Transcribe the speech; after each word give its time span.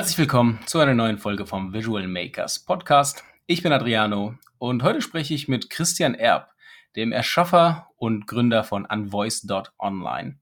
Herzlich 0.00 0.16
willkommen 0.16 0.58
zu 0.64 0.78
einer 0.78 0.94
neuen 0.94 1.18
Folge 1.18 1.44
vom 1.44 1.74
Visual 1.74 2.08
Makers 2.08 2.60
Podcast. 2.60 3.22
Ich 3.46 3.62
bin 3.62 3.70
Adriano 3.70 4.34
und 4.56 4.82
heute 4.82 5.02
spreche 5.02 5.34
ich 5.34 5.46
mit 5.46 5.68
Christian 5.68 6.14
Erb, 6.14 6.48
dem 6.96 7.12
Erschaffer 7.12 7.90
und 7.98 8.26
Gründer 8.26 8.64
von 8.64 8.86
Unvoice.online. 8.86 10.40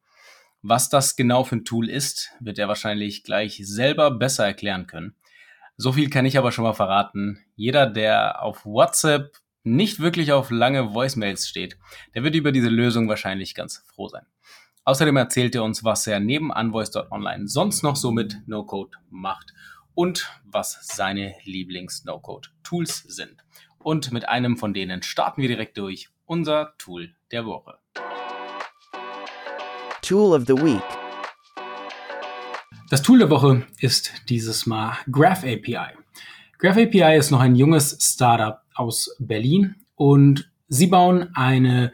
Was 0.62 0.90
das 0.90 1.16
genau 1.16 1.42
für 1.42 1.56
ein 1.56 1.64
Tool 1.64 1.90
ist, 1.90 2.30
wird 2.38 2.60
er 2.60 2.68
wahrscheinlich 2.68 3.24
gleich 3.24 3.60
selber 3.64 4.12
besser 4.12 4.46
erklären 4.46 4.86
können. 4.86 5.16
So 5.76 5.92
viel 5.92 6.08
kann 6.08 6.24
ich 6.24 6.38
aber 6.38 6.52
schon 6.52 6.62
mal 6.62 6.72
verraten. 6.72 7.44
Jeder, 7.56 7.86
der 7.86 8.44
auf 8.44 8.64
WhatsApp 8.64 9.38
nicht 9.64 9.98
wirklich 9.98 10.30
auf 10.30 10.52
lange 10.52 10.94
Voicemails 10.94 11.48
steht, 11.48 11.76
der 12.14 12.22
wird 12.22 12.36
über 12.36 12.52
diese 12.52 12.68
Lösung 12.68 13.08
wahrscheinlich 13.08 13.56
ganz 13.56 13.84
froh 13.92 14.06
sein. 14.06 14.24
Außerdem 14.88 15.18
erzählt 15.18 15.54
er 15.54 15.64
uns, 15.64 15.84
was 15.84 16.06
er 16.06 16.18
neben 16.18 16.50
Unvoice.online 16.50 17.46
sonst 17.46 17.82
noch 17.82 17.94
so 17.94 18.10
mit 18.10 18.38
No-Code 18.46 18.96
macht 19.10 19.52
und 19.94 20.32
was 20.46 20.78
seine 20.80 21.34
Lieblings-No-Code-Tools 21.44 23.04
sind. 23.06 23.44
Und 23.80 24.12
mit 24.12 24.26
einem 24.30 24.56
von 24.56 24.72
denen 24.72 25.02
starten 25.02 25.42
wir 25.42 25.48
direkt 25.48 25.76
durch 25.76 26.08
unser 26.24 26.72
Tool 26.78 27.10
der 27.30 27.44
Woche. 27.44 27.74
Tool 30.00 30.34
of 30.34 30.46
the 30.46 30.54
Week. 30.54 30.82
Das 32.88 33.02
Tool 33.02 33.18
der 33.18 33.28
Woche 33.28 33.66
ist 33.80 34.10
dieses 34.30 34.64
Mal 34.64 34.96
Graph 35.12 35.44
API. 35.44 35.98
Graph 36.56 36.78
API 36.78 37.18
ist 37.18 37.30
noch 37.30 37.40
ein 37.40 37.56
junges 37.56 37.98
Startup 38.00 38.62
aus 38.74 39.14
Berlin 39.18 39.74
und 39.96 40.50
sie 40.68 40.86
bauen 40.86 41.28
eine 41.34 41.92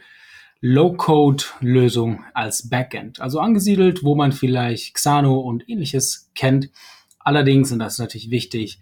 Low-Code-Lösung 0.66 2.24
als 2.32 2.70
Backend. 2.70 3.20
Also 3.20 3.38
angesiedelt, 3.38 4.02
wo 4.02 4.14
man 4.14 4.32
vielleicht 4.32 4.94
Xano 4.94 5.38
und 5.40 5.68
ähnliches 5.68 6.30
kennt. 6.34 6.70
Allerdings, 7.18 7.70
und 7.70 7.80
das 7.80 7.94
ist 7.94 7.98
natürlich 7.98 8.30
wichtig, 8.30 8.80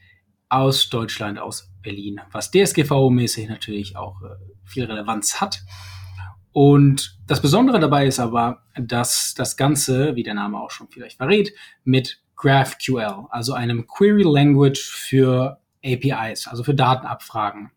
aus 0.48 0.90
Deutschland, 0.90 1.40
aus 1.40 1.72
Berlin, 1.82 2.20
was 2.30 2.52
DSGVO-mäßig 2.52 3.48
natürlich 3.48 3.96
auch 3.96 4.22
äh, 4.22 4.28
viel 4.64 4.84
Relevanz 4.84 5.40
hat. 5.40 5.64
Und 6.52 7.18
das 7.26 7.42
Besondere 7.42 7.80
dabei 7.80 8.06
ist 8.06 8.20
aber, 8.20 8.62
dass 8.76 9.34
das 9.34 9.56
Ganze, 9.56 10.14
wie 10.14 10.22
der 10.22 10.34
Name 10.34 10.60
auch 10.60 10.70
schon 10.70 10.86
vielleicht 10.88 11.16
verrät, 11.16 11.52
mit 11.82 12.22
GraphQL, 12.36 13.26
also 13.30 13.54
einem 13.54 13.88
Query 13.88 14.22
Language 14.22 14.78
für 14.78 15.58
APIs, 15.84 16.46
also 16.46 16.62
für 16.62 16.74
Datenabfragen, 16.74 17.72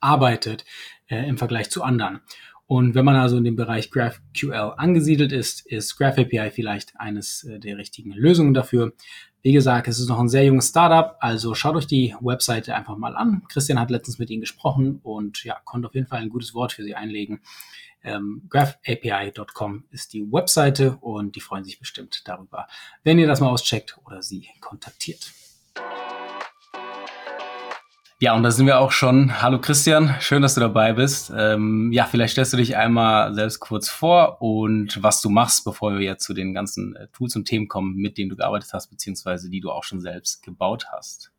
arbeitet 0.00 0.64
äh, 1.06 1.28
im 1.28 1.38
Vergleich 1.38 1.70
zu 1.70 1.84
anderen. 1.84 2.22
Und 2.70 2.94
wenn 2.94 3.04
man 3.04 3.16
also 3.16 3.36
in 3.36 3.42
dem 3.42 3.56
Bereich 3.56 3.90
GraphQL 3.90 4.74
angesiedelt 4.76 5.32
ist, 5.32 5.66
ist 5.66 5.96
GraphAPI 5.96 6.52
vielleicht 6.52 6.92
eines 7.00 7.42
äh, 7.42 7.58
der 7.58 7.76
richtigen 7.78 8.12
Lösungen 8.12 8.54
dafür. 8.54 8.92
Wie 9.42 9.50
gesagt, 9.50 9.88
es 9.88 9.98
ist 9.98 10.08
noch 10.08 10.20
ein 10.20 10.28
sehr 10.28 10.44
junges 10.44 10.68
Startup, 10.68 11.16
also 11.18 11.56
schaut 11.56 11.74
euch 11.74 11.88
die 11.88 12.14
Webseite 12.20 12.76
einfach 12.76 12.96
mal 12.96 13.16
an. 13.16 13.42
Christian 13.48 13.80
hat 13.80 13.90
letztens 13.90 14.20
mit 14.20 14.30
ihnen 14.30 14.42
gesprochen 14.42 15.00
und 15.02 15.42
ja, 15.42 15.56
konnte 15.64 15.88
auf 15.88 15.96
jeden 15.96 16.06
Fall 16.06 16.20
ein 16.20 16.28
gutes 16.28 16.54
Wort 16.54 16.72
für 16.72 16.84
sie 16.84 16.94
einlegen. 16.94 17.40
Ähm, 18.04 18.42
graphapi.com 18.48 19.82
ist 19.90 20.12
die 20.12 20.30
Webseite 20.30 20.96
und 21.00 21.34
die 21.34 21.40
freuen 21.40 21.64
sich 21.64 21.80
bestimmt 21.80 22.22
darüber, 22.26 22.68
wenn 23.02 23.18
ihr 23.18 23.26
das 23.26 23.40
mal 23.40 23.48
auscheckt 23.48 23.98
oder 24.06 24.22
sie 24.22 24.46
kontaktiert. 24.60 25.32
Ja, 28.22 28.36
und 28.36 28.42
da 28.42 28.50
sind 28.50 28.66
wir 28.66 28.78
auch 28.78 28.90
schon. 28.90 29.40
Hallo 29.40 29.58
Christian, 29.58 30.14
schön, 30.20 30.42
dass 30.42 30.52
du 30.52 30.60
dabei 30.60 30.92
bist. 30.92 31.32
Ähm, 31.34 31.90
ja, 31.90 32.04
vielleicht 32.04 32.32
stellst 32.32 32.52
du 32.52 32.58
dich 32.58 32.76
einmal 32.76 33.32
selbst 33.32 33.60
kurz 33.60 33.88
vor 33.88 34.42
und 34.42 35.02
was 35.02 35.22
du 35.22 35.30
machst, 35.30 35.64
bevor 35.64 35.94
wir 35.94 36.04
jetzt 36.04 36.24
zu 36.24 36.34
den 36.34 36.52
ganzen 36.52 36.94
äh, 36.96 37.08
Tools 37.14 37.34
und 37.34 37.46
Themen 37.46 37.66
kommen, 37.66 37.94
mit 37.94 38.18
denen 38.18 38.28
du 38.28 38.36
gearbeitet 38.36 38.74
hast, 38.74 38.88
beziehungsweise 38.88 39.48
die 39.48 39.60
du 39.60 39.70
auch 39.70 39.84
schon 39.84 40.02
selbst 40.02 40.42
gebaut 40.42 40.88
hast. 40.92 41.32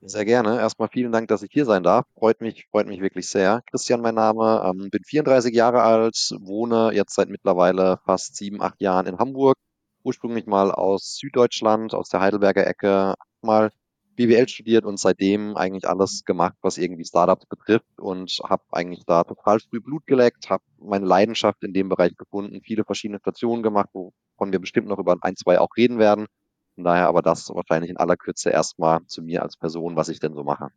Sehr 0.00 0.24
gerne. 0.24 0.58
Erstmal 0.58 0.88
vielen 0.88 1.12
Dank, 1.12 1.28
dass 1.28 1.42
ich 1.42 1.50
hier 1.52 1.66
sein 1.66 1.82
darf. 1.82 2.06
Freut 2.14 2.40
mich, 2.40 2.66
freut 2.70 2.86
mich 2.86 3.02
wirklich 3.02 3.28
sehr. 3.28 3.60
Christian, 3.70 4.00
mein 4.00 4.14
Name, 4.14 4.62
ähm, 4.64 4.88
bin 4.88 5.04
34 5.04 5.54
Jahre 5.54 5.82
alt, 5.82 6.16
wohne 6.40 6.92
jetzt 6.94 7.14
seit 7.14 7.28
mittlerweile 7.28 7.98
fast 8.06 8.36
sieben, 8.36 8.62
acht 8.62 8.80
Jahren 8.80 9.04
in 9.04 9.18
Hamburg. 9.18 9.58
Ursprünglich 10.02 10.46
mal 10.46 10.70
aus 10.72 11.18
Süddeutschland, 11.18 11.92
aus 11.92 12.08
der 12.08 12.20
Heidelberger 12.20 12.66
Ecke, 12.66 13.16
mal 13.42 13.70
BWL 14.16 14.48
studiert 14.48 14.84
und 14.84 14.98
seitdem 14.98 15.56
eigentlich 15.56 15.88
alles 15.88 16.24
gemacht, 16.24 16.54
was 16.62 16.78
irgendwie 16.78 17.04
Startups 17.04 17.46
betrifft 17.46 17.98
und 17.98 18.30
habe 18.44 18.62
eigentlich 18.72 19.04
da 19.06 19.24
total 19.24 19.60
früh 19.60 19.80
Blut 19.80 20.06
geleckt, 20.06 20.50
habe 20.50 20.62
meine 20.78 21.06
Leidenschaft 21.06 21.62
in 21.62 21.72
dem 21.72 21.88
Bereich 21.88 22.16
gefunden, 22.16 22.60
viele 22.62 22.84
verschiedene 22.84 23.18
Stationen 23.18 23.62
gemacht, 23.62 23.90
wovon 23.92 24.52
wir 24.52 24.58
bestimmt 24.58 24.88
noch 24.88 24.98
über 24.98 25.16
ein, 25.22 25.36
zwei 25.36 25.58
auch 25.58 25.76
reden 25.76 25.98
werden. 25.98 26.26
Von 26.74 26.84
daher 26.84 27.08
aber 27.08 27.22
das 27.22 27.50
wahrscheinlich 27.50 27.90
in 27.90 27.96
aller 27.96 28.16
Kürze 28.16 28.50
erstmal 28.50 29.04
zu 29.06 29.22
mir 29.22 29.42
als 29.42 29.56
Person, 29.56 29.96
was 29.96 30.08
ich 30.08 30.20
denn 30.20 30.34
so 30.34 30.42
mache. 30.42 30.68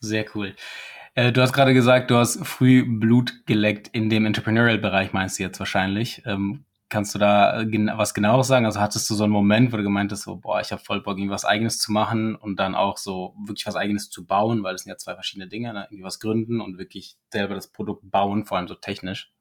Sehr 0.00 0.26
cool. 0.34 0.54
Äh, 1.14 1.32
du 1.32 1.40
hast 1.42 1.52
gerade 1.52 1.74
gesagt, 1.74 2.10
du 2.10 2.16
hast 2.16 2.46
früh 2.46 2.84
Blut 2.86 3.46
geleckt 3.46 3.88
in 3.88 4.10
dem 4.10 4.26
Entrepreneurial-Bereich, 4.26 5.12
meinst 5.12 5.38
du 5.38 5.42
jetzt 5.42 5.58
wahrscheinlich. 5.58 6.22
Ähm, 6.26 6.64
Kannst 6.88 7.14
du 7.14 7.18
da 7.18 7.60
äh, 7.60 7.98
was 7.98 8.14
genaueres 8.14 8.46
sagen? 8.46 8.64
Also 8.64 8.80
hattest 8.80 9.08
du 9.10 9.14
so 9.14 9.24
einen 9.24 9.32
Moment, 9.32 9.72
wo 9.72 9.76
du 9.76 9.82
gemeint 9.82 10.10
hast, 10.10 10.22
so, 10.22 10.36
boah, 10.36 10.60
ich 10.60 10.72
habe 10.72 10.82
voll 10.82 11.02
Bock, 11.02 11.18
irgendwie 11.18 11.32
was 11.32 11.44
Eigenes 11.44 11.78
zu 11.78 11.92
machen 11.92 12.34
und 12.34 12.58
dann 12.58 12.74
auch 12.74 12.96
so 12.96 13.34
wirklich 13.46 13.66
was 13.66 13.76
Eigenes 13.76 14.08
zu 14.08 14.26
bauen, 14.26 14.62
weil 14.62 14.74
es 14.74 14.82
sind 14.82 14.90
ja 14.90 14.96
zwei 14.96 15.14
verschiedene 15.14 15.48
Dinge, 15.48 15.72
ne? 15.74 15.86
irgendwie 15.90 16.04
was 16.04 16.20
gründen 16.20 16.60
und 16.60 16.78
wirklich 16.78 17.18
selber 17.30 17.54
das 17.54 17.68
Produkt 17.68 18.10
bauen, 18.10 18.46
vor 18.46 18.56
allem 18.56 18.68
so 18.68 18.74
technisch. 18.74 19.32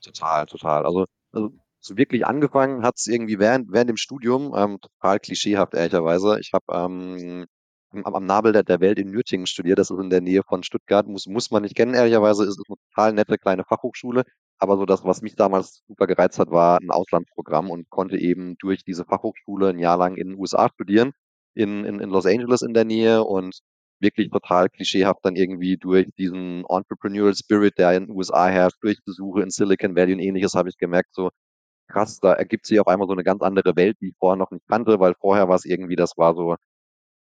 Total, 0.00 0.46
total. 0.46 0.86
Also, 0.86 1.06
also 1.32 1.50
so 1.80 1.96
wirklich 1.96 2.26
angefangen 2.26 2.82
hat 2.84 2.94
es 2.96 3.06
irgendwie 3.06 3.38
während, 3.38 3.72
während 3.72 3.90
dem 3.90 3.96
Studium, 3.96 4.54
ähm, 4.56 4.78
total 4.80 5.18
klischeehaft 5.18 5.74
ehrlicherweise. 5.74 6.38
Ich 6.40 6.52
habe 6.52 6.64
ähm, 6.68 7.46
am, 7.90 8.14
am 8.14 8.26
Nabel 8.26 8.52
der, 8.52 8.62
der 8.62 8.80
Welt 8.80 8.98
in 8.98 9.10
Nürtingen 9.10 9.46
studiert, 9.46 9.78
das 9.78 9.90
ist 9.90 9.98
in 9.98 10.10
der 10.10 10.20
Nähe 10.20 10.42
von 10.42 10.62
Stuttgart, 10.62 11.06
muss, 11.06 11.26
muss 11.26 11.50
man 11.50 11.62
nicht 11.62 11.74
kennen, 11.76 11.94
ehrlicherweise, 11.94 12.44
ist 12.44 12.58
es 12.58 12.64
eine 12.68 12.76
total 12.76 13.12
nette 13.12 13.38
kleine 13.38 13.64
Fachhochschule. 13.64 14.24
Aber 14.58 14.76
so 14.76 14.86
das, 14.86 15.04
was 15.04 15.22
mich 15.22 15.36
damals 15.36 15.82
super 15.88 16.06
gereizt 16.06 16.38
hat, 16.38 16.50
war 16.50 16.80
ein 16.80 16.90
Auslandsprogramm 16.90 17.70
und 17.70 17.90
konnte 17.90 18.18
eben 18.18 18.56
durch 18.58 18.84
diese 18.84 19.04
Fachhochschule 19.04 19.68
ein 19.68 19.78
Jahr 19.78 19.98
lang 19.98 20.16
in 20.16 20.30
den 20.30 20.38
USA 20.38 20.68
studieren, 20.68 21.12
in, 21.54 21.84
in, 21.84 22.00
in 22.00 22.10
Los 22.10 22.26
Angeles 22.26 22.62
in 22.62 22.74
der 22.74 22.84
Nähe 22.84 23.24
und 23.24 23.60
wirklich 24.00 24.30
total 24.30 24.68
klischeehaft 24.70 25.20
dann 25.24 25.36
irgendwie 25.36 25.76
durch 25.76 26.08
diesen 26.18 26.64
Entrepreneurial 26.68 27.34
Spirit, 27.34 27.78
der 27.78 27.92
in 27.96 28.06
den 28.06 28.16
USA 28.16 28.48
herrscht, 28.48 28.78
durch 28.82 28.98
Besuche 29.04 29.42
in 29.42 29.50
Silicon 29.50 29.96
Valley 29.96 30.14
und 30.14 30.20
ähnliches, 30.20 30.54
habe 30.54 30.68
ich 30.68 30.76
gemerkt, 30.78 31.14
so 31.14 31.30
krass, 31.88 32.20
da 32.20 32.32
ergibt 32.34 32.66
sich 32.66 32.80
auf 32.80 32.88
einmal 32.88 33.08
so 33.08 33.12
eine 33.14 33.24
ganz 33.24 33.42
andere 33.42 33.76
Welt, 33.76 33.96
die 34.00 34.08
ich 34.10 34.16
vorher 34.18 34.36
noch 34.36 34.50
nicht 34.50 34.66
kannte, 34.68 35.00
weil 35.00 35.14
vorher 35.20 35.48
war 35.48 35.56
es 35.56 35.64
irgendwie, 35.64 35.96
das 35.96 36.16
war 36.16 36.34
so 36.34 36.56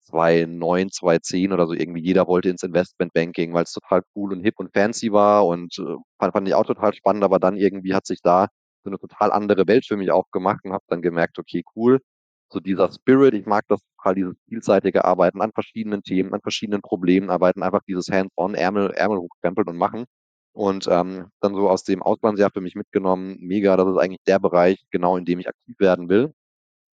2009, 0.09 0.91
2010 0.91 1.53
oder 1.53 1.67
so 1.67 1.73
irgendwie 1.73 2.01
jeder 2.01 2.27
wollte 2.27 2.49
ins 2.49 2.63
Investmentbanking, 2.63 3.53
weil 3.53 3.63
es 3.63 3.73
total 3.73 4.03
cool 4.15 4.33
und 4.33 4.41
hip 4.41 4.55
und 4.59 4.73
fancy 4.73 5.11
war 5.11 5.45
und 5.47 5.77
äh, 5.79 5.95
fand, 6.19 6.33
fand 6.33 6.47
ich 6.47 6.55
auch 6.55 6.65
total 6.65 6.93
spannend, 6.93 7.23
aber 7.23 7.39
dann 7.39 7.57
irgendwie 7.57 7.93
hat 7.93 8.05
sich 8.05 8.21
da 8.21 8.47
so 8.83 8.89
eine 8.89 8.99
total 8.99 9.31
andere 9.31 9.67
Welt 9.67 9.85
für 9.85 9.97
mich 9.97 10.11
aufgemacht 10.11 10.65
und 10.65 10.73
habe 10.73 10.83
dann 10.87 11.01
gemerkt, 11.01 11.39
okay, 11.39 11.63
cool, 11.75 11.99
so 12.49 12.59
dieser 12.59 12.91
Spirit, 12.91 13.33
ich 13.35 13.45
mag 13.45 13.65
das 13.67 13.81
total, 13.97 14.15
dieses 14.15 14.35
vielseitige 14.47 15.05
Arbeiten 15.05 15.41
an 15.41 15.51
verschiedenen 15.53 16.03
Themen, 16.03 16.33
an 16.33 16.41
verschiedenen 16.41 16.81
Problemen 16.81 17.29
arbeiten, 17.29 17.63
einfach 17.63 17.81
dieses 17.87 18.09
Hands-on, 18.09 18.55
Ärmel, 18.55 18.91
Ärmel 18.91 19.19
hochkrempeln 19.19 19.67
und 19.69 19.77
machen. 19.77 20.05
Und 20.53 20.87
ähm, 20.89 21.27
dann 21.41 21.55
so 21.55 21.69
aus 21.69 21.83
dem 21.83 22.01
Auslandsjahr 22.03 22.51
für 22.51 22.61
mich 22.61 22.75
mitgenommen, 22.75 23.37
mega, 23.39 23.77
das 23.77 23.87
ist 23.87 23.97
eigentlich 23.97 24.23
der 24.27 24.39
Bereich, 24.39 24.83
genau 24.91 25.15
in 25.17 25.25
dem 25.25 25.39
ich 25.39 25.47
aktiv 25.47 25.75
werden 25.79 26.09
will 26.09 26.33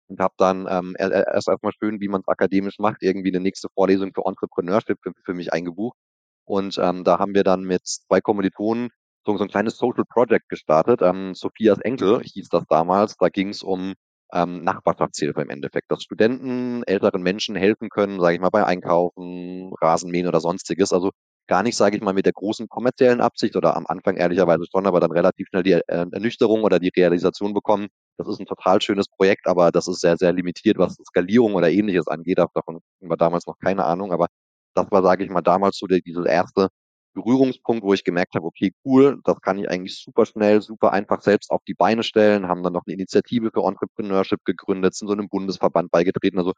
und 0.08 0.20
habe 0.20 0.34
dann 0.38 0.66
ähm, 0.68 0.96
erst 0.98 1.48
erstmal 1.48 1.72
schön, 1.72 2.00
wie 2.00 2.08
man 2.08 2.20
es 2.20 2.28
akademisch 2.28 2.78
macht, 2.78 3.02
irgendwie 3.02 3.30
eine 3.30 3.40
nächste 3.40 3.68
Vorlesung 3.74 4.12
für 4.14 4.24
Entrepreneurship 4.26 4.98
für, 5.02 5.12
für 5.24 5.34
mich 5.34 5.52
eingebucht. 5.52 5.96
Und 6.44 6.78
ähm, 6.78 7.04
da 7.04 7.18
haben 7.18 7.34
wir 7.34 7.44
dann 7.44 7.64
mit 7.64 7.86
zwei 7.86 8.20
Kommilitonen 8.20 8.90
so, 9.24 9.36
so 9.36 9.44
ein 9.44 9.50
kleines 9.50 9.76
Social 9.76 10.04
Project 10.08 10.48
gestartet. 10.48 11.02
Ähm, 11.02 11.34
Sophias 11.34 11.80
Enkel 11.80 12.22
hieß 12.22 12.48
das 12.48 12.64
damals. 12.68 13.16
Da 13.16 13.28
ging 13.28 13.48
es 13.50 13.62
um 13.62 13.94
ähm, 14.32 14.62
Nachbarschaftshilfe 14.64 15.42
im 15.42 15.50
Endeffekt, 15.50 15.90
dass 15.90 16.02
Studenten 16.02 16.82
älteren 16.84 17.22
Menschen 17.22 17.56
helfen 17.56 17.88
können, 17.90 18.20
sage 18.20 18.36
ich 18.36 18.40
mal, 18.40 18.50
bei 18.50 18.64
Einkaufen, 18.64 19.72
Rasenmähen 19.80 20.28
oder 20.28 20.40
sonstiges. 20.40 20.92
Also 20.92 21.10
gar 21.48 21.62
nicht, 21.62 21.76
sage 21.76 21.96
ich 21.96 22.02
mal, 22.02 22.14
mit 22.14 22.26
der 22.26 22.32
großen 22.32 22.68
kommerziellen 22.68 23.20
Absicht 23.20 23.56
oder 23.56 23.76
am 23.76 23.86
Anfang 23.86 24.16
ehrlicherweise 24.16 24.64
schon, 24.70 24.86
aber 24.86 25.00
dann 25.00 25.12
relativ 25.12 25.48
schnell 25.48 25.62
die 25.62 25.72
äh, 25.72 25.82
Ernüchterung 25.86 26.62
oder 26.62 26.78
die 26.78 26.92
Realisation 26.96 27.54
bekommen, 27.54 27.88
das 28.18 28.28
ist 28.28 28.40
ein 28.40 28.46
total 28.46 28.80
schönes 28.82 29.08
Projekt, 29.08 29.46
aber 29.46 29.70
das 29.72 29.88
ist 29.88 30.00
sehr, 30.00 30.16
sehr 30.16 30.32
limitiert, 30.32 30.78
was 30.78 30.96
Skalierung 31.06 31.54
oder 31.54 31.70
ähnliches 31.70 32.08
angeht. 32.08 32.38
Davon 32.38 32.80
wir 33.00 33.16
damals 33.16 33.46
noch 33.46 33.58
keine 33.58 33.84
Ahnung, 33.84 34.12
aber 34.12 34.26
das 34.74 34.90
war, 34.90 35.02
sage 35.02 35.24
ich 35.24 35.30
mal, 35.30 35.42
damals 35.42 35.78
so 35.78 35.86
der, 35.86 36.00
dieser 36.00 36.26
erste 36.26 36.68
Berührungspunkt, 37.14 37.82
wo 37.82 37.94
ich 37.94 38.04
gemerkt 38.04 38.34
habe, 38.34 38.46
okay, 38.46 38.72
cool, 38.84 39.20
das 39.24 39.40
kann 39.40 39.58
ich 39.58 39.70
eigentlich 39.70 39.98
super 40.02 40.26
schnell, 40.26 40.60
super 40.62 40.92
einfach 40.92 41.22
selbst 41.22 41.50
auf 41.50 41.62
die 41.66 41.74
Beine 41.74 42.02
stellen, 42.02 42.46
haben 42.48 42.62
dann 42.62 42.74
noch 42.74 42.82
eine 42.86 42.94
Initiative 42.94 43.50
für 43.52 43.66
Entrepreneurship 43.66 44.44
gegründet, 44.44 44.94
sind 44.94 45.08
so 45.08 45.14
einem 45.14 45.28
Bundesverband 45.28 45.90
beigetreten. 45.90 46.38
Also 46.38 46.52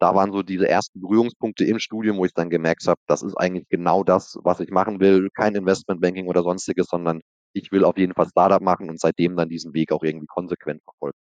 da 0.00 0.14
waren 0.14 0.32
so 0.32 0.42
diese 0.42 0.68
ersten 0.68 1.00
Berührungspunkte 1.00 1.64
im 1.64 1.78
Studium, 1.78 2.18
wo 2.18 2.24
ich 2.24 2.32
dann 2.34 2.50
gemerkt 2.50 2.86
habe, 2.86 3.00
das 3.06 3.22
ist 3.22 3.36
eigentlich 3.36 3.68
genau 3.68 4.04
das, 4.04 4.38
was 4.44 4.60
ich 4.60 4.70
machen 4.70 5.00
will. 5.00 5.28
Kein 5.34 5.54
Investmentbanking 5.54 6.26
oder 6.28 6.42
sonstiges, 6.42 6.86
sondern 6.88 7.20
ich 7.52 7.72
will 7.72 7.84
auf 7.84 7.98
jeden 7.98 8.14
Fall 8.14 8.28
Startup 8.28 8.60
machen 8.62 8.88
und 8.88 9.00
seitdem 9.00 9.36
dann 9.36 9.48
diesen 9.48 9.74
Weg 9.74 9.92
auch 9.92 10.02
irgendwie 10.02 10.26
konsequent 10.26 10.82
verfolgen. 10.84 11.18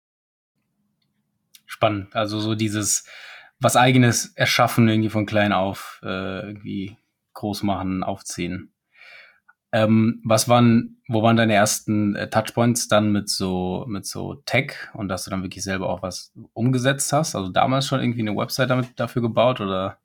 spannend. 1.67 2.15
Also 2.15 2.41
so 2.41 2.55
dieses 2.55 3.07
was 3.61 3.77
eigenes 3.77 4.33
erschaffen, 4.37 4.89
irgendwie 4.89 5.11
von 5.11 5.27
klein 5.27 5.53
auf, 5.53 6.01
äh, 6.03 6.41
irgendwie 6.47 6.97
groß 7.35 7.63
machen, 7.63 8.03
aufziehen. 8.03 8.73
Ähm, 9.73 10.21
was 10.25 10.49
waren, 10.49 11.01
wo 11.09 11.23
waren 11.23 11.37
deine 11.37 11.55
ersten 11.55 12.17
äh, 12.17 12.29
Touchpoints 12.29 12.89
dann 12.89 13.13
mit 13.13 13.29
so, 13.29 13.85
mit 13.87 14.05
so 14.05 14.35
Tech 14.47 14.73
und 14.95 15.09
dass 15.09 15.25
du 15.25 15.31
dann 15.31 15.43
wirklich 15.43 15.63
selber 15.63 15.89
auch 15.89 16.03
was 16.03 16.33
umgesetzt 16.55 17.13
hast? 17.13 17.37
Also 17.37 17.51
damals 17.51 17.87
schon 17.87 18.01
irgendwie 18.01 18.21
eine 18.21 18.37
Website 18.37 18.71
damit 18.71 18.99
dafür 18.99 19.23
gebaut 19.23 19.61
oder? 19.61 19.99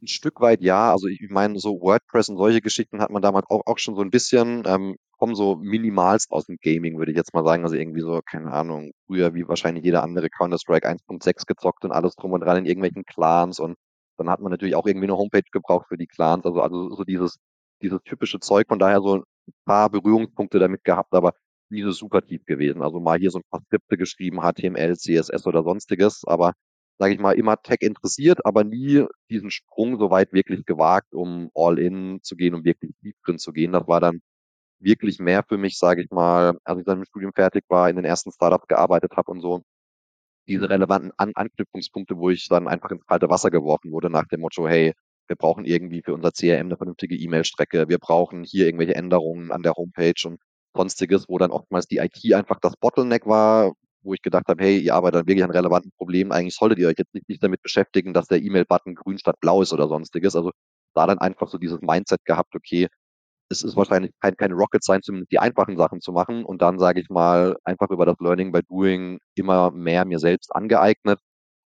Ein 0.00 0.06
Stück 0.06 0.40
weit 0.40 0.60
ja. 0.62 0.92
Also 0.92 1.08
ich 1.08 1.20
meine, 1.30 1.58
so 1.58 1.80
WordPress 1.80 2.28
und 2.28 2.36
solche 2.36 2.60
Geschichten 2.60 3.00
hat 3.00 3.10
man 3.10 3.22
damals 3.22 3.46
auch, 3.50 3.62
auch 3.66 3.78
schon 3.78 3.96
so 3.96 4.02
ein 4.02 4.10
bisschen, 4.10 4.62
ähm, 4.66 4.96
kommen 5.18 5.34
so 5.34 5.56
minimalst 5.56 6.30
aus 6.30 6.46
dem 6.46 6.56
Gaming, 6.62 6.98
würde 6.98 7.10
ich 7.10 7.16
jetzt 7.16 7.34
mal 7.34 7.44
sagen. 7.44 7.64
Also 7.64 7.74
irgendwie 7.74 8.00
so, 8.02 8.20
keine 8.24 8.52
Ahnung, 8.52 8.92
früher 9.06 9.34
wie 9.34 9.48
wahrscheinlich 9.48 9.84
jeder 9.84 10.04
andere 10.04 10.30
Counter-Strike 10.30 10.88
1.6 10.88 11.46
gezockt 11.46 11.84
und 11.84 11.92
alles 11.92 12.14
drum 12.14 12.32
und 12.32 12.40
dran 12.42 12.58
in 12.58 12.66
irgendwelchen 12.66 13.04
Clans 13.04 13.58
und 13.58 13.76
dann 14.18 14.28
hat 14.30 14.40
man 14.40 14.50
natürlich 14.50 14.74
auch 14.76 14.86
irgendwie 14.86 15.06
eine 15.06 15.16
Homepage 15.16 15.42
gebraucht 15.52 15.86
für 15.88 15.96
die 15.96 16.06
Clans. 16.06 16.44
Also, 16.44 16.60
also 16.60 16.90
so 16.94 17.04
dieses, 17.04 17.38
dieses 17.82 18.00
typische 18.04 18.40
Zeug, 18.40 18.66
von 18.68 18.78
daher 18.78 19.00
so 19.00 19.16
ein 19.18 19.22
paar 19.64 19.90
Berührungspunkte 19.90 20.58
damit 20.58 20.84
gehabt, 20.84 21.14
aber 21.14 21.32
nie 21.70 21.82
so 21.82 21.92
super 21.92 22.22
tief 22.22 22.44
gewesen. 22.44 22.82
Also 22.82 23.00
mal 23.00 23.18
hier 23.18 23.30
so 23.30 23.38
ein 23.38 23.44
paar 23.50 23.60
Skripte 23.62 23.96
geschrieben, 23.96 24.40
HTML, 24.42 24.96
CSS 24.96 25.46
oder 25.46 25.62
sonstiges, 25.62 26.22
aber 26.26 26.54
sage 26.98 27.14
ich 27.14 27.20
mal, 27.20 27.32
immer 27.32 27.56
Tech 27.62 27.78
interessiert, 27.80 28.44
aber 28.44 28.64
nie 28.64 29.04
diesen 29.30 29.50
Sprung 29.50 29.98
so 29.98 30.10
weit 30.10 30.32
wirklich 30.32 30.66
gewagt, 30.66 31.14
um 31.14 31.50
all 31.54 31.78
in 31.78 32.20
zu 32.22 32.36
gehen, 32.36 32.54
um 32.54 32.64
wirklich 32.64 32.92
tief 33.02 33.14
drin 33.24 33.38
zu 33.38 33.52
gehen. 33.52 33.72
Das 33.72 33.86
war 33.88 34.00
dann 34.00 34.20
wirklich 34.80 35.18
mehr 35.20 35.44
für 35.48 35.58
mich, 35.58 35.78
sage 35.78 36.02
ich 36.02 36.10
mal, 36.10 36.58
als 36.64 36.80
ich 36.80 36.86
dann 36.86 36.98
im 36.98 37.04
Studium 37.04 37.32
fertig 37.34 37.64
war, 37.68 37.90
in 37.90 37.96
den 37.96 38.04
ersten 38.04 38.32
Startups 38.32 38.68
gearbeitet 38.68 39.12
habe 39.16 39.30
und 39.32 39.40
so, 39.40 39.62
diese 40.48 40.70
relevanten 40.70 41.12
An 41.16 41.32
Anknüpfungspunkte, 41.34 42.16
wo 42.18 42.30
ich 42.30 42.48
dann 42.48 42.68
einfach 42.68 42.90
ins 42.90 43.06
kalte 43.06 43.30
Wasser 43.30 43.50
geworfen 43.50 43.92
wurde 43.92 44.10
nach 44.10 44.26
dem 44.28 44.40
Motto, 44.40 44.66
hey, 44.68 44.94
wir 45.28 45.36
brauchen 45.36 45.64
irgendwie 45.64 46.02
für 46.02 46.14
unser 46.14 46.32
CRM 46.32 46.66
eine 46.68 46.76
vernünftige 46.76 47.16
E-Mail-Strecke, 47.16 47.88
wir 47.88 47.98
brauchen 47.98 48.44
hier 48.44 48.66
irgendwelche 48.66 48.94
Änderungen 48.94 49.52
an 49.52 49.62
der 49.62 49.74
Homepage 49.74 50.14
und 50.26 50.40
sonstiges, 50.74 51.28
wo 51.28 51.38
dann 51.38 51.50
oftmals 51.50 51.86
die 51.86 51.98
IT 51.98 52.34
einfach 52.34 52.58
das 52.60 52.76
Bottleneck 52.76 53.26
war, 53.26 53.74
wo 54.08 54.14
ich 54.14 54.22
gedacht 54.22 54.46
habe, 54.48 54.62
hey, 54.64 54.78
ihr 54.78 54.94
arbeitet 54.94 55.26
wirklich 55.28 55.44
an 55.44 55.50
relevanten 55.50 55.92
Problemen. 55.96 56.32
Eigentlich 56.32 56.56
solltet 56.56 56.78
ihr 56.80 56.88
euch 56.88 56.96
jetzt 56.98 57.14
nicht, 57.14 57.28
nicht 57.28 57.42
damit 57.42 57.62
beschäftigen, 57.62 58.14
dass 58.14 58.26
der 58.28 58.42
E-Mail-Button 58.42 58.94
grün 58.96 59.18
statt 59.18 59.36
blau 59.40 59.62
ist 59.62 59.72
oder 59.72 59.88
sonstiges. 59.88 60.36
Also 60.36 60.52
da 60.94 61.06
dann 61.06 61.18
einfach 61.18 61.48
so 61.48 61.58
dieses 61.58 61.80
Mindset 61.82 62.24
gehabt, 62.24 62.54
okay, 62.56 62.88
es 63.50 63.62
ist 63.62 63.76
wahrscheinlich 63.76 64.12
kein, 64.20 64.36
keine 64.36 64.54
Rocket 64.54 64.84
Science, 64.84 65.06
zumindest 65.06 65.32
die 65.32 65.38
einfachen 65.38 65.76
Sachen 65.78 66.00
zu 66.00 66.12
machen. 66.12 66.44
Und 66.44 66.62
dann, 66.62 66.78
sage 66.78 67.00
ich 67.00 67.10
mal, 67.10 67.56
einfach 67.64 67.90
über 67.90 68.06
das 68.06 68.16
Learning 68.20 68.52
by 68.52 68.62
Doing 68.68 69.18
immer 69.36 69.70
mehr 69.72 70.04
mir 70.04 70.18
selbst 70.18 70.54
angeeignet, 70.54 71.20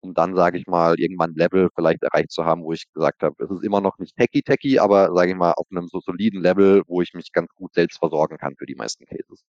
um 0.01 0.15
dann, 0.15 0.37
sage 0.37 0.59
ich 0.59 0.67
mal, 0.67 0.99
irgendwann 0.99 1.33
ein 1.33 1.37
Level 1.37 1.71
vielleicht 1.75 2.03
erreicht 2.03 2.33
zu 2.33 2.45
haben, 2.45 2.65
wo 2.65 2.73
ich 2.73 2.85
gesagt 2.93 3.23
habe, 3.23 3.37
es 3.45 3.51
ist 3.51 3.65
immer 3.65 3.81
noch 3.81 3.99
nicht 3.99 4.17
techy-techy, 4.17 4.79
aber, 4.79 5.15
sage 5.15 5.33
ich 5.33 5.37
mal, 5.37 5.53
auf 5.53 5.67
einem 5.71 5.89
so 5.89 6.01
soliden 6.01 6.43
Level, 6.43 6.83
wo 6.87 7.03
ich 7.03 7.15
mich 7.15 7.33
ganz 7.33 7.51
gut 7.55 7.75
selbst 7.75 7.99
versorgen 7.99 8.39
kann 8.39 8.57
für 8.57 8.67
die 8.67 8.77
meisten 8.77 9.07
Cases. 9.07 9.45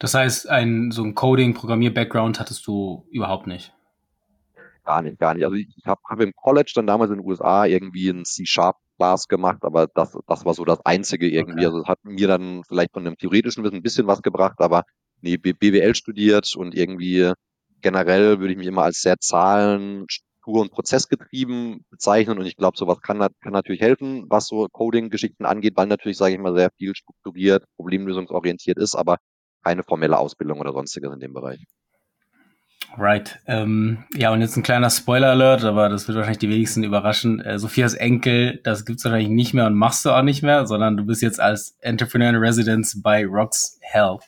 Das 0.00 0.14
heißt, 0.14 0.48
ein, 0.48 0.90
so 0.90 1.04
ein 1.04 1.14
Coding, 1.14 1.52
Programmier-Background 1.52 2.40
hattest 2.40 2.66
du 2.66 3.06
überhaupt 3.10 3.46
nicht? 3.46 3.74
Gar 4.82 5.02
nicht, 5.02 5.18
gar 5.18 5.34
nicht. 5.34 5.44
Also 5.44 5.56
ich 5.56 5.68
habe 5.84 6.00
hab 6.08 6.20
im 6.20 6.32
College 6.34 6.72
dann 6.74 6.86
damals 6.86 7.10
in 7.10 7.18
den 7.18 7.26
USA 7.26 7.66
irgendwie 7.66 8.08
ein 8.08 8.24
C-Sharp-Class 8.24 9.28
gemacht, 9.28 9.58
aber 9.60 9.88
das, 9.94 10.16
das 10.26 10.44
war 10.46 10.54
so 10.54 10.64
das 10.64 10.80
Einzige 10.86 11.28
irgendwie. 11.28 11.66
Okay. 11.66 11.66
Also 11.66 11.82
es 11.82 11.86
hat 11.86 11.98
mir 12.02 12.28
dann 12.28 12.62
vielleicht 12.66 12.92
von 12.94 13.06
einem 13.06 13.18
theoretischen 13.18 13.62
Wissen 13.62 13.76
ein 13.76 13.82
bisschen 13.82 14.06
was 14.06 14.22
gebracht, 14.22 14.56
aber 14.60 14.84
nee, 15.20 15.36
BWL 15.36 15.94
studiert 15.94 16.56
und 16.56 16.74
irgendwie 16.74 17.32
generell 17.82 18.40
würde 18.40 18.52
ich 18.52 18.58
mich 18.58 18.68
immer 18.68 18.84
als 18.84 19.02
sehr 19.02 19.18
Zahlen, 19.18 20.06
Struktur- 20.08 20.62
und 20.62 20.72
Prozessgetrieben 20.72 21.84
bezeichnen 21.90 22.38
und 22.38 22.46
ich 22.46 22.56
glaube, 22.56 22.78
sowas 22.78 23.02
kann, 23.02 23.18
kann 23.18 23.52
natürlich 23.52 23.82
helfen, 23.82 24.24
was 24.30 24.46
so 24.46 24.66
Coding-Geschichten 24.72 25.44
angeht, 25.44 25.74
weil 25.76 25.88
natürlich, 25.88 26.16
sage 26.16 26.32
ich 26.32 26.40
mal, 26.40 26.56
sehr 26.56 26.70
viel 26.78 26.94
strukturiert, 26.96 27.64
problemlösungsorientiert 27.76 28.78
ist, 28.78 28.94
aber 28.94 29.18
keine 29.62 29.82
formelle 29.82 30.18
Ausbildung 30.18 30.60
oder 30.60 30.72
sonstiges 30.72 31.12
in 31.12 31.20
dem 31.20 31.32
Bereich. 31.32 31.64
Right. 32.96 33.38
Ähm, 33.46 34.04
ja, 34.14 34.32
und 34.32 34.40
jetzt 34.40 34.56
ein 34.56 34.64
kleiner 34.64 34.90
Spoiler-Alert, 34.90 35.64
aber 35.64 35.88
das 35.88 36.08
wird 36.08 36.16
wahrscheinlich 36.16 36.38
die 36.38 36.48
wenigsten 36.48 36.82
überraschen. 36.82 37.40
Äh, 37.40 37.58
Sophias 37.58 37.94
Enkel, 37.94 38.60
das 38.64 38.84
gibt's 38.84 39.04
wahrscheinlich 39.04 39.28
nicht 39.28 39.54
mehr 39.54 39.66
und 39.66 39.74
machst 39.74 40.04
du 40.04 40.10
auch 40.10 40.22
nicht 40.22 40.42
mehr, 40.42 40.66
sondern 40.66 40.96
du 40.96 41.04
bist 41.04 41.22
jetzt 41.22 41.40
als 41.40 41.76
Entrepreneur 41.80 42.30
in 42.30 42.36
Residence 42.36 43.00
bei 43.00 43.24
Rocks 43.24 43.78
Health. 43.80 44.24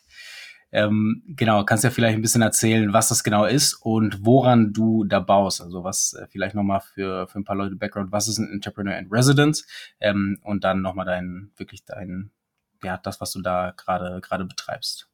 Ähm, 0.70 1.22
genau, 1.26 1.64
kannst 1.64 1.84
ja 1.84 1.90
vielleicht 1.90 2.14
ein 2.16 2.22
bisschen 2.22 2.40
erzählen, 2.40 2.92
was 2.92 3.08
das 3.08 3.24
genau 3.24 3.44
ist 3.44 3.74
und 3.74 4.24
woran 4.24 4.72
du 4.72 5.04
da 5.04 5.20
baust. 5.20 5.60
Also 5.60 5.84
was 5.84 6.14
äh, 6.14 6.26
vielleicht 6.30 6.54
nochmal 6.54 6.80
für, 6.80 7.26
für 7.26 7.40
ein 7.40 7.44
paar 7.44 7.56
Leute 7.56 7.76
Background, 7.76 8.12
was 8.12 8.28
ist 8.28 8.38
ein 8.38 8.50
Entrepreneur 8.50 8.96
in 8.96 9.08
Residence 9.10 9.66
ähm, 10.00 10.38
und 10.42 10.64
dann 10.64 10.80
nochmal 10.80 11.04
dein, 11.04 11.50
wirklich 11.56 11.84
dein, 11.84 12.30
ja, 12.82 12.96
das, 12.96 13.20
was 13.20 13.32
du 13.32 13.42
da 13.42 13.74
gerade 13.76 14.20
gerade 14.22 14.44
betreibst. 14.46 15.11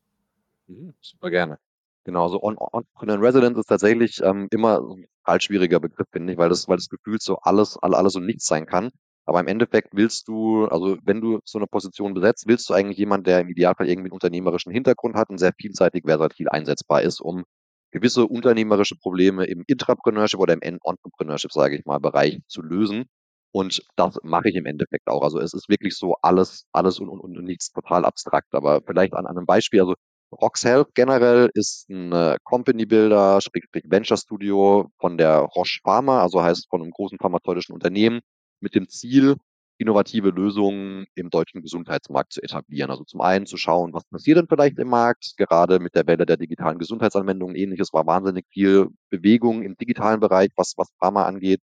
Mhm, 0.68 0.94
super 1.00 1.30
gerne. 1.30 1.58
Genau, 2.04 2.28
so 2.28 2.40
on, 2.42 2.56
on 2.58 2.84
in 3.08 3.20
Residence 3.20 3.58
ist 3.58 3.66
tatsächlich 3.66 4.20
ähm, 4.22 4.48
immer 4.50 4.78
ein 4.80 5.06
total 5.24 5.40
schwieriger 5.40 5.80
Begriff, 5.80 6.06
finde 6.12 6.32
ich, 6.32 6.38
weil 6.38 6.48
das, 6.48 6.68
weil 6.68 6.76
das 6.76 6.88
Gefühl 6.88 7.18
so 7.20 7.36
alles, 7.40 7.76
alles 7.78 8.16
und 8.16 8.24
nichts 8.26 8.46
sein 8.46 8.66
kann. 8.66 8.90
Aber 9.26 9.40
im 9.40 9.46
Endeffekt 9.48 9.90
willst 9.92 10.26
du, 10.28 10.64
also 10.66 10.96
wenn 11.02 11.20
du 11.20 11.40
so 11.44 11.58
eine 11.58 11.66
Position 11.66 12.14
besetzt, 12.14 12.46
willst 12.46 12.68
du 12.70 12.74
eigentlich 12.74 12.96
jemand, 12.96 13.26
der 13.26 13.40
im 13.40 13.48
Idealfall 13.50 13.86
irgendwie 13.88 14.06
einen 14.06 14.12
unternehmerischen 14.14 14.72
Hintergrund 14.72 15.16
hat 15.16 15.28
und 15.28 15.36
sehr 15.38 15.52
vielseitig 15.60 16.04
versatil 16.06 16.48
einsetzbar 16.48 17.02
ist, 17.02 17.20
um 17.20 17.44
gewisse 17.90 18.24
unternehmerische 18.26 18.96
Probleme 18.96 19.44
im 19.44 19.64
Intrapreneurship 19.66 20.40
oder 20.40 20.54
im 20.54 20.62
Entrepreneurship, 20.62 21.52
sage 21.52 21.76
ich 21.76 21.84
mal, 21.84 21.98
Bereich 21.98 22.40
zu 22.46 22.62
lösen. 22.62 23.04
Und 23.52 23.82
das 23.96 24.18
mache 24.22 24.48
ich 24.50 24.54
im 24.56 24.66
Endeffekt 24.66 25.08
auch. 25.08 25.22
Also 25.22 25.40
es 25.40 25.52
ist 25.54 25.68
wirklich 25.68 25.96
so 25.96 26.16
alles, 26.22 26.66
alles 26.72 26.98
und, 27.00 27.08
und, 27.08 27.20
und 27.36 27.44
nichts 27.44 27.70
total 27.72 28.04
abstrakt. 28.06 28.54
Aber 28.54 28.80
vielleicht 28.86 29.14
an, 29.14 29.26
an 29.26 29.36
einem 29.36 29.46
Beispiel, 29.46 29.80
also 29.80 29.94
Rox 30.32 30.64
Health 30.64 30.94
generell 30.94 31.50
ist 31.54 31.88
ein 31.88 32.12
äh, 32.12 32.36
Company 32.44 32.84
Builder, 32.86 33.40
sprich 33.40 33.64
Venture 33.84 34.16
Studio 34.16 34.90
von 34.98 35.16
der 35.16 35.38
Roche 35.38 35.80
Pharma, 35.82 36.22
also 36.22 36.42
heißt 36.42 36.68
von 36.68 36.82
einem 36.82 36.90
großen 36.90 37.18
pharmazeutischen 37.18 37.74
Unternehmen, 37.74 38.20
mit 38.60 38.74
dem 38.74 38.88
Ziel, 38.88 39.36
innovative 39.78 40.30
Lösungen 40.30 41.06
im 41.14 41.30
deutschen 41.30 41.62
Gesundheitsmarkt 41.62 42.32
zu 42.32 42.42
etablieren. 42.42 42.90
Also 42.90 43.04
zum 43.04 43.20
einen 43.20 43.46
zu 43.46 43.56
schauen, 43.56 43.94
was 43.94 44.04
passiert 44.04 44.38
denn 44.38 44.48
vielleicht 44.48 44.78
im 44.78 44.88
Markt, 44.88 45.34
gerade 45.36 45.78
mit 45.78 45.94
der 45.94 46.06
Welle 46.06 46.26
der 46.26 46.36
digitalen 46.36 46.78
Gesundheitsanwendungen 46.78 47.56
ähnliches 47.56 47.92
war 47.92 48.06
wahnsinnig 48.06 48.44
viel 48.50 48.88
Bewegung 49.10 49.62
im 49.62 49.76
digitalen 49.76 50.20
Bereich, 50.20 50.50
was, 50.56 50.74
was 50.76 50.90
Pharma 50.98 51.24
angeht, 51.26 51.60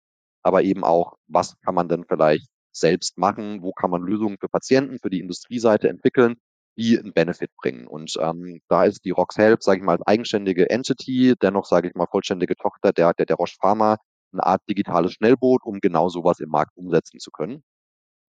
aber 0.43 0.63
eben 0.63 0.83
auch, 0.83 1.15
was 1.27 1.55
kann 1.61 1.75
man 1.75 1.87
denn 1.87 2.03
vielleicht 2.07 2.47
selbst 2.71 3.17
machen, 3.17 3.61
wo 3.61 3.71
kann 3.73 3.91
man 3.91 4.01
Lösungen 4.01 4.37
für 4.39 4.49
Patienten, 4.49 4.99
für 4.99 5.09
die 5.09 5.19
Industrieseite 5.19 5.89
entwickeln, 5.89 6.35
die 6.79 6.97
einen 6.97 7.13
Benefit 7.13 7.51
bringen. 7.57 7.87
Und 7.87 8.15
ähm, 8.21 8.61
da 8.69 8.85
ist 8.85 9.03
die 9.03 9.11
Rox 9.11 9.35
sage 9.35 9.77
ich 9.77 9.83
mal, 9.83 9.97
als 9.97 10.07
eigenständige 10.07 10.69
Entity, 10.69 11.35
dennoch, 11.41 11.65
sage 11.65 11.89
ich 11.89 11.95
mal, 11.95 12.07
vollständige 12.09 12.55
Tochter 12.55 12.93
der, 12.93 13.13
der, 13.13 13.25
der 13.25 13.35
Roche 13.35 13.55
Pharma, 13.59 13.97
eine 14.31 14.45
Art 14.45 14.61
digitales 14.69 15.13
Schnellboot, 15.13 15.63
um 15.63 15.79
genau 15.81 16.09
sowas 16.09 16.39
im 16.39 16.49
Markt 16.49 16.77
umsetzen 16.77 17.19
zu 17.19 17.31
können. 17.31 17.63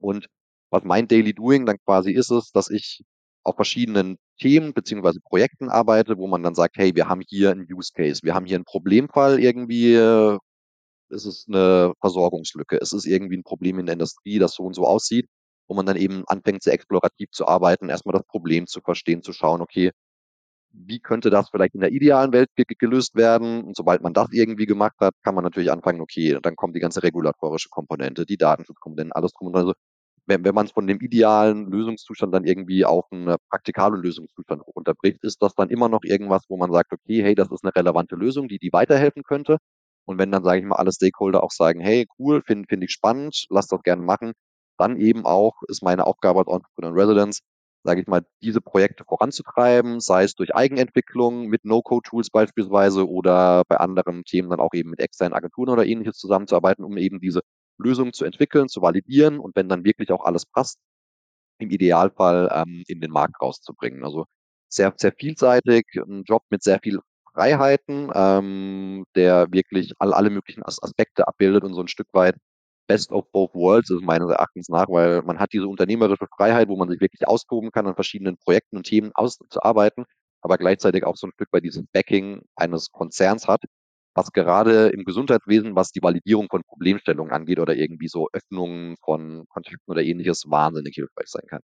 Und 0.00 0.26
was 0.71 0.83
mein 0.85 1.09
Daily 1.09 1.33
Doing 1.35 1.66
dann 1.66 1.78
quasi 1.85 2.12
ist, 2.12 2.30
ist, 2.30 2.57
dass 2.57 2.71
ich 2.71 3.04
auf 3.45 3.57
verschiedenen 3.57 4.19
Themen 4.38 4.75
beziehungsweise 4.75 5.21
Projekten 5.21 5.69
arbeite, 5.71 6.19
wo 6.19 6.26
man 6.26 6.42
dann 6.42 6.54
sagt, 6.54 6.76
hey, 6.76 6.95
wir 6.95 7.09
haben 7.09 7.23
hier 7.28 7.52
einen 7.52 7.66
Use 7.73 7.92
Case, 7.95 8.21
wir 8.25 8.35
haben 8.35 8.47
hier 8.47 8.57
einen 8.57 8.64
Problemfall 8.64 9.40
irgendwie, 9.40 9.95
es 9.95 11.26
ist 11.26 11.49
eine 11.49 11.92
Versorgungslücke, 12.00 12.78
es 12.80 12.92
ist 12.92 13.07
irgendwie 13.07 13.37
ein 13.37 13.42
Problem 13.45 13.78
in 13.78 13.87
der 13.87 13.95
Industrie, 13.95 14.38
das 14.38 14.54
so 14.54 14.64
und 14.64 14.75
so 14.75 14.87
aussieht 14.87 15.26
wo 15.71 15.77
man 15.77 15.87
dann 15.87 15.97
eben 15.97 16.25
anfängt, 16.27 16.65
sehr 16.65 16.75
explorativ 16.75 17.31
zu 17.31 17.47
arbeiten, 17.47 17.89
erstmal 17.91 18.15
das 18.15 18.25
Problem 18.27 18.67
zu 18.67 18.81
verstehen, 18.81 19.23
zu 19.23 19.33
schauen, 19.33 19.61
okay, 19.62 19.93
wie 20.73 21.00
könnte 21.00 21.31
das 21.31 21.50
vielleicht 21.50 21.75
in 21.75 21.81
der 21.81 21.93
idealen 21.93 22.33
Welt 22.33 22.49
gelöst 22.79 23.15
werden? 23.17 23.65
Und 23.65 23.77
sobald 23.77 24.03
man 24.03 24.12
das 24.12 24.29
irgendwie 24.33 24.67
gemacht 24.67 24.97
hat, 25.00 25.15
kann 25.23 25.35
man 25.37 25.45
natürlich 25.45 25.71
anfangen, 25.73 26.00
okay, 26.00 26.39
dann 26.43 26.57
kommt 26.57 26.77
die 26.77 26.81
ganze 26.81 27.03
regulatorische 27.05 27.69
Komponente, 27.71 28.27
die 28.27 28.37
Datenschutzkomponenten, 28.37 29.12
alles 29.12 29.33
drum 29.33 29.49
und 29.49 29.53
dran. 29.55 29.62
Also 29.62 29.75
wenn, 30.27 30.45
wenn 30.45 30.55
man 30.55 30.67
es 30.67 30.73
von 30.73 30.87
dem 30.89 31.00
idealen 31.00 31.71
Lösungszustand 31.71 32.35
dann 32.35 32.45
irgendwie 32.45 32.85
auf 32.85 33.05
einen 33.12 33.37
praktikablen 33.50 34.03
Lösungszustand 34.03 34.62
runterbricht, 34.67 35.23
ist 35.25 35.43
das 35.43 35.55
dann 35.55 35.71
immer 35.71 35.89
noch 35.89 36.03
irgendwas, 36.05 36.45
wo 36.49 36.57
man 36.57 36.73
sagt, 36.73 36.93
okay, 36.93 37.23
hey, 37.23 37.35
das 37.37 37.50
ist 37.53 37.65
eine 37.65 37.75
relevante 37.77 38.17
Lösung, 38.17 38.49
die 38.49 38.59
die 38.59 38.73
weiterhelfen 38.73 39.23
könnte. 39.25 39.59
Und 40.05 40.19
wenn 40.19 40.33
dann, 40.33 40.45
sage 40.45 40.61
ich 40.61 40.67
mal, 40.67 40.77
alle 40.77 40.93
Stakeholder 40.93 41.43
auch 41.45 41.53
sagen, 41.53 41.81
hey, 41.81 42.07
cool, 42.19 42.43
finde 42.45 42.67
find 42.69 42.85
ich 42.85 42.91
spannend, 42.93 43.47
lass 43.50 43.69
das 43.69 43.83
gerne 43.83 44.03
machen, 44.03 44.33
dann 44.80 44.96
eben 44.96 45.26
auch 45.26 45.62
ist 45.68 45.82
meine 45.82 46.06
Aufgabe 46.06 46.40
als 46.40 46.49
Entrepreneur 46.49 46.90
in 46.90 46.99
Residence, 46.99 47.40
sage 47.84 48.00
ich 48.02 48.06
mal, 48.06 48.22
diese 48.42 48.60
Projekte 48.60 49.04
voranzutreiben, 49.04 50.00
sei 50.00 50.25
es 50.25 50.34
durch 50.34 50.54
Eigenentwicklung 50.54 51.46
mit 51.46 51.64
No-Code-Tools 51.64 52.30
beispielsweise 52.30 53.08
oder 53.08 53.62
bei 53.68 53.76
anderen 53.76 54.25
Themen 54.25 54.50
dann 54.50 54.60
auch 54.60 54.75
eben 54.75 54.90
mit 54.90 55.00
externen 55.00 55.34
Agenturen 55.34 55.70
oder 55.70 55.87
ähnliches 55.87 56.16
zusammenzuarbeiten, 56.18 56.84
um 56.84 56.96
eben 56.99 57.20
diese 57.20 57.40
Lösungen 57.78 58.12
zu 58.12 58.25
entwickeln, 58.25 58.68
zu 58.68 58.82
validieren 58.82 59.38
und 59.38 59.56
wenn 59.56 59.68
dann 59.68 59.84
wirklich 59.84 60.12
auch 60.12 60.25
alles 60.25 60.46
passt, 60.46 60.78
im 61.58 61.70
Idealfall 61.70 62.50
ähm, 62.52 62.84
in 62.87 63.00
den 63.00 63.10
Markt 63.10 63.40
rauszubringen. 63.40 64.04
Also 64.04 64.26
sehr, 64.68 64.94
sehr 64.96 65.12
vielseitig, 65.12 65.87
ein 65.96 66.25
Job 66.25 66.42
mit 66.50 66.62
sehr 66.62 66.80
viel 66.82 67.00
Freiheiten, 67.34 68.10
ähm, 68.14 69.04
der 69.14 69.52
wirklich 69.52 69.92
all, 69.99 70.12
alle 70.14 70.30
möglichen 70.30 70.64
As 70.64 70.82
Aspekte 70.82 71.28
abbildet 71.28 71.64
und 71.64 71.75
so 71.75 71.80
ein 71.80 71.88
Stück 71.88 72.08
weit 72.12 72.37
Best 72.90 73.12
of 73.12 73.30
both 73.30 73.54
worlds 73.54 73.88
ist 73.88 74.02
meines 74.02 74.28
Erachtens 74.28 74.68
nach, 74.68 74.88
weil 74.88 75.23
man 75.23 75.38
hat 75.38 75.52
diese 75.52 75.68
unternehmerische 75.68 76.26
Freiheit, 76.37 76.66
wo 76.66 76.76
man 76.76 76.88
sich 76.88 77.00
wirklich 77.00 77.28
austoben 77.28 77.70
kann, 77.70 77.87
an 77.87 77.94
verschiedenen 77.94 78.37
Projekten 78.37 78.78
und 78.78 78.82
Themen 78.82 79.12
auszuarbeiten, 79.14 80.06
aber 80.40 80.59
gleichzeitig 80.59 81.04
auch 81.04 81.16
so 81.16 81.28
ein 81.28 81.32
Stück 81.35 81.52
weit 81.52 81.62
dieses 81.62 81.85
Backing 81.92 82.42
eines 82.56 82.90
Konzerns 82.90 83.47
hat, 83.47 83.62
was 84.14 84.32
gerade 84.32 84.88
im 84.88 85.04
Gesundheitswesen, 85.04 85.76
was 85.76 85.92
die 85.92 86.02
Validierung 86.02 86.49
von 86.50 86.62
Problemstellungen 86.64 87.32
angeht 87.32 87.61
oder 87.61 87.76
irgendwie 87.76 88.09
so 88.09 88.26
Öffnungen 88.32 88.97
von 89.04 89.44
Kontakten 89.50 89.88
oder 89.88 90.02
ähnliches, 90.02 90.47
wahnsinnig 90.49 90.97
hilfreich 90.97 91.28
sein 91.28 91.47
kann. 91.49 91.61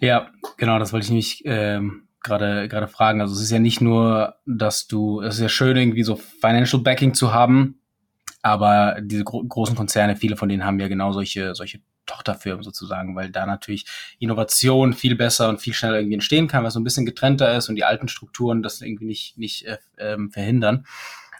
Ja, 0.00 0.32
genau, 0.56 0.80
das 0.80 0.92
wollte 0.92 1.04
ich 1.04 1.10
nämlich 1.10 1.42
ähm, 1.44 2.08
gerade 2.20 2.66
gerade 2.66 2.88
fragen. 2.88 3.20
Also 3.20 3.34
es 3.34 3.42
ist 3.42 3.52
ja 3.52 3.60
nicht 3.60 3.80
nur, 3.80 4.40
dass 4.44 4.88
du, 4.88 5.20
es 5.20 5.36
ist 5.36 5.40
ja 5.40 5.48
schön 5.48 5.76
irgendwie 5.76 6.02
so 6.02 6.16
Financial 6.16 6.82
Backing 6.82 7.14
zu 7.14 7.32
haben, 7.32 7.79
aber 8.42 8.98
diese 9.02 9.24
gro 9.24 9.44
großen 9.44 9.76
Konzerne, 9.76 10.16
viele 10.16 10.36
von 10.36 10.48
denen 10.48 10.64
haben 10.64 10.80
ja 10.80 10.88
genau 10.88 11.12
solche 11.12 11.54
solche 11.54 11.80
Tochterfirmen 12.06 12.64
sozusagen, 12.64 13.14
weil 13.14 13.30
da 13.30 13.46
natürlich 13.46 13.86
Innovation 14.18 14.92
viel 14.92 15.14
besser 15.14 15.48
und 15.48 15.60
viel 15.60 15.74
schneller 15.74 15.98
irgendwie 15.98 16.14
entstehen 16.14 16.48
kann, 16.48 16.64
was 16.64 16.74
so 16.74 16.80
ein 16.80 16.84
bisschen 16.84 17.06
getrennter 17.06 17.56
ist 17.56 17.68
und 17.68 17.76
die 17.76 17.84
alten 17.84 18.08
Strukturen 18.08 18.62
das 18.62 18.80
irgendwie 18.80 19.06
nicht 19.06 19.38
nicht 19.38 19.66
äh, 19.66 19.78
ähm, 19.98 20.30
verhindern. 20.30 20.86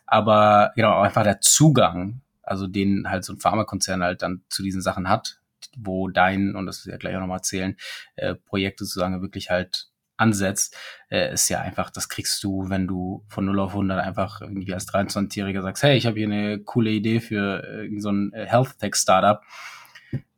Aber 0.07 0.73
genau 0.77 1.01
einfach 1.01 1.23
der 1.23 1.41
Zugang, 1.41 2.21
also 2.43 2.67
den 2.67 3.09
halt 3.09 3.25
so 3.25 3.33
ein 3.33 3.39
Pharmakonzern 3.39 4.03
halt 4.03 4.23
dann 4.23 4.43
zu 4.49 4.63
diesen 4.63 4.83
Sachen 4.83 5.09
hat, 5.09 5.41
wo 5.77 6.09
dein, 6.09 6.57
und 6.57 6.67
das 6.67 6.79
ist 6.81 6.87
ja 6.87 6.97
gleich 6.97 7.17
auch 7.17 7.21
nochmal 7.21 7.39
erzählen, 7.39 7.77
äh, 8.17 8.35
Projekt 8.35 8.81
sozusagen 8.81 9.23
wirklich 9.23 9.51
halt 9.51 9.90
ansetzt, 10.21 10.77
äh, 11.11 11.33
ist 11.33 11.49
ja 11.49 11.61
einfach, 11.61 11.91
das 11.91 12.09
kriegst 12.09 12.43
du, 12.45 12.69
wenn 12.69 12.87
du 12.87 13.25
von 13.29 13.45
0 13.45 13.61
auf 13.61 13.73
100 13.73 13.99
einfach 13.99 14.41
irgendwie 14.41 14.73
als 14.75 14.89
23-Jähriger 14.89 15.63
sagst, 15.63 15.83
hey, 15.83 15.97
ich 15.97 16.07
habe 16.07 16.19
hier 16.19 16.27
eine 16.27 16.61
coole 16.61 16.91
Idee 16.91 17.21
für 17.21 17.65
äh, 17.65 18.01
so 18.01 18.11
ein 18.11 18.33
äh, 18.33 18.47
Health 18.47 18.79
Tech 18.79 18.95
Startup, 18.95 19.43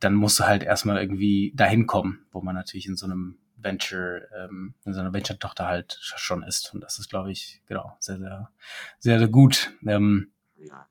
dann 0.00 0.14
musst 0.14 0.38
du 0.38 0.44
halt 0.44 0.62
erstmal 0.62 0.98
irgendwie 0.98 1.52
dahin 1.54 1.86
kommen, 1.86 2.26
wo 2.30 2.40
man 2.40 2.54
natürlich 2.54 2.86
in 2.86 2.96
so 2.96 3.06
einem 3.06 3.38
Venture, 3.56 4.22
ähm, 4.36 4.74
in 4.84 4.92
so 4.92 5.00
einer 5.00 5.12
Venture-Tochter 5.12 5.66
halt 5.66 5.98
schon 6.00 6.42
ist. 6.42 6.74
Und 6.74 6.82
das 6.82 6.98
ist, 6.98 7.08
glaube 7.08 7.30
ich, 7.30 7.62
genau, 7.66 7.96
sehr, 8.00 8.18
sehr, 8.18 8.50
sehr, 8.98 9.18
sehr 9.18 9.28
gut. 9.28 9.72
Ähm, 9.86 10.32
ja. 10.56 10.88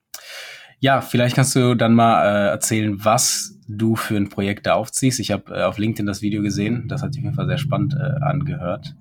Ja, 0.80 1.02
vielleicht 1.02 1.36
kannst 1.36 1.56
du 1.56 1.76
dann 1.76 1.94
mal 1.94 2.26
äh, 2.26 2.50
erzählen, 2.50 3.06
was 3.06 3.60
du 3.78 3.96
für 3.96 4.18
ein 4.18 4.30
Projekt 4.30 4.66
da 4.66 4.76
aufziehst. 4.76 5.20
Ich 5.20 5.32
habe 5.32 5.54
äh, 5.56 5.64
auf 5.64 5.78
LinkedIn 5.78 6.06
das 6.06 6.22
Video 6.22 6.42
gesehen. 6.42 6.88
Das 6.88 7.02
hat 7.02 7.14
sich 7.14 7.22
auf 7.22 7.26
jeden 7.26 7.36
Fall 7.36 7.48
sehr 7.48 7.58
spannend 7.58 7.94
äh, 7.94 8.24
angehört. 8.24 8.96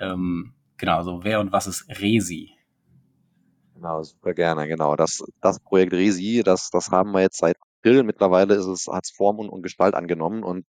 Ähm, 0.00 0.54
genau, 0.76 0.98
also 0.98 1.20
wer 1.24 1.40
und 1.40 1.52
was 1.52 1.66
ist 1.66 1.88
Resi? 2.00 2.50
Genau, 3.74 4.02
super 4.02 4.34
gerne, 4.34 4.68
genau. 4.68 4.96
Das, 4.96 5.22
das 5.40 5.60
Projekt 5.60 5.92
Resi, 5.92 6.42
das, 6.44 6.70
das 6.70 6.90
haben 6.90 7.12
wir 7.12 7.20
jetzt 7.20 7.38
seit 7.38 7.56
April. 7.80 8.04
Mittlerweile 8.04 8.54
ist 8.54 8.66
es, 8.66 8.86
hat 8.86 9.04
es 9.04 9.10
Form 9.10 9.38
und, 9.38 9.48
und 9.48 9.62
Gestalt 9.62 9.94
angenommen 9.94 10.42
und 10.44 10.64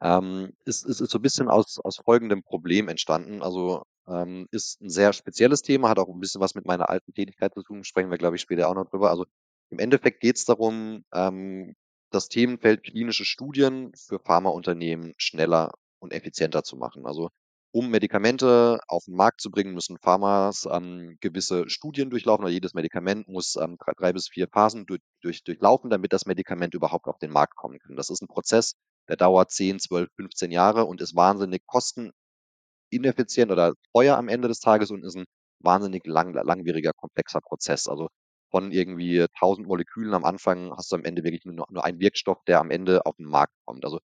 ähm, 0.00 0.52
ist, 0.64 0.84
ist, 0.84 1.00
ist 1.00 1.10
so 1.10 1.18
ein 1.18 1.22
bisschen 1.22 1.48
aus, 1.48 1.78
aus 1.82 1.96
folgendem 1.96 2.42
Problem 2.42 2.88
entstanden. 2.88 3.42
Also 3.42 3.82
ähm, 4.06 4.46
ist 4.50 4.80
ein 4.80 4.90
sehr 4.90 5.12
spezielles 5.12 5.62
Thema, 5.62 5.88
hat 5.88 5.98
auch 5.98 6.08
ein 6.08 6.20
bisschen 6.20 6.40
was 6.40 6.54
mit 6.54 6.66
meiner 6.66 6.88
alten 6.88 7.12
Tätigkeit 7.12 7.52
zu 7.54 7.62
tun, 7.62 7.84
sprechen 7.84 8.10
wir, 8.10 8.18
glaube 8.18 8.36
ich, 8.36 8.42
später 8.42 8.68
auch 8.68 8.74
noch 8.74 8.88
drüber. 8.88 9.10
Also 9.10 9.26
im 9.70 9.78
Endeffekt 9.78 10.20
geht 10.20 10.36
es 10.36 10.44
darum, 10.44 11.04
ähm, 11.12 11.74
das 12.10 12.28
Themenfeld 12.28 12.82
klinische 12.84 13.24
Studien 13.24 13.92
für 13.94 14.18
Pharmaunternehmen 14.18 15.14
schneller 15.16 15.72
und 15.98 16.12
effizienter 16.12 16.62
zu 16.62 16.76
machen. 16.76 17.06
Also 17.06 17.30
um 17.70 17.90
Medikamente 17.90 18.80
auf 18.88 19.04
den 19.04 19.14
Markt 19.14 19.40
zu 19.42 19.50
bringen, 19.50 19.74
müssen 19.74 19.98
Pharmas 19.98 20.66
ähm, 20.70 21.18
gewisse 21.20 21.68
Studien 21.68 22.08
durchlaufen. 22.08 22.44
Oder 22.44 22.52
jedes 22.52 22.72
Medikament 22.72 23.28
muss 23.28 23.56
ähm, 23.56 23.76
drei, 23.78 23.92
drei, 23.96 24.12
bis 24.12 24.28
vier 24.28 24.48
Phasen 24.48 24.86
durch, 24.86 25.00
durch, 25.20 25.44
durchlaufen, 25.44 25.90
damit 25.90 26.12
das 26.12 26.24
Medikament 26.24 26.74
überhaupt 26.74 27.06
auf 27.06 27.18
den 27.18 27.30
Markt 27.30 27.56
kommen 27.56 27.78
kann. 27.78 27.96
Das 27.96 28.08
ist 28.08 28.22
ein 28.22 28.28
Prozess, 28.28 28.74
der 29.08 29.16
dauert 29.16 29.50
10, 29.50 29.80
12, 29.80 30.08
15 30.16 30.50
Jahre 30.50 30.86
und 30.86 31.02
ist 31.02 31.14
wahnsinnig 31.14 31.62
kostenineffizient 31.66 33.52
oder 33.52 33.74
teuer 33.92 34.16
am 34.16 34.28
Ende 34.28 34.48
des 34.48 34.60
Tages 34.60 34.90
und 34.90 35.04
ist 35.04 35.16
ein 35.16 35.26
wahnsinnig 35.60 36.06
lang, 36.06 36.32
langwieriger, 36.32 36.92
komplexer 36.94 37.40
Prozess. 37.42 37.86
Also 37.86 38.08
von 38.50 38.72
irgendwie 38.72 39.22
1000 39.22 39.66
Molekülen 39.66 40.14
am 40.14 40.24
Anfang 40.24 40.72
hast 40.76 40.92
du 40.92 40.96
am 40.96 41.04
Ende 41.04 41.24
wirklich 41.24 41.44
nur, 41.44 41.66
nur 41.68 41.84
einen 41.84 42.00
Wirkstoff, 42.00 42.42
der 42.46 42.60
am 42.60 42.70
Ende 42.70 43.06
auf 43.06 43.16
den 43.16 43.26
Markt 43.26 43.54
kommt. 43.64 43.84
Also 43.84 44.00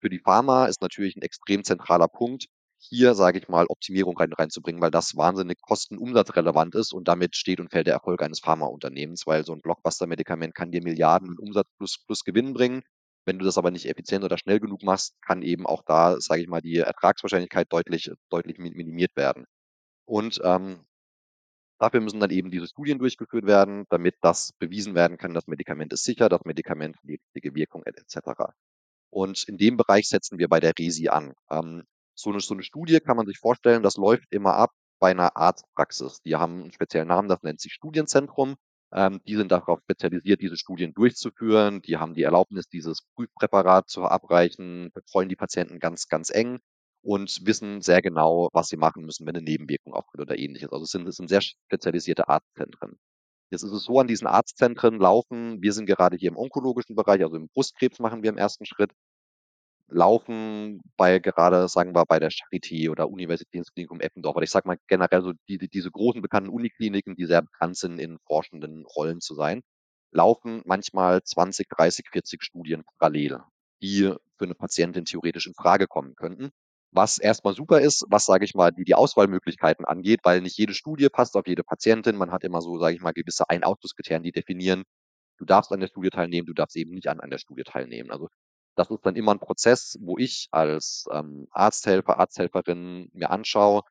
für 0.00 0.10
die 0.10 0.20
Pharma 0.20 0.66
ist 0.66 0.82
natürlich 0.82 1.16
ein 1.16 1.22
extrem 1.22 1.64
zentraler 1.64 2.08
Punkt, 2.08 2.46
hier, 2.78 3.14
sage 3.14 3.38
ich 3.38 3.48
mal, 3.48 3.66
Optimierung 3.68 4.16
rein, 4.18 4.32
reinzubringen, 4.32 4.80
weil 4.80 4.90
das 4.90 5.16
wahnsinnig 5.16 5.60
kostenumsatzrelevant 5.60 6.74
ist 6.74 6.92
und 6.92 7.08
damit 7.08 7.36
steht 7.36 7.60
und 7.60 7.70
fällt 7.70 7.86
der 7.86 7.94
Erfolg 7.94 8.22
eines 8.22 8.40
Pharmaunternehmens, 8.40 9.26
weil 9.26 9.44
so 9.44 9.52
ein 9.52 9.60
Blockbuster-Medikament 9.62 10.54
kann 10.54 10.70
dir 10.70 10.82
Milliarden 10.82 11.38
Umsatz 11.38 11.68
plus, 11.78 11.98
plus 12.06 12.24
Gewinn 12.24 12.52
bringen. 12.52 12.82
Wenn 13.24 13.38
du 13.38 13.44
das 13.44 13.58
aber 13.58 13.70
nicht 13.70 13.86
effizient 13.86 14.24
oder 14.24 14.38
schnell 14.38 14.60
genug 14.60 14.82
machst, 14.82 15.14
kann 15.22 15.42
eben 15.42 15.66
auch 15.66 15.82
da, 15.84 16.20
sage 16.20 16.42
ich 16.42 16.48
mal, 16.48 16.60
die 16.60 16.76
Ertragswahrscheinlichkeit 16.76 17.72
deutlich, 17.72 18.10
deutlich 18.30 18.58
minimiert 18.58 19.16
werden. 19.16 19.46
Und 20.06 20.40
ähm, 20.44 20.84
Dafür 21.78 22.00
müssen 22.00 22.20
dann 22.20 22.30
eben 22.30 22.50
diese 22.50 22.66
Studien 22.66 22.98
durchgeführt 22.98 23.46
werden, 23.46 23.84
damit 23.90 24.16
das 24.22 24.52
bewiesen 24.58 24.94
werden 24.94 25.18
kann, 25.18 25.34
das 25.34 25.46
Medikament 25.46 25.92
ist 25.92 26.04
sicher, 26.04 26.28
das 26.28 26.44
Medikament 26.44 26.96
hat 26.96 27.04
die 27.04 27.20
richtige 27.34 27.54
Wirkung 27.54 27.82
etc. 27.84 28.54
Und 29.10 29.44
in 29.44 29.58
dem 29.58 29.76
Bereich 29.76 30.08
setzen 30.08 30.38
wir 30.38 30.48
bei 30.48 30.60
der 30.60 30.72
Resi 30.78 31.08
an. 31.08 31.34
Ähm, 31.50 31.84
so, 32.14 32.30
eine, 32.30 32.40
so 32.40 32.54
eine 32.54 32.62
Studie 32.62 33.00
kann 33.00 33.16
man 33.16 33.26
sich 33.26 33.38
vorstellen, 33.38 33.82
das 33.82 33.96
läuft 33.96 34.26
immer 34.30 34.54
ab 34.54 34.72
bei 34.98 35.10
einer 35.10 35.36
Arztpraxis. 35.36 36.22
Die 36.22 36.36
haben 36.36 36.62
einen 36.62 36.72
speziellen 36.72 37.08
Namen, 37.08 37.28
das 37.28 37.42
nennt 37.42 37.60
sich 37.60 37.74
Studienzentrum. 37.74 38.56
Ähm, 38.92 39.20
die 39.26 39.36
sind 39.36 39.52
darauf 39.52 39.80
spezialisiert, 39.80 40.40
diese 40.40 40.56
Studien 40.56 40.94
durchzuführen. 40.94 41.82
Die 41.82 41.98
haben 41.98 42.14
die 42.14 42.22
Erlaubnis, 42.22 42.68
dieses 42.68 43.02
Prüfpräparat 43.14 43.90
zu 43.90 44.00
verabreichen, 44.00 44.90
betreuen 44.94 45.28
die 45.28 45.36
Patienten 45.36 45.78
ganz, 45.78 46.08
ganz 46.08 46.30
eng 46.30 46.60
und 47.06 47.46
wissen 47.46 47.82
sehr 47.82 48.02
genau, 48.02 48.50
was 48.52 48.68
sie 48.68 48.76
machen 48.76 49.04
müssen, 49.04 49.26
wenn 49.26 49.36
eine 49.36 49.44
Nebenwirkung 49.44 49.94
auftritt 49.94 50.20
oder 50.20 50.36
ähnliches. 50.36 50.72
Also 50.72 50.82
es 50.84 50.90
sind, 50.90 51.06
es 51.06 51.16
sind 51.16 51.28
sehr 51.28 51.40
spezialisierte 51.40 52.28
Arztzentren. 52.28 52.98
Jetzt 53.50 53.62
ist 53.62 53.70
es 53.70 53.84
so, 53.84 54.00
an 54.00 54.08
diesen 54.08 54.26
Arztzentren 54.26 54.98
laufen, 54.98 55.62
wir 55.62 55.72
sind 55.72 55.86
gerade 55.86 56.16
hier 56.16 56.30
im 56.30 56.36
onkologischen 56.36 56.96
Bereich, 56.96 57.22
also 57.22 57.36
im 57.36 57.48
Brustkrebs 57.48 58.00
machen 58.00 58.24
wir 58.24 58.30
im 58.30 58.38
ersten 58.38 58.66
Schritt, 58.66 58.90
laufen 59.86 60.80
bei 60.96 61.20
gerade, 61.20 61.68
sagen 61.68 61.94
wir, 61.94 62.04
bei 62.06 62.18
der 62.18 62.32
Charité 62.32 62.90
oder 62.90 63.08
Universitätsklinikum 63.08 64.00
Eppendorf, 64.00 64.34
oder 64.34 64.42
ich 64.42 64.50
sage 64.50 64.66
mal 64.66 64.78
generell 64.88 65.22
so 65.22 65.32
die, 65.48 65.58
die, 65.58 65.68
diese 65.68 65.92
großen 65.92 66.20
bekannten 66.22 66.50
Unikliniken, 66.50 67.14
die 67.14 67.26
sehr 67.26 67.42
bekannt 67.42 67.76
sind, 67.76 68.00
in 68.00 68.18
forschenden 68.26 68.84
Rollen 68.84 69.20
zu 69.20 69.36
sein, 69.36 69.62
laufen 70.10 70.62
manchmal 70.64 71.22
20, 71.22 71.68
30, 71.68 72.06
40 72.10 72.42
Studien 72.42 72.82
parallel, 72.98 73.42
die 73.80 74.12
für 74.38 74.44
eine 74.44 74.56
Patientin 74.56 75.04
theoretisch 75.04 75.46
in 75.46 75.54
Frage 75.54 75.86
kommen 75.86 76.16
könnten 76.16 76.50
was 76.96 77.18
erstmal 77.18 77.54
super 77.54 77.80
ist, 77.80 78.04
was, 78.08 78.26
sage 78.26 78.44
ich 78.44 78.54
mal, 78.54 78.72
die, 78.72 78.84
die 78.84 78.94
Auswahlmöglichkeiten 78.94 79.84
angeht, 79.84 80.20
weil 80.24 80.40
nicht 80.40 80.58
jede 80.58 80.74
Studie 80.74 81.08
passt 81.08 81.36
auf 81.36 81.46
jede 81.46 81.62
Patientin. 81.62 82.16
Man 82.16 82.32
hat 82.32 82.44
immer 82.44 82.62
so, 82.62 82.78
sage 82.78 82.96
ich 82.96 83.02
mal, 83.02 83.12
gewisse 83.12 83.48
Ein-Ausschlusskriterien, 83.48 84.22
die 84.22 84.32
definieren, 84.32 84.84
du 85.38 85.44
darfst 85.44 85.72
an 85.72 85.80
der 85.80 85.88
Studie 85.88 86.10
teilnehmen, 86.10 86.46
du 86.46 86.54
darfst 86.54 86.76
eben 86.76 86.92
nicht 86.92 87.08
an, 87.08 87.20
an 87.20 87.30
der 87.30 87.38
Studie 87.38 87.64
teilnehmen. 87.64 88.10
Also 88.10 88.28
das 88.76 88.90
ist 88.90 89.04
dann 89.04 89.16
immer 89.16 89.32
ein 89.32 89.40
Prozess, 89.40 89.96
wo 90.00 90.18
ich 90.18 90.48
als 90.50 91.06
ähm, 91.12 91.46
Arzthelfer, 91.50 92.18
Arzthelferin 92.18 93.10
mir 93.12 93.30
anschaue, 93.30 93.82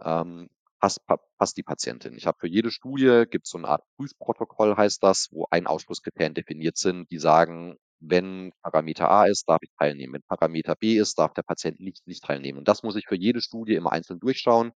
ähm, 0.00 0.48
passt, 0.80 1.00
passt 1.38 1.56
die 1.56 1.62
Patientin. 1.62 2.16
Ich 2.16 2.26
habe 2.26 2.38
für 2.38 2.48
jede 2.48 2.70
Studie, 2.70 3.24
gibt 3.30 3.46
es 3.46 3.50
so 3.50 3.58
eine 3.58 3.68
Art 3.68 3.84
Prüfprotokoll, 3.96 4.76
heißt 4.76 5.02
das, 5.02 5.28
wo 5.32 5.46
ein 5.50 5.66
Ausschlusskriterien 5.66 6.34
definiert 6.34 6.76
sind, 6.76 7.10
die 7.10 7.18
sagen, 7.18 7.78
wenn 8.08 8.52
Parameter 8.62 9.10
A 9.10 9.26
ist, 9.26 9.48
darf 9.48 9.60
ich 9.62 9.70
teilnehmen. 9.78 10.14
Wenn 10.14 10.22
Parameter 10.22 10.76
B 10.76 10.96
ist, 10.98 11.18
darf 11.18 11.32
der 11.34 11.42
Patient 11.42 11.80
nicht, 11.80 12.06
nicht 12.06 12.24
teilnehmen. 12.24 12.58
Und 12.58 12.68
das 12.68 12.82
muss 12.82 12.96
ich 12.96 13.06
für 13.06 13.16
jede 13.16 13.40
Studie 13.40 13.74
immer 13.74 13.92
einzeln 13.92 14.20
durchschauen, 14.20 14.72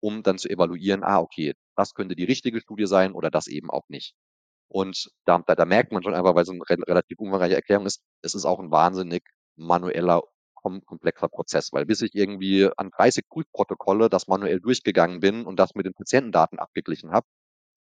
um 0.00 0.22
dann 0.22 0.38
zu 0.38 0.48
evaluieren, 0.50 1.04
ah, 1.04 1.20
okay, 1.20 1.54
das 1.76 1.94
könnte 1.94 2.16
die 2.16 2.24
richtige 2.24 2.60
Studie 2.60 2.86
sein 2.86 3.12
oder 3.12 3.30
das 3.30 3.46
eben 3.46 3.70
auch 3.70 3.88
nicht. 3.88 4.14
Und 4.68 5.10
da, 5.24 5.38
da, 5.46 5.54
da 5.54 5.64
merkt 5.64 5.92
man 5.92 6.02
schon 6.02 6.14
einfach, 6.14 6.34
weil 6.34 6.42
es 6.42 6.50
eine 6.50 6.60
relativ 6.68 7.18
umfangreiche 7.18 7.54
Erklärung 7.56 7.86
ist, 7.86 8.02
es 8.22 8.34
ist 8.34 8.44
auch 8.44 8.60
ein 8.60 8.70
wahnsinnig 8.70 9.22
manueller, 9.56 10.22
komplexer 10.86 11.28
Prozess, 11.28 11.72
weil 11.72 11.86
bis 11.86 12.02
ich 12.02 12.14
irgendwie 12.14 12.68
an 12.76 12.90
30 12.90 13.28
Prüfprotokolle 13.28 14.08
das 14.08 14.28
manuell 14.28 14.60
durchgegangen 14.60 15.20
bin 15.20 15.44
und 15.44 15.58
das 15.58 15.74
mit 15.74 15.86
den 15.86 15.94
Patientendaten 15.94 16.58
abgeglichen 16.58 17.12
habe, 17.12 17.26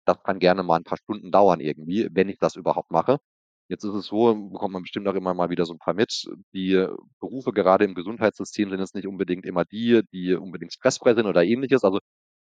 das 0.07 0.23
kann 0.23 0.39
gerne 0.39 0.63
mal 0.63 0.77
ein 0.77 0.85
paar 0.85 0.99
Stunden 0.99 1.33
dauern 1.33 1.61
irgendwie, 1.61 2.09
wenn 2.13 2.29
ich 2.29 2.39
das 2.39 2.57
überhaupt 2.57 2.91
mache. 2.91 3.19
Jetzt 3.69 3.83
ist 3.85 3.95
es 3.95 4.07
so, 4.07 4.33
bekommt 4.35 4.73
man 4.75 4.83
bestimmt 4.83 5.09
auch 5.09 5.15
immer 5.15 5.35
mal 5.35 5.51
wieder 5.51 5.67
so 5.67 5.75
ein 5.75 5.79
paar 5.79 5.95
mit. 5.95 6.25
Die 6.55 6.87
Berufe 7.21 7.53
gerade 7.53 7.85
im 7.85 7.95
Gesundheitssystem 7.95 8.71
sind 8.71 8.79
jetzt 8.79 8.95
nicht 8.95 9.09
unbedingt 9.09 9.45
immer 9.45 9.65
die, 9.65 10.03
die 10.13 10.35
unbedingt 10.35 10.73
stressfrei 10.73 11.15
sind 11.15 11.27
oder 11.27 11.43
ähnliches. 11.45 11.83
Also 11.83 11.99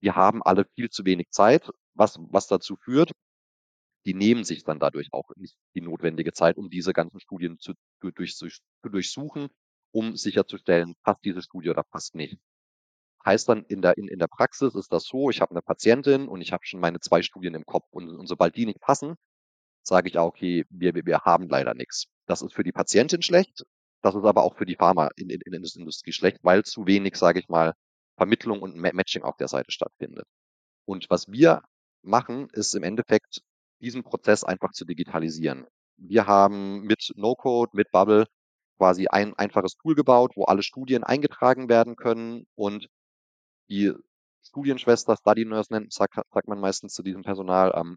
die 0.02 0.12
haben 0.12 0.42
alle 0.42 0.66
viel 0.74 0.90
zu 0.90 1.04
wenig 1.06 1.30
Zeit, 1.30 1.70
was, 1.94 2.18
was 2.30 2.48
dazu 2.48 2.76
führt, 2.76 3.12
die 4.06 4.14
nehmen 4.14 4.44
sich 4.44 4.62
dann 4.64 4.78
dadurch 4.78 5.08
auch 5.12 5.30
nicht 5.36 5.56
die 5.74 5.80
notwendige 5.80 6.32
Zeit, 6.32 6.56
um 6.58 6.70
diese 6.70 6.92
ganzen 6.92 7.20
Studien 7.20 7.58
zu, 7.58 7.72
durch, 8.00 8.36
zu 8.36 8.48
durchsuchen, 8.82 9.48
um 9.92 10.16
sicherzustellen, 10.16 10.94
passt 11.02 11.24
diese 11.24 11.42
Studie 11.42 11.70
oder 11.70 11.82
passt 11.82 12.14
nicht. 12.14 12.38
Heißt 13.24 13.48
dann, 13.48 13.64
in 13.64 13.82
der, 13.82 13.96
in, 13.98 14.06
in 14.08 14.20
der 14.20 14.28
Praxis 14.28 14.74
ist 14.76 14.92
das 14.92 15.04
so, 15.04 15.30
ich 15.30 15.40
habe 15.40 15.50
eine 15.50 15.62
Patientin 15.62 16.28
und 16.28 16.40
ich 16.40 16.52
habe 16.52 16.64
schon 16.64 16.80
meine 16.80 17.00
zwei 17.00 17.22
Studien 17.22 17.54
im 17.54 17.64
Kopf 17.66 17.86
und, 17.90 18.08
und 18.10 18.26
sobald 18.28 18.54
die 18.56 18.66
nicht 18.66 18.80
passen, 18.80 19.16
sage 19.86 20.08
ich 20.08 20.18
auch, 20.18 20.28
okay, 20.28 20.64
wir, 20.70 20.94
wir, 20.94 21.20
haben 21.20 21.48
leider 21.48 21.74
nichts. 21.74 22.06
Das 22.26 22.42
ist 22.42 22.54
für 22.54 22.64
die 22.64 22.72
Patientin 22.72 23.22
schlecht, 23.22 23.64
das 24.02 24.14
ist 24.14 24.24
aber 24.24 24.42
auch 24.42 24.56
für 24.56 24.66
die 24.66 24.76
Pharma 24.76 25.10
in 25.16 25.28
der 25.28 25.38
Industrie 25.46 26.12
schlecht, 26.12 26.38
weil 26.42 26.64
zu 26.64 26.86
wenig, 26.86 27.16
sage 27.16 27.40
ich 27.40 27.48
mal, 27.48 27.72
Vermittlung 28.16 28.62
und 28.62 28.76
Matching 28.76 29.22
auf 29.22 29.36
der 29.36 29.48
Seite 29.48 29.70
stattfindet. 29.70 30.26
Und 30.86 31.08
was 31.10 31.28
wir 31.28 31.62
machen, 32.02 32.48
ist 32.52 32.74
im 32.74 32.82
Endeffekt, 32.82 33.40
diesen 33.80 34.02
Prozess 34.02 34.42
einfach 34.42 34.72
zu 34.72 34.86
digitalisieren. 34.86 35.66
Wir 35.98 36.26
haben 36.26 36.82
mit 36.82 37.12
No-Code, 37.16 37.72
mit 37.74 37.90
Bubble 37.90 38.26
quasi 38.78 39.06
ein 39.06 39.34
einfaches 39.34 39.76
Tool 39.76 39.94
gebaut, 39.94 40.32
wo 40.36 40.44
alle 40.44 40.62
Studien 40.62 41.04
eingetragen 41.04 41.68
werden 41.68 41.96
können 41.96 42.46
und 42.54 42.88
die 43.68 43.92
Studienschwester, 44.42 45.16
Study 45.16 45.44
Nurse 45.44 45.72
nennt, 45.72 45.92
sagt, 45.92 46.14
sagt 46.14 46.48
man 46.48 46.60
meistens 46.60 46.94
zu 46.94 47.02
diesem 47.02 47.22
Personal, 47.22 47.72
ähm, 47.74 47.96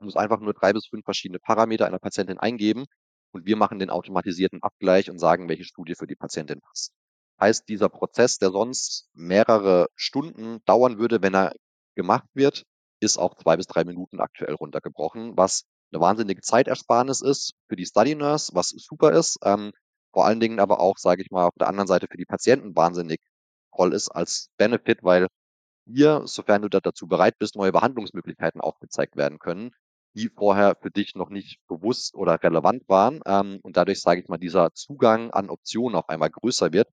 muss 0.00 0.16
einfach 0.16 0.40
nur 0.40 0.54
drei 0.54 0.72
bis 0.72 0.86
fünf 0.86 1.04
verschiedene 1.04 1.38
Parameter 1.38 1.86
einer 1.86 1.98
Patientin 1.98 2.38
eingeben 2.38 2.86
und 3.32 3.46
wir 3.46 3.56
machen 3.56 3.78
den 3.78 3.90
automatisierten 3.90 4.62
Abgleich 4.62 5.10
und 5.10 5.18
sagen, 5.18 5.48
welche 5.48 5.64
Studie 5.64 5.94
für 5.94 6.06
die 6.06 6.16
Patientin 6.16 6.60
passt. 6.60 6.92
Heißt, 7.40 7.68
dieser 7.68 7.88
Prozess, 7.88 8.38
der 8.38 8.50
sonst 8.50 9.08
mehrere 9.14 9.88
Stunden 9.94 10.62
dauern 10.66 10.98
würde, 10.98 11.22
wenn 11.22 11.34
er 11.34 11.54
gemacht 11.94 12.28
wird, 12.34 12.64
ist 13.00 13.16
auf 13.18 13.34
zwei 13.36 13.56
bis 13.56 13.66
drei 13.66 13.84
Minuten 13.84 14.20
aktuell 14.20 14.54
runtergebrochen, 14.54 15.36
was 15.36 15.64
eine 15.92 16.00
wahnsinnige 16.00 16.42
Zeitersparnis 16.42 17.20
ist 17.22 17.54
für 17.68 17.76
die 17.76 17.86
Study 17.86 18.14
Nurse, 18.14 18.52
was 18.54 18.68
super 18.68 19.12
ist. 19.12 19.38
Ähm, 19.42 19.72
vor 20.12 20.26
allen 20.26 20.40
Dingen 20.40 20.60
aber 20.60 20.80
auch, 20.80 20.98
sage 20.98 21.22
ich 21.22 21.30
mal, 21.30 21.46
auf 21.46 21.54
der 21.58 21.68
anderen 21.68 21.86
Seite 21.86 22.06
für 22.10 22.16
die 22.16 22.26
Patienten 22.26 22.76
wahnsinnig 22.76 23.20
toll 23.74 23.94
ist 23.94 24.08
als 24.08 24.50
Benefit, 24.56 25.02
weil 25.02 25.28
hier, 25.86 26.22
sofern 26.26 26.62
du 26.62 26.68
da 26.68 26.80
dazu 26.80 27.06
bereit 27.08 27.38
bist, 27.38 27.56
neue 27.56 27.72
Behandlungsmöglichkeiten 27.72 28.60
aufgezeigt 28.60 29.16
werden 29.16 29.38
können, 29.38 29.72
die 30.14 30.28
vorher 30.28 30.76
für 30.80 30.90
dich 30.90 31.14
noch 31.14 31.30
nicht 31.30 31.60
bewusst 31.68 32.14
oder 32.14 32.42
relevant 32.42 32.88
waren. 32.88 33.20
Ähm, 33.26 33.60
und 33.62 33.76
dadurch, 33.76 34.00
sage 34.00 34.20
ich 34.20 34.28
mal, 34.28 34.38
dieser 34.38 34.72
Zugang 34.74 35.30
an 35.30 35.50
Optionen 35.50 35.96
auf 35.96 36.08
einmal 36.08 36.30
größer 36.30 36.72
wird, 36.72 36.88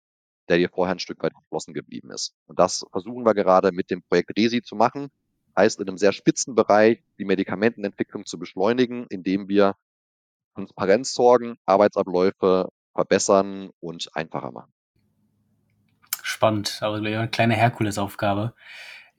der 0.50 0.58
dir 0.58 0.70
vorher 0.70 0.96
ein 0.96 1.00
Stück 1.00 1.22
weit 1.24 1.34
verschlossen 1.34 1.74
geblieben 1.74 2.12
ist. 2.12 2.34
Und 2.46 2.60
das 2.60 2.86
versuchen 2.92 3.26
wir 3.26 3.34
gerade 3.34 3.72
mit 3.72 3.90
dem 3.92 4.04
Projekt 4.04 4.38
Resi 4.38 4.62
zu 4.62 4.76
machen. 4.76 5.10
Heißt, 5.56 5.80
in 5.80 5.88
einem 5.88 5.98
sehr 5.98 6.14
spitzen 6.14 6.56
Bereich 6.56 7.04
die 7.18 7.26
Medikamentenentwicklung 7.26 8.26
zu 8.26 8.38
beschleunigen, 8.38 9.08
indem 9.10 9.48
wir 9.48 9.76
Transparenz 10.54 11.14
sorgen, 11.14 11.58
Arbeitsabläufe 11.66 12.70
verbessern 12.94 13.72
und 13.80 14.16
einfacher 14.16 14.52
machen. 14.52 14.72
Spannend, 16.24 16.80
aber 16.82 16.98
eine 16.98 17.30
kleine 17.30 17.56
Herkulesaufgabe. 17.56 18.54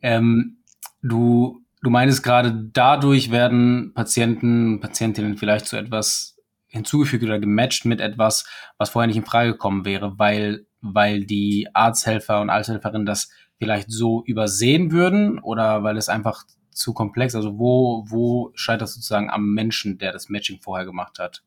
Ähm, 0.02 0.58
du, 1.02 1.64
du 1.82 1.90
meinst 1.90 2.22
gerade, 2.22 2.52
dadurch 2.72 3.30
werden 3.30 3.92
Patienten, 3.94 4.80
Patientinnen 4.80 5.36
vielleicht 5.36 5.66
zu 5.66 5.76
etwas 5.76 6.36
hinzugefügt 6.66 7.24
oder 7.24 7.38
gematcht 7.38 7.84
mit 7.84 8.00
etwas, 8.00 8.46
was 8.76 8.90
vorher 8.90 9.06
nicht 9.06 9.16
in 9.16 9.24
Frage 9.24 9.52
gekommen 9.52 9.84
wäre, 9.84 10.18
weil, 10.18 10.66
weil 10.80 11.24
die 11.24 11.68
Arzthelfer 11.72 12.40
und 12.40 12.50
Arzthelferinnen 12.50 13.06
das 13.06 13.30
vielleicht 13.58 13.90
so 13.90 14.22
übersehen 14.24 14.92
würden 14.92 15.38
oder 15.38 15.82
weil 15.82 15.96
es 15.96 16.08
einfach 16.08 16.44
zu 16.70 16.92
komplex, 16.92 17.34
also 17.34 17.58
wo, 17.58 18.04
wo 18.06 18.52
scheitert 18.54 18.88
sozusagen 18.88 19.30
am 19.30 19.52
Menschen, 19.52 19.98
der 19.98 20.12
das 20.12 20.28
Matching 20.28 20.60
vorher 20.60 20.86
gemacht 20.86 21.18
hat, 21.18 21.42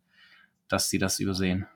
dass 0.68 0.90
sie 0.90 0.98
das 0.98 1.20
übersehen? 1.20 1.68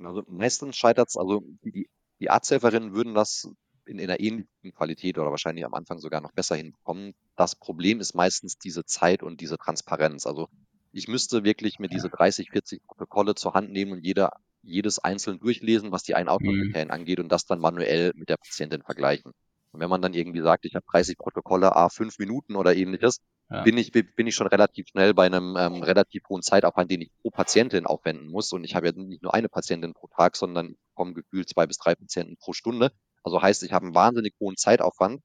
Also 0.00 0.22
meistens 0.28 0.76
scheitert 0.76 1.08
es, 1.08 1.16
also 1.16 1.42
die, 1.64 1.88
die 2.20 2.30
Arzthelferinnen 2.30 2.94
würden 2.94 3.14
das 3.14 3.48
in, 3.88 3.98
in 3.98 4.10
einer 4.10 4.20
ähnlichen 4.20 4.72
Qualität 4.74 5.18
oder 5.18 5.30
wahrscheinlich 5.30 5.64
am 5.64 5.74
Anfang 5.74 5.98
sogar 5.98 6.20
noch 6.20 6.32
besser 6.32 6.56
hinbekommen. 6.56 7.14
Das 7.36 7.56
Problem 7.56 8.00
ist 8.00 8.14
meistens 8.14 8.58
diese 8.58 8.84
Zeit 8.84 9.22
und 9.22 9.40
diese 9.40 9.58
Transparenz. 9.58 10.26
Also 10.26 10.48
ich 10.92 11.08
müsste 11.08 11.44
wirklich 11.44 11.78
mir 11.78 11.88
diese 11.88 12.08
30, 12.08 12.50
40 12.50 12.86
Protokolle 12.86 13.34
zur 13.34 13.54
Hand 13.54 13.70
nehmen 13.70 13.92
und 13.92 14.04
jeder, 14.04 14.32
jedes 14.62 14.98
einzeln 14.98 15.38
durchlesen, 15.38 15.92
was 15.92 16.02
die 16.02 16.14
Ein-Outcome-Kriterien 16.14 16.88
mhm. 16.88 16.94
angeht 16.94 17.20
und 17.20 17.30
das 17.30 17.46
dann 17.46 17.60
manuell 17.60 18.12
mit 18.14 18.28
der 18.28 18.36
Patientin 18.36 18.82
vergleichen. 18.82 19.32
Und 19.70 19.80
wenn 19.80 19.90
man 19.90 20.00
dann 20.00 20.14
irgendwie 20.14 20.40
sagt, 20.40 20.64
ich 20.64 20.74
habe 20.74 20.86
30 20.90 21.18
Protokolle, 21.18 21.76
a 21.76 21.88
fünf 21.88 22.18
Minuten 22.18 22.56
oder 22.56 22.74
ähnliches, 22.74 23.20
ja. 23.50 23.62
bin 23.62 23.76
ich 23.76 23.92
bin 23.92 24.26
ich 24.26 24.34
schon 24.34 24.46
relativ 24.46 24.88
schnell 24.88 25.14
bei 25.14 25.26
einem 25.26 25.56
ähm, 25.58 25.82
relativ 25.82 26.22
hohen 26.28 26.42
Zeitaufwand, 26.42 26.90
den 26.90 27.02
ich 27.02 27.10
pro 27.20 27.30
Patientin 27.30 27.86
aufwenden 27.86 28.28
muss. 28.28 28.52
Und 28.52 28.64
ich 28.64 28.74
habe 28.74 28.86
ja 28.86 28.92
nicht 28.92 29.22
nur 29.22 29.34
eine 29.34 29.48
Patientin 29.48 29.92
pro 29.92 30.08
Tag, 30.08 30.36
sondern 30.36 30.76
kommen 30.94 31.14
gefühlt 31.14 31.48
zwei 31.48 31.66
bis 31.66 31.78
drei 31.78 31.94
Patienten 31.94 32.36
pro 32.38 32.54
Stunde. 32.54 32.92
Also 33.28 33.42
heißt, 33.42 33.62
ich 33.62 33.72
habe 33.72 33.84
einen 33.84 33.94
wahnsinnig 33.94 34.34
hohen 34.40 34.56
Zeitaufwand, 34.56 35.20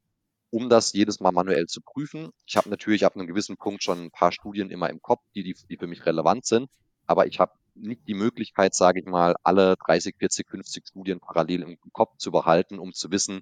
um 0.50 0.68
das 0.68 0.92
jedes 0.92 1.22
Mal 1.22 1.32
manuell 1.32 1.68
zu 1.68 1.80
prüfen. 1.82 2.32
Ich 2.46 2.58
habe 2.58 2.70
natürlich 2.70 3.06
ab 3.06 3.16
einem 3.16 3.28
gewissen 3.28 3.56
Punkt 3.56 3.82
schon 3.82 4.06
ein 4.06 4.12
paar 4.12 4.34
Studien 4.34 4.70
immer 4.72 4.90
im 4.90 5.02
Kopf, 5.02 5.22
die, 5.34 5.44
die, 5.44 5.56
die 5.70 5.78
für 5.78 5.88
mich 5.88 6.06
relevant 6.06 6.46
sind, 6.46 6.70
aber 7.08 7.28
ich 7.28 7.40
habe 7.40 7.54
nicht 7.76 8.06
die 8.06 8.14
Möglichkeit, 8.14 8.76
sage 8.76 9.00
ich 9.00 9.06
mal, 9.06 9.36
alle 9.42 9.78
30, 9.78 10.18
40, 10.20 10.50
50 10.50 10.88
Studien 10.88 11.22
parallel 11.22 11.64
im 11.64 11.78
Kopf 11.94 12.18
zu 12.18 12.32
behalten, 12.32 12.78
um 12.78 12.92
zu 12.92 13.10
wissen, 13.10 13.42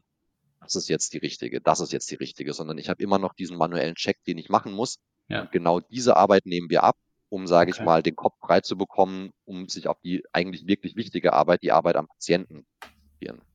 das 0.62 0.76
ist 0.76 0.90
jetzt 0.90 1.14
die 1.14 1.18
richtige, 1.18 1.60
das 1.60 1.80
ist 1.80 1.92
jetzt 1.92 2.12
die 2.12 2.16
richtige, 2.16 2.54
sondern 2.54 2.78
ich 2.78 2.88
habe 2.88 3.02
immer 3.02 3.18
noch 3.18 3.34
diesen 3.34 3.58
manuellen 3.58 3.96
Check, 3.96 4.24
den 4.26 4.38
ich 4.38 4.50
machen 4.50 4.74
muss. 4.74 5.00
Ja. 5.28 5.42
Und 5.42 5.52
genau 5.52 5.80
diese 5.80 6.18
Arbeit 6.18 6.46
nehmen 6.46 6.70
wir 6.70 6.84
ab, 6.84 6.98
um, 7.30 7.48
sage 7.48 7.72
okay. 7.72 7.82
ich 7.82 7.86
mal, 7.86 8.04
den 8.04 8.16
Kopf 8.16 8.38
frei 8.40 8.62
zu 8.62 8.78
bekommen, 8.78 9.32
um 9.44 9.70
sich 9.70 9.88
auf 9.88 10.00
die 10.02 10.24
eigentlich 10.32 10.68
wirklich 10.68 10.96
wichtige 10.96 11.34
Arbeit, 11.34 11.64
die 11.64 11.72
Arbeit 11.72 11.96
am 11.96 12.08
Patienten 12.08 12.68
zu 12.80 12.90
konzentrieren. 13.22 13.51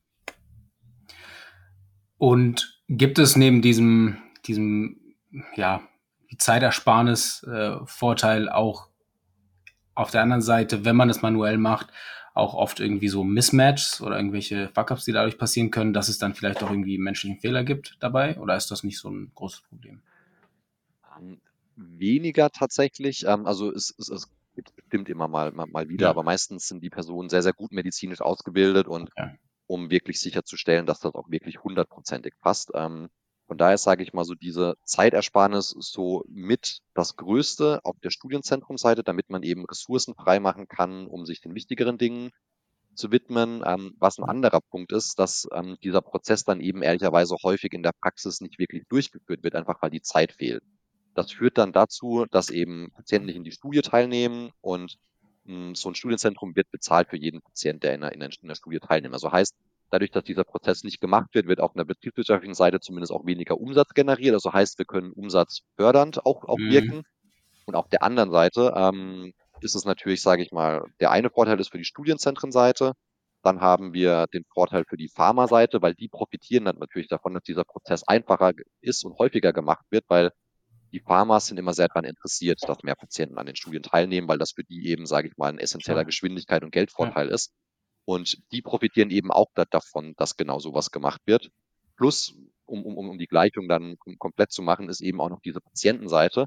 Und 2.18 2.80
gibt 2.88 3.18
es 3.18 3.36
neben 3.36 3.62
diesem, 3.62 4.18
diesem, 4.46 5.00
ja, 5.54 5.82
Zeitersparnis 6.38 7.42
äh, 7.44 7.76
Vorteil 7.84 8.48
auch 8.48 8.88
auf 9.94 10.10
der 10.10 10.22
anderen 10.22 10.42
Seite, 10.42 10.84
wenn 10.84 10.96
man 10.96 11.08
es 11.08 11.22
manuell 11.22 11.56
macht, 11.56 11.88
auch 12.34 12.52
oft 12.54 12.80
irgendwie 12.80 13.08
so 13.08 13.24
Mismatches 13.24 14.02
oder 14.02 14.16
irgendwelche 14.16 14.68
Fuck-ups, 14.74 15.06
die 15.06 15.12
dadurch 15.12 15.38
passieren 15.38 15.70
können, 15.70 15.94
dass 15.94 16.08
es 16.08 16.18
dann 16.18 16.34
vielleicht 16.34 16.62
auch 16.62 16.70
irgendwie 16.70 16.98
menschlichen 16.98 17.40
Fehler 17.40 17.64
gibt 17.64 17.96
dabei? 18.00 18.38
Oder 18.38 18.56
ist 18.56 18.70
das 18.70 18.82
nicht 18.82 18.98
so 18.98 19.08
ein 19.08 19.32
großes 19.34 19.62
Problem? 19.62 20.02
Um, 21.18 21.28
ähm, 21.28 21.40
weniger 21.76 22.50
tatsächlich. 22.50 23.24
Ähm, 23.26 23.46
also 23.46 23.72
es, 23.72 23.94
es, 23.98 24.10
es 24.10 24.30
gibt 24.54 24.76
bestimmt 24.76 25.08
immer 25.08 25.28
mal, 25.28 25.52
mal, 25.52 25.66
mal 25.66 25.88
wieder, 25.88 26.06
ja. 26.06 26.10
aber 26.10 26.22
meistens 26.22 26.68
sind 26.68 26.82
die 26.82 26.90
Personen 26.90 27.30
sehr, 27.30 27.42
sehr 27.42 27.54
gut 27.54 27.72
medizinisch 27.72 28.20
ausgebildet 28.20 28.86
und 28.86 29.10
okay. 29.16 29.38
Um 29.66 29.90
wirklich 29.90 30.20
sicherzustellen, 30.20 30.86
dass 30.86 31.00
das 31.00 31.14
auch 31.14 31.30
wirklich 31.30 31.62
hundertprozentig 31.62 32.34
passt. 32.40 32.70
Ähm, 32.74 33.08
von 33.46 33.58
daher 33.58 33.78
sage 33.78 34.02
ich 34.02 34.12
mal 34.12 34.24
so, 34.24 34.34
diese 34.34 34.74
Zeitersparnis 34.84 35.74
so 35.78 36.24
mit 36.28 36.80
das 36.94 37.16
Größte 37.16 37.80
auf 37.84 37.96
der 38.02 38.10
Studienzentrumseite, 38.10 39.04
damit 39.04 39.30
man 39.30 39.42
eben 39.44 39.64
Ressourcen 39.66 40.14
freimachen 40.14 40.66
kann, 40.66 41.06
um 41.06 41.26
sich 41.26 41.40
den 41.40 41.54
wichtigeren 41.54 41.96
Dingen 41.96 42.30
zu 42.94 43.12
widmen. 43.12 43.62
Ähm, 43.64 43.94
was 43.98 44.18
ein 44.18 44.24
anderer 44.24 44.60
Punkt 44.60 44.92
ist, 44.92 45.18
dass 45.18 45.46
ähm, 45.52 45.76
dieser 45.82 46.02
Prozess 46.02 46.42
dann 46.42 46.60
eben 46.60 46.82
ehrlicherweise 46.82 47.36
häufig 47.42 47.72
in 47.72 47.84
der 47.84 47.92
Praxis 48.00 48.40
nicht 48.40 48.58
wirklich 48.58 48.82
durchgeführt 48.88 49.44
wird, 49.44 49.54
einfach 49.54 49.80
weil 49.80 49.90
die 49.90 50.02
Zeit 50.02 50.32
fehlt. 50.32 50.64
Das 51.14 51.30
führt 51.30 51.56
dann 51.56 51.72
dazu, 51.72 52.26
dass 52.30 52.50
eben 52.50 52.90
Patienten 52.92 53.26
nicht 53.26 53.36
in 53.36 53.44
die 53.44 53.52
Studie 53.52 53.80
teilnehmen 53.80 54.50
und 54.60 54.96
so 55.74 55.88
ein 55.90 55.94
Studienzentrum 55.94 56.56
wird 56.56 56.70
bezahlt 56.70 57.08
für 57.08 57.16
jeden 57.16 57.40
Patient, 57.40 57.82
der 57.82 57.94
in 57.94 58.00
der, 58.00 58.12
in 58.12 58.20
der 58.20 58.54
Studie 58.54 58.80
teilnimmt. 58.80 59.14
Also 59.14 59.32
heißt, 59.32 59.54
Dadurch, 59.90 60.10
dass 60.10 60.24
dieser 60.24 60.44
Prozess 60.44 60.82
nicht 60.82 61.00
gemacht 61.00 61.28
wird, 61.32 61.46
wird 61.46 61.60
auf 61.60 61.76
einer 61.76 61.84
betriebswirtschaftlichen 61.84 62.54
Seite 62.54 62.80
zumindest 62.80 63.12
auch 63.12 63.24
weniger 63.24 63.58
Umsatz 63.58 63.94
generiert. 63.94 64.34
Also 64.34 64.52
heißt, 64.52 64.78
wir 64.78 64.84
können 64.84 65.12
Umsatz 65.12 65.60
fördernd 65.76 66.26
auch, 66.26 66.44
auch 66.44 66.58
mhm. 66.58 66.70
wirken. 66.70 67.02
Und 67.66 67.76
auf 67.76 67.88
der 67.88 68.02
anderen 68.02 68.32
Seite 68.32 68.72
ähm, 68.76 69.32
ist 69.60 69.76
es 69.76 69.84
natürlich, 69.84 70.22
sage 70.22 70.42
ich 70.42 70.50
mal, 70.50 70.84
der 71.00 71.12
eine 71.12 71.30
Vorteil 71.30 71.60
ist 71.60 71.70
für 71.70 71.78
die 71.78 71.84
Studienzentrenseite. 71.84 72.92
Dann 73.42 73.60
haben 73.60 73.92
wir 73.92 74.26
den 74.34 74.44
Vorteil 74.52 74.84
für 74.88 74.96
die 74.96 75.08
Pharmaseite, 75.08 75.80
weil 75.82 75.94
die 75.94 76.08
profitieren 76.08 76.64
dann 76.64 76.78
natürlich 76.78 77.08
davon, 77.08 77.34
dass 77.34 77.44
dieser 77.44 77.64
Prozess 77.64 78.02
einfacher 78.08 78.52
ist 78.80 79.04
und 79.04 79.18
häufiger 79.18 79.52
gemacht 79.52 79.84
wird, 79.90 80.04
weil 80.08 80.32
die 80.92 81.00
Pharmas 81.00 81.46
sind 81.46 81.58
immer 81.58 81.74
sehr 81.74 81.88
daran 81.88 82.04
interessiert, 82.04 82.60
dass 82.66 82.82
mehr 82.82 82.94
Patienten 82.94 83.38
an 83.38 83.46
den 83.46 83.56
Studien 83.56 83.82
teilnehmen, 83.82 84.28
weil 84.28 84.38
das 84.38 84.52
für 84.52 84.64
die 84.64 84.88
eben, 84.88 85.06
sage 85.06 85.28
ich 85.28 85.36
mal, 85.36 85.48
ein 85.48 85.58
essentieller 85.58 86.04
Geschwindigkeit 86.04 86.62
und 86.62 86.70
Geldvorteil 86.70 87.28
ja. 87.28 87.34
ist. 87.34 87.52
Und 88.04 88.38
die 88.52 88.62
profitieren 88.62 89.10
eben 89.10 89.32
auch 89.32 89.48
davon, 89.70 90.14
dass 90.16 90.36
genau 90.36 90.58
sowas 90.60 90.90
gemacht 90.90 91.20
wird. 91.26 91.50
Plus, 91.96 92.34
um, 92.66 92.84
um, 92.84 92.96
um 92.96 93.18
die 93.18 93.26
Gleichung 93.26 93.68
dann 93.68 93.96
komplett 94.18 94.52
zu 94.52 94.62
machen, 94.62 94.88
ist 94.88 95.00
eben 95.00 95.20
auch 95.20 95.28
noch 95.28 95.40
diese 95.40 95.60
Patientenseite. 95.60 96.46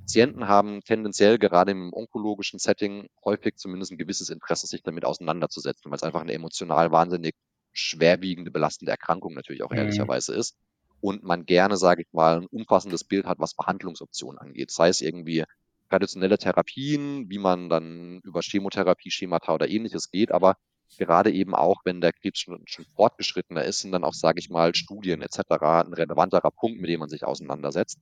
Patienten 0.00 0.46
haben 0.46 0.82
tendenziell 0.82 1.38
gerade 1.38 1.72
im 1.72 1.92
onkologischen 1.92 2.58
Setting 2.58 3.08
häufig 3.24 3.56
zumindest 3.56 3.90
ein 3.90 3.98
gewisses 3.98 4.28
Interesse, 4.28 4.66
sich 4.66 4.82
damit 4.82 5.04
auseinanderzusetzen, 5.04 5.90
weil 5.90 5.96
es 5.96 6.02
einfach 6.02 6.20
eine 6.20 6.34
emotional 6.34 6.92
wahnsinnig 6.92 7.34
schwerwiegende, 7.72 8.50
belastende 8.50 8.92
Erkrankung 8.92 9.34
natürlich 9.34 9.62
auch 9.62 9.70
mhm. 9.70 9.78
ehrlicherweise 9.78 10.34
ist. 10.34 10.56
Und 11.04 11.22
man 11.22 11.44
gerne, 11.44 11.76
sage 11.76 12.00
ich 12.00 12.08
mal, 12.14 12.40
ein 12.40 12.46
umfassendes 12.46 13.04
Bild 13.04 13.26
hat, 13.26 13.38
was 13.38 13.52
Behandlungsoptionen 13.52 14.38
angeht. 14.38 14.70
Sei 14.70 14.88
es 14.88 15.02
irgendwie 15.02 15.44
traditionelle 15.90 16.38
Therapien, 16.38 17.28
wie 17.28 17.36
man 17.36 17.68
dann 17.68 18.22
über 18.24 18.40
Chemotherapie, 18.40 19.10
Schemata 19.10 19.52
oder 19.52 19.68
ähnliches 19.68 20.10
geht, 20.10 20.32
aber 20.32 20.56
gerade 20.96 21.30
eben 21.30 21.54
auch, 21.54 21.82
wenn 21.84 22.00
der 22.00 22.14
Krebs 22.14 22.38
schon, 22.38 22.62
schon 22.64 22.86
fortgeschrittener 22.96 23.64
ist, 23.64 23.80
sind 23.80 23.92
dann 23.92 24.02
auch, 24.02 24.14
sage 24.14 24.38
ich 24.38 24.48
mal, 24.48 24.74
Studien 24.74 25.20
etc. 25.20 25.40
ein 25.60 25.92
relevanterer 25.92 26.50
Punkt, 26.50 26.80
mit 26.80 26.88
dem 26.88 27.00
man 27.00 27.10
sich 27.10 27.22
auseinandersetzt. 27.22 27.98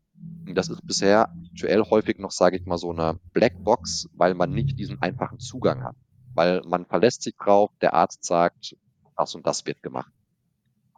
Und 0.47 0.55
das 0.55 0.69
ist 0.69 0.87
bisher 0.87 1.35
aktuell 1.51 1.83
häufig 1.83 2.21
noch, 2.21 2.31
sage 2.31 2.57
ich 2.57 2.67
mal, 2.67 2.79
so 2.79 2.93
eine 2.93 3.19
Blackbox, 3.33 4.11
weil 4.15 4.35
man 4.35 4.53
nicht 4.53 4.79
diesen 4.79 5.03
einfachen 5.03 5.41
Zugang 5.41 5.83
hat. 5.83 5.97
Weil 6.35 6.63
man 6.65 6.87
verlässt 6.87 7.23
sich 7.25 7.35
drauf, 7.37 7.73
der 7.81 7.95
Arzt 7.95 8.25
sagt, 8.25 8.77
das 9.17 9.35
und 9.35 9.45
das 9.45 9.67
wird 9.67 9.83
gemacht. 9.83 10.13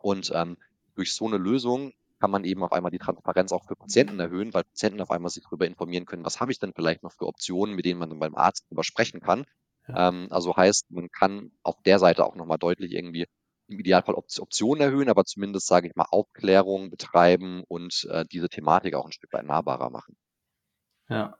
Und 0.02 0.30
ähm, 0.34 0.58
durch 0.94 1.14
so 1.14 1.26
eine 1.26 1.36
Lösung 1.38 1.92
kann 2.20 2.30
man 2.30 2.44
eben 2.44 2.62
auf 2.62 2.72
einmal 2.72 2.90
die 2.90 2.98
Transparenz 2.98 3.52
auch 3.52 3.66
für 3.66 3.76
Patienten 3.76 4.18
erhöhen, 4.18 4.54
weil 4.54 4.64
Patienten 4.64 5.00
auf 5.00 5.10
einmal 5.10 5.30
sich 5.30 5.44
darüber 5.44 5.66
informieren 5.66 6.06
können, 6.06 6.24
was 6.24 6.40
habe 6.40 6.52
ich 6.52 6.58
denn 6.58 6.72
vielleicht 6.74 7.02
noch 7.02 7.12
für 7.12 7.26
Optionen, 7.26 7.74
mit 7.74 7.84
denen 7.84 7.98
man 7.98 8.08
dann 8.08 8.18
beim 8.18 8.34
Arzt 8.34 8.64
darüber 8.66 8.84
sprechen 8.84 9.20
kann. 9.20 9.44
Ja. 9.88 10.08
Ähm, 10.08 10.28
also 10.30 10.56
heißt, 10.56 10.90
man 10.90 11.10
kann 11.10 11.52
auf 11.62 11.82
der 11.82 11.98
Seite 11.98 12.24
auch 12.24 12.34
nochmal 12.34 12.58
deutlich 12.58 12.92
irgendwie 12.92 13.26
im 13.66 13.78
Idealfall 13.78 14.14
Optionen 14.14 14.80
erhöhen, 14.80 15.08
aber 15.08 15.24
zumindest, 15.24 15.66
sage 15.66 15.88
ich 15.88 15.94
mal, 15.96 16.06
Aufklärung 16.10 16.90
betreiben 16.90 17.64
und 17.66 18.06
äh, 18.10 18.24
diese 18.30 18.48
Thematik 18.48 18.94
auch 18.94 19.06
ein 19.06 19.12
Stück 19.12 19.32
weit 19.32 19.44
nahbarer 19.44 19.90
machen. 19.90 20.16
Ja, 21.08 21.36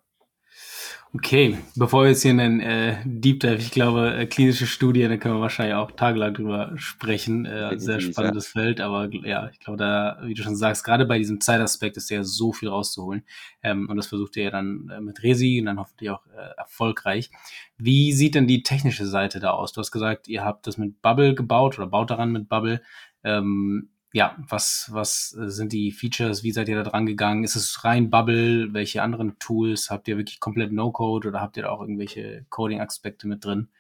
Okay, 1.17 1.59
bevor 1.77 2.03
wir 2.03 2.09
jetzt 2.11 2.23
hier 2.23 2.33
einen 2.33 2.59
äh, 2.59 2.97
Deep 3.05 3.39
Dive, 3.39 3.55
ich 3.55 3.71
glaube, 3.71 4.17
äh, 4.17 4.27
klinische 4.27 4.67
Studien, 4.67 5.11
da 5.11 5.17
können 5.17 5.37
wir 5.37 5.41
wahrscheinlich 5.41 5.77
auch 5.77 5.93
tagelang 5.93 6.35
drüber 6.35 6.73
sprechen. 6.75 7.47
Äh, 7.47 7.79
sehr 7.79 8.01
spannendes 8.01 8.53
ja. 8.53 8.61
Feld, 8.61 8.81
aber 8.81 9.09
ja, 9.25 9.49
ich 9.49 9.61
glaube, 9.61 9.77
da, 9.77 10.19
wie 10.25 10.35
du 10.35 10.43
schon 10.43 10.57
sagst, 10.57 10.83
gerade 10.83 11.07
bei 11.07 11.19
diesem 11.19 11.41
Zeitaspekt 11.41 11.97
ist 11.97 12.11
ja 12.11 12.25
so 12.25 12.53
viel 12.53 12.69
rauszuholen. 12.69 13.23
Ähm, 13.63 13.89
und 13.89 13.97
das 13.97 14.09
versucht 14.09 14.35
ihr 14.37 14.45
ja 14.45 14.51
dann 14.51 14.91
äh, 14.93 15.01
mit 15.01 15.23
Resi 15.23 15.61
und 15.61 15.67
dann 15.67 15.79
hoffentlich 15.79 16.11
auch 16.11 16.27
äh, 16.37 16.59
erfolgreich. 16.59 17.31
Wie 17.79 18.13
sieht 18.13 18.35
denn 18.35 18.49
die 18.49 18.65
technische 18.65 19.07
Seite 19.07 19.39
da 19.39 19.51
aus? 19.51 19.73
Du 19.73 19.81
hast 19.81 19.93
gesagt, 19.93 20.27
ihr 20.27 20.45
habt 20.45 20.67
das 20.67 20.79
mit 20.79 21.01
Bubble 21.01 21.37
gebaut 21.37 21.79
oder 21.79 21.87
baut 21.87 22.11
daran 22.11 22.33
mit 22.33 22.49
Bubble. 22.49 22.83
Ähm, 23.23 23.91
ja, 24.15 24.37
was, 24.39 24.91
was 24.93 25.37
äh, 25.37 25.51
sind 25.51 25.73
die 25.73 25.91
Features? 25.91 26.45
Wie 26.45 26.53
seid 26.53 26.69
ihr 26.69 26.77
da 26.77 26.89
dran 26.89 27.05
gegangen? 27.05 27.43
Ist 27.43 27.57
es 27.57 27.83
rein 27.83 28.11
Bubble? 28.11 28.73
Welche 28.73 29.03
anderen 29.03 29.41
Tools? 29.41 29.91
Habt 29.91 30.07
ihr 30.07 30.17
wirklich 30.17 30.39
komplett 30.39 30.71
No-Code 30.71 31.27
oder 31.29 31.41
habt 31.41 31.57
ihr 31.57 31.65
da 31.65 31.71
auch 31.71 31.81
irgendwelche 31.81 32.47
Coding-Aspekte 32.49 33.27
mit 33.27 33.45
drin? 33.45 33.71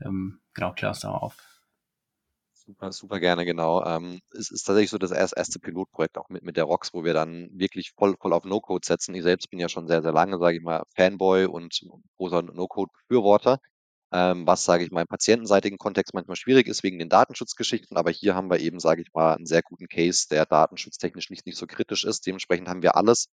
Ähm, 0.00 0.40
genau, 0.54 0.72
klär 0.72 0.88
uns 0.88 1.00
da 1.00 1.10
mal 1.10 1.18
auf. 1.18 1.36
Super, 2.54 2.92
super 2.92 3.20
gerne, 3.20 3.44
genau. 3.44 3.84
Ähm, 3.84 4.20
es 4.30 4.50
ist 4.50 4.62
tatsächlich 4.62 4.88
so 4.88 4.96
das 4.96 5.10
erste, 5.10 5.58
Pilotprojekt 5.58 6.16
auch 6.16 6.30
mit, 6.30 6.44
mit 6.44 6.56
der 6.56 6.64
ROX, 6.64 6.94
wo 6.94 7.04
wir 7.04 7.12
dann 7.12 7.50
wirklich 7.52 7.92
voll, 7.92 8.16
voll 8.18 8.32
auf 8.32 8.44
No-Code 8.44 8.86
setzen. 8.86 9.14
Ich 9.14 9.22
selbst 9.22 9.50
bin 9.50 9.60
ja 9.60 9.68
schon 9.68 9.86
sehr, 9.86 10.00
sehr 10.00 10.12
lange, 10.12 10.38
sage 10.38 10.56
ich 10.56 10.62
mal, 10.62 10.84
Fanboy 10.96 11.44
und 11.44 11.78
großer 12.16 12.40
No-Code-Befürworter 12.40 13.60
ähm, 14.12 14.46
was, 14.46 14.64
sage 14.64 14.84
ich 14.84 14.90
mal, 14.90 15.02
im 15.02 15.06
patientenseitigen 15.06 15.78
Kontext 15.78 16.14
manchmal 16.14 16.36
schwierig 16.36 16.66
ist 16.66 16.82
wegen 16.82 16.98
den 16.98 17.08
Datenschutzgeschichten. 17.08 17.96
Aber 17.96 18.10
hier 18.10 18.34
haben 18.34 18.50
wir 18.50 18.60
eben, 18.60 18.80
sage 18.80 19.02
ich 19.02 19.12
mal, 19.12 19.34
einen 19.34 19.46
sehr 19.46 19.62
guten 19.62 19.88
Case, 19.88 20.26
der 20.30 20.46
datenschutztechnisch 20.46 21.30
nicht, 21.30 21.46
nicht 21.46 21.58
so 21.58 21.66
kritisch 21.66 22.04
ist. 22.04 22.26
Dementsprechend 22.26 22.68
haben 22.68 22.82
wir 22.82 22.96
alles 22.96 23.28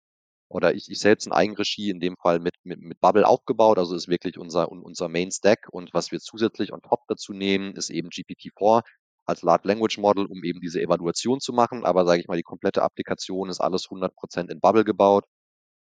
oder 0.48 0.74
ich, 0.74 0.90
ich 0.90 1.00
selbst 1.00 1.26
in 1.26 1.32
Eigenregie 1.32 1.90
in 1.90 2.00
dem 2.00 2.16
Fall 2.16 2.38
mit, 2.38 2.54
mit, 2.64 2.80
mit 2.80 3.00
Bubble 3.00 3.26
aufgebaut. 3.26 3.78
Also 3.78 3.94
ist 3.94 4.08
wirklich 4.08 4.38
unser, 4.38 4.70
unser 4.70 5.08
Main 5.08 5.30
Stack. 5.30 5.68
Und 5.70 5.92
was 5.94 6.12
wir 6.12 6.20
zusätzlich 6.20 6.72
on 6.72 6.82
top 6.82 7.00
dazu 7.08 7.32
nehmen, 7.32 7.74
ist 7.76 7.90
eben 7.90 8.08
GPT-4 8.08 8.82
als 9.26 9.42
Large 9.42 9.66
Language 9.68 9.98
Model, 9.98 10.26
um 10.26 10.44
eben 10.44 10.60
diese 10.60 10.80
Evaluation 10.80 11.40
zu 11.40 11.52
machen. 11.52 11.84
Aber 11.84 12.04
sage 12.04 12.20
ich 12.20 12.28
mal, 12.28 12.37
die 12.37 12.42
komplette 12.42 12.82
Applikation 12.82 13.48
ist 13.48 13.60
alles 13.60 13.87
100% 13.87 14.50
in 14.50 14.60
Bubble 14.60 14.84
gebaut. 14.84 15.24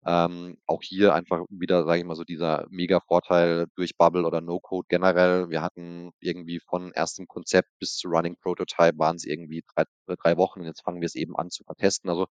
Ähm, 0.05 0.59
auch 0.67 0.83
hier 0.83 1.15
einfach 1.15 1.45
wieder, 1.49 1.85
sage 1.85 2.01
ich 2.01 2.05
mal, 2.05 2.17
so 2.17 2.25
dieser 2.25 2.67
Mega-Vorteil 2.71 3.67
durch 3.77 3.97
Bubble 3.97 4.27
oder 4.27 4.41
No-Code 4.41 4.87
generell. 4.88 5.49
Wir 5.51 5.62
hatten 5.62 6.11
irgendwie 6.21 6.61
von 6.61 6.93
erstem 6.93 7.27
Konzept 7.29 7.69
bis 7.79 7.97
zu 7.97 8.09
Running 8.09 8.37
Prototype 8.41 8.99
waren 8.99 9.17
es 9.17 9.25
irgendwie 9.25 9.62
drei, 9.75 9.85
drei 10.07 10.37
Wochen 10.37 10.61
und 10.61 10.67
jetzt 10.67 10.83
fangen 10.83 11.01
wir 11.01 11.07
es 11.07 11.15
eben 11.15 11.37
an 11.37 11.51
zu 11.51 11.62
vertesten. 11.65 12.09
Also 12.09 12.27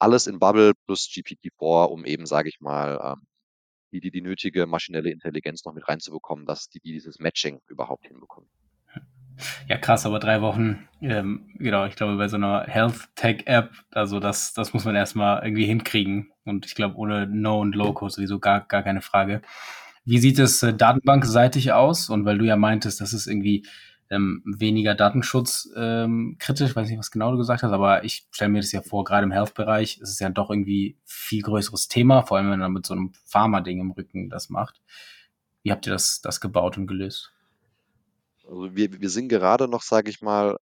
alles 0.00 0.26
in 0.26 0.40
Bubble 0.40 0.72
plus 0.86 1.08
GPT-4, 1.12 1.84
um 1.86 2.04
eben, 2.04 2.26
sage 2.26 2.48
ich 2.48 2.60
mal, 2.60 3.00
ähm, 3.04 3.26
die, 3.92 4.00
die, 4.00 4.10
die 4.10 4.22
nötige 4.22 4.66
maschinelle 4.66 5.10
Intelligenz 5.10 5.64
noch 5.64 5.74
mit 5.74 5.86
reinzubekommen, 5.88 6.46
dass 6.46 6.68
die, 6.68 6.80
die 6.80 6.92
dieses 6.92 7.20
Matching 7.20 7.60
überhaupt 7.68 8.06
hinbekommen. 8.06 8.50
Ja, 9.68 9.78
krass, 9.78 10.06
aber 10.06 10.18
drei 10.18 10.40
Wochen, 10.40 10.88
ähm, 11.00 11.46
genau, 11.58 11.86
ich 11.86 11.96
glaube, 11.96 12.16
bei 12.16 12.28
so 12.28 12.36
einer 12.36 12.64
Health-Tech-App, 12.66 13.70
also 13.90 14.20
das, 14.20 14.52
das 14.54 14.72
muss 14.72 14.84
man 14.84 14.94
erstmal 14.94 15.42
irgendwie 15.44 15.66
hinkriegen. 15.66 16.30
Und 16.44 16.66
ich 16.66 16.74
glaube, 16.74 16.96
ohne 16.96 17.26
No- 17.26 17.60
und 17.60 17.74
Low-Code 17.74 18.12
sowieso 18.12 18.38
gar, 18.38 18.60
gar 18.60 18.82
keine 18.82 19.00
Frage. 19.00 19.42
Wie 20.04 20.18
sieht 20.18 20.38
es 20.38 20.62
äh, 20.62 20.74
datenbankseitig 20.74 21.72
aus? 21.72 22.08
Und 22.10 22.24
weil 22.24 22.38
du 22.38 22.44
ja 22.44 22.56
meintest, 22.56 23.00
das 23.00 23.12
ist 23.12 23.26
irgendwie 23.26 23.64
ähm, 24.10 24.42
weniger 24.44 24.94
Datenschutz 24.94 25.70
ähm, 25.74 26.36
kritisch, 26.38 26.76
weiß 26.76 26.88
nicht, 26.88 26.98
was 26.98 27.10
genau 27.10 27.32
du 27.32 27.38
gesagt 27.38 27.62
hast, 27.62 27.72
aber 27.72 28.04
ich 28.04 28.26
stelle 28.30 28.50
mir 28.50 28.60
das 28.60 28.70
ja 28.72 28.82
vor, 28.82 29.04
gerade 29.04 29.24
im 29.24 29.32
Health-Bereich 29.32 30.00
ist 30.00 30.10
es 30.10 30.18
ja 30.18 30.28
doch 30.28 30.50
irgendwie 30.50 30.98
viel 31.04 31.42
größeres 31.42 31.88
Thema, 31.88 32.22
vor 32.22 32.36
allem 32.36 32.50
wenn 32.50 32.58
man 32.58 32.72
mit 32.72 32.84
so 32.84 32.92
einem 32.92 33.12
Pharma-Ding 33.24 33.80
im 33.80 33.92
Rücken 33.92 34.28
das 34.28 34.50
macht. 34.50 34.82
Wie 35.62 35.72
habt 35.72 35.86
ihr 35.86 35.92
das, 35.92 36.20
das 36.20 36.40
gebaut 36.40 36.76
und 36.76 36.86
gelöst? 36.86 37.31
Also 38.44 38.74
wir, 38.74 39.00
wir 39.00 39.10
sind 39.10 39.28
gerade 39.28 39.68
noch, 39.68 39.82
sage 39.82 40.10
ich 40.10 40.20
mal, 40.22 40.56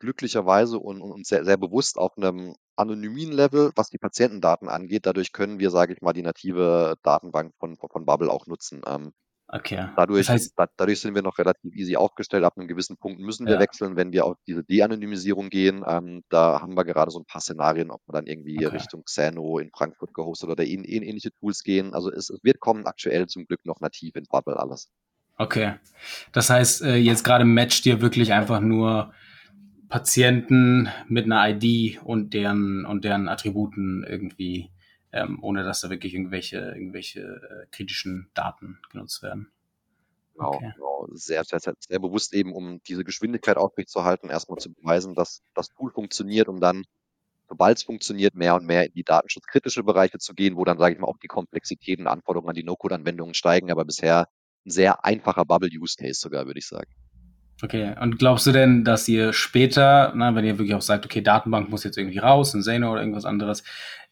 glücklicherweise 0.00 0.78
und, 0.78 1.00
und 1.00 1.26
sehr, 1.26 1.44
sehr 1.44 1.56
bewusst 1.56 1.98
auf 1.98 2.16
einem 2.16 2.56
anonymen 2.74 3.32
Level, 3.32 3.70
was 3.76 3.90
die 3.90 3.98
Patientendaten 3.98 4.68
angeht. 4.68 5.06
Dadurch 5.06 5.32
können 5.32 5.60
wir, 5.60 5.70
sage 5.70 5.92
ich 5.92 6.00
mal, 6.00 6.12
die 6.12 6.22
native 6.22 6.96
Datenbank 7.02 7.54
von, 7.58 7.76
von 7.76 8.06
Bubble 8.06 8.30
auch 8.30 8.46
nutzen. 8.46 8.80
Ähm, 8.86 9.12
okay. 9.48 9.90
Dadurch, 9.96 10.26
das 10.26 10.34
heißt, 10.34 10.52
da, 10.56 10.66
dadurch 10.76 11.00
sind 11.00 11.14
wir 11.14 11.22
noch 11.22 11.38
relativ 11.38 11.74
easy 11.74 11.96
aufgestellt. 11.96 12.44
Ab 12.44 12.56
einem 12.56 12.66
gewissen 12.66 12.96
Punkt 12.96 13.20
müssen 13.20 13.46
wir 13.46 13.54
ja. 13.54 13.60
wechseln, 13.60 13.96
wenn 13.96 14.10
wir 14.10 14.24
auf 14.24 14.38
diese 14.46 14.64
De-Anonymisierung 14.64 15.50
gehen. 15.50 15.84
Ähm, 15.86 16.22
da 16.30 16.62
haben 16.62 16.74
wir 16.74 16.84
gerade 16.84 17.10
so 17.10 17.20
ein 17.20 17.26
paar 17.26 17.42
Szenarien, 17.42 17.90
ob 17.90 18.00
wir 18.08 18.14
dann 18.14 18.26
irgendwie 18.26 18.66
okay. 18.66 18.76
Richtung 18.76 19.04
Xano 19.04 19.58
in 19.58 19.70
Frankfurt 19.70 20.14
gehostet 20.14 20.48
oder 20.48 20.64
in, 20.64 20.84
in 20.84 21.02
ähnliche 21.02 21.32
Tools 21.32 21.62
gehen. 21.62 21.92
Also 21.92 22.10
es, 22.10 22.30
es 22.30 22.42
wird 22.42 22.58
kommen 22.58 22.86
aktuell 22.86 23.26
zum 23.26 23.44
Glück 23.44 23.66
noch 23.66 23.80
nativ 23.80 24.16
in 24.16 24.24
Bubble 24.24 24.58
alles. 24.58 24.88
Okay. 25.40 25.76
Das 26.32 26.50
heißt, 26.50 26.82
äh, 26.82 26.96
jetzt 26.96 27.24
gerade 27.24 27.46
matcht 27.46 27.86
ihr 27.86 28.02
wirklich 28.02 28.34
einfach 28.34 28.60
nur 28.60 29.14
Patienten 29.88 30.90
mit 31.08 31.24
einer 31.24 31.48
ID 31.48 31.98
und 32.04 32.34
deren 32.34 32.84
und 32.84 33.04
deren 33.04 33.26
Attributen 33.26 34.04
irgendwie, 34.06 34.70
ähm, 35.12 35.38
ohne 35.40 35.64
dass 35.64 35.80
da 35.80 35.88
wirklich 35.88 36.12
irgendwelche 36.12 36.58
irgendwelche 36.58 37.20
äh, 37.20 37.66
kritischen 37.70 38.30
Daten 38.34 38.80
genutzt 38.92 39.22
werden. 39.22 39.50
Genau, 40.34 40.52
okay. 40.52 40.72
genau. 40.74 41.08
Sehr, 41.12 41.42
sehr, 41.44 41.58
sehr, 41.58 41.98
bewusst 41.98 42.34
eben, 42.34 42.52
um 42.52 42.82
diese 42.86 43.02
Geschwindigkeit 43.02 43.56
aufrechtzuerhalten, 43.56 44.28
erstmal 44.28 44.58
zu 44.58 44.74
beweisen, 44.74 45.14
dass 45.14 45.42
das 45.54 45.68
Tool 45.70 45.90
funktioniert, 45.90 46.48
um 46.48 46.60
dann, 46.60 46.84
sobald 47.48 47.78
es 47.78 47.84
funktioniert, 47.84 48.34
mehr 48.34 48.56
und 48.56 48.66
mehr 48.66 48.84
in 48.84 48.92
die 48.92 49.04
datenschutzkritische 49.04 49.84
Bereiche 49.84 50.18
zu 50.18 50.34
gehen, 50.34 50.56
wo 50.56 50.66
dann, 50.66 50.78
sage 50.78 50.94
ich 50.94 51.00
mal, 51.00 51.08
auch 51.08 51.18
die 51.18 51.28
Komplexitäten, 51.28 52.06
Anforderungen 52.06 52.50
an 52.50 52.56
die 52.56 52.62
No-Code-Anwendungen 52.62 53.32
steigen. 53.32 53.70
Aber 53.70 53.86
bisher 53.86 54.28
ein 54.66 54.70
sehr 54.70 55.04
einfacher 55.04 55.44
Bubble-Use-Case 55.44 56.20
sogar, 56.20 56.46
würde 56.46 56.58
ich 56.58 56.66
sagen. 56.66 56.90
Okay, 57.62 57.94
und 58.00 58.18
glaubst 58.18 58.46
du 58.46 58.52
denn, 58.52 58.84
dass 58.84 59.06
ihr 59.06 59.34
später, 59.34 60.12
na, 60.14 60.34
wenn 60.34 60.46
ihr 60.46 60.58
wirklich 60.58 60.74
auch 60.74 60.82
sagt, 60.82 61.04
okay, 61.04 61.20
Datenbank 61.20 61.68
muss 61.68 61.84
jetzt 61.84 61.98
irgendwie 61.98 62.18
raus, 62.18 62.54
ein 62.54 62.62
Zeno 62.62 62.90
oder 62.90 63.00
irgendwas 63.00 63.26
anderes, 63.26 63.62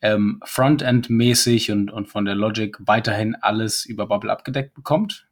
ähm, 0.03 0.41
Frontend-mäßig 0.45 1.73
und, 1.73 1.91
und 1.91 2.09
von 2.09 2.27
der 2.27 2.35
Logic 2.35 2.77
weiterhin 2.81 3.37
alles 3.37 3.87
über 3.87 4.07
Bubble 4.07 4.31
abgedeckt 4.31 4.75
bekommt? 4.75 5.29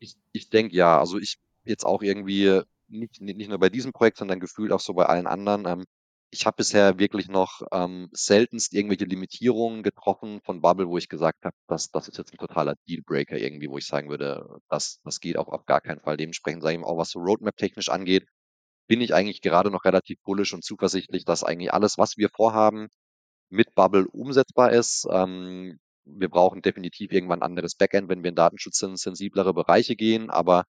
Ich, 0.00 0.16
ich 0.32 0.50
denke 0.50 0.74
ja, 0.74 0.98
also 0.98 1.18
ich 1.18 1.38
jetzt 1.64 1.84
auch 1.84 2.02
irgendwie 2.02 2.62
nicht, 2.88 3.20
nicht 3.20 3.48
nur 3.48 3.58
bei 3.58 3.68
diesem 3.68 3.92
Projekt, 3.92 4.18
sondern 4.18 4.40
gefühlt 4.40 4.72
auch 4.72 4.80
so 4.80 4.94
bei 4.94 5.06
allen 5.06 5.26
anderen. 5.26 5.66
Ähm, 5.66 5.84
ich 6.36 6.46
habe 6.46 6.56
bisher 6.58 6.98
wirklich 6.98 7.28
noch 7.28 7.62
ähm, 7.72 8.08
seltenst 8.12 8.74
irgendwelche 8.74 9.06
Limitierungen 9.06 9.82
getroffen 9.82 10.40
von 10.42 10.60
Bubble, 10.60 10.88
wo 10.88 10.98
ich 10.98 11.08
gesagt 11.08 11.44
habe, 11.44 11.56
das, 11.66 11.90
das 11.90 12.08
ist 12.08 12.18
jetzt 12.18 12.32
ein 12.34 12.38
totaler 12.38 12.74
Dealbreaker 12.88 13.38
irgendwie, 13.38 13.70
wo 13.70 13.78
ich 13.78 13.86
sagen 13.86 14.10
würde, 14.10 14.60
das, 14.68 15.00
das 15.04 15.20
geht 15.20 15.38
auch 15.38 15.48
auf 15.48 15.64
gar 15.64 15.80
keinen 15.80 16.00
Fall. 16.00 16.16
Dementsprechend 16.18 16.62
sage 16.62 16.78
ich 16.78 16.84
auch, 16.84 16.98
was 16.98 17.10
so 17.10 17.20
Roadmap 17.20 17.56
technisch 17.56 17.88
angeht, 17.88 18.26
bin 18.86 19.00
ich 19.00 19.14
eigentlich 19.14 19.40
gerade 19.40 19.70
noch 19.70 19.84
relativ 19.84 20.18
bullish 20.22 20.52
und 20.52 20.62
zuversichtlich, 20.64 21.24
dass 21.24 21.42
eigentlich 21.42 21.72
alles, 21.72 21.96
was 21.98 22.16
wir 22.18 22.28
vorhaben, 22.28 22.88
mit 23.50 23.74
Bubble 23.74 24.06
umsetzbar 24.12 24.72
ist. 24.72 25.06
Ähm, 25.10 25.78
wir 26.04 26.28
brauchen 26.28 26.62
definitiv 26.62 27.12
irgendwann 27.12 27.40
ein 27.40 27.46
anderes 27.50 27.76
Backend, 27.76 28.08
wenn 28.08 28.22
wir 28.22 28.30
in 28.30 28.36
datenschutzsensiblere 28.36 29.54
Bereiche 29.54 29.96
gehen, 29.96 30.30
aber 30.30 30.64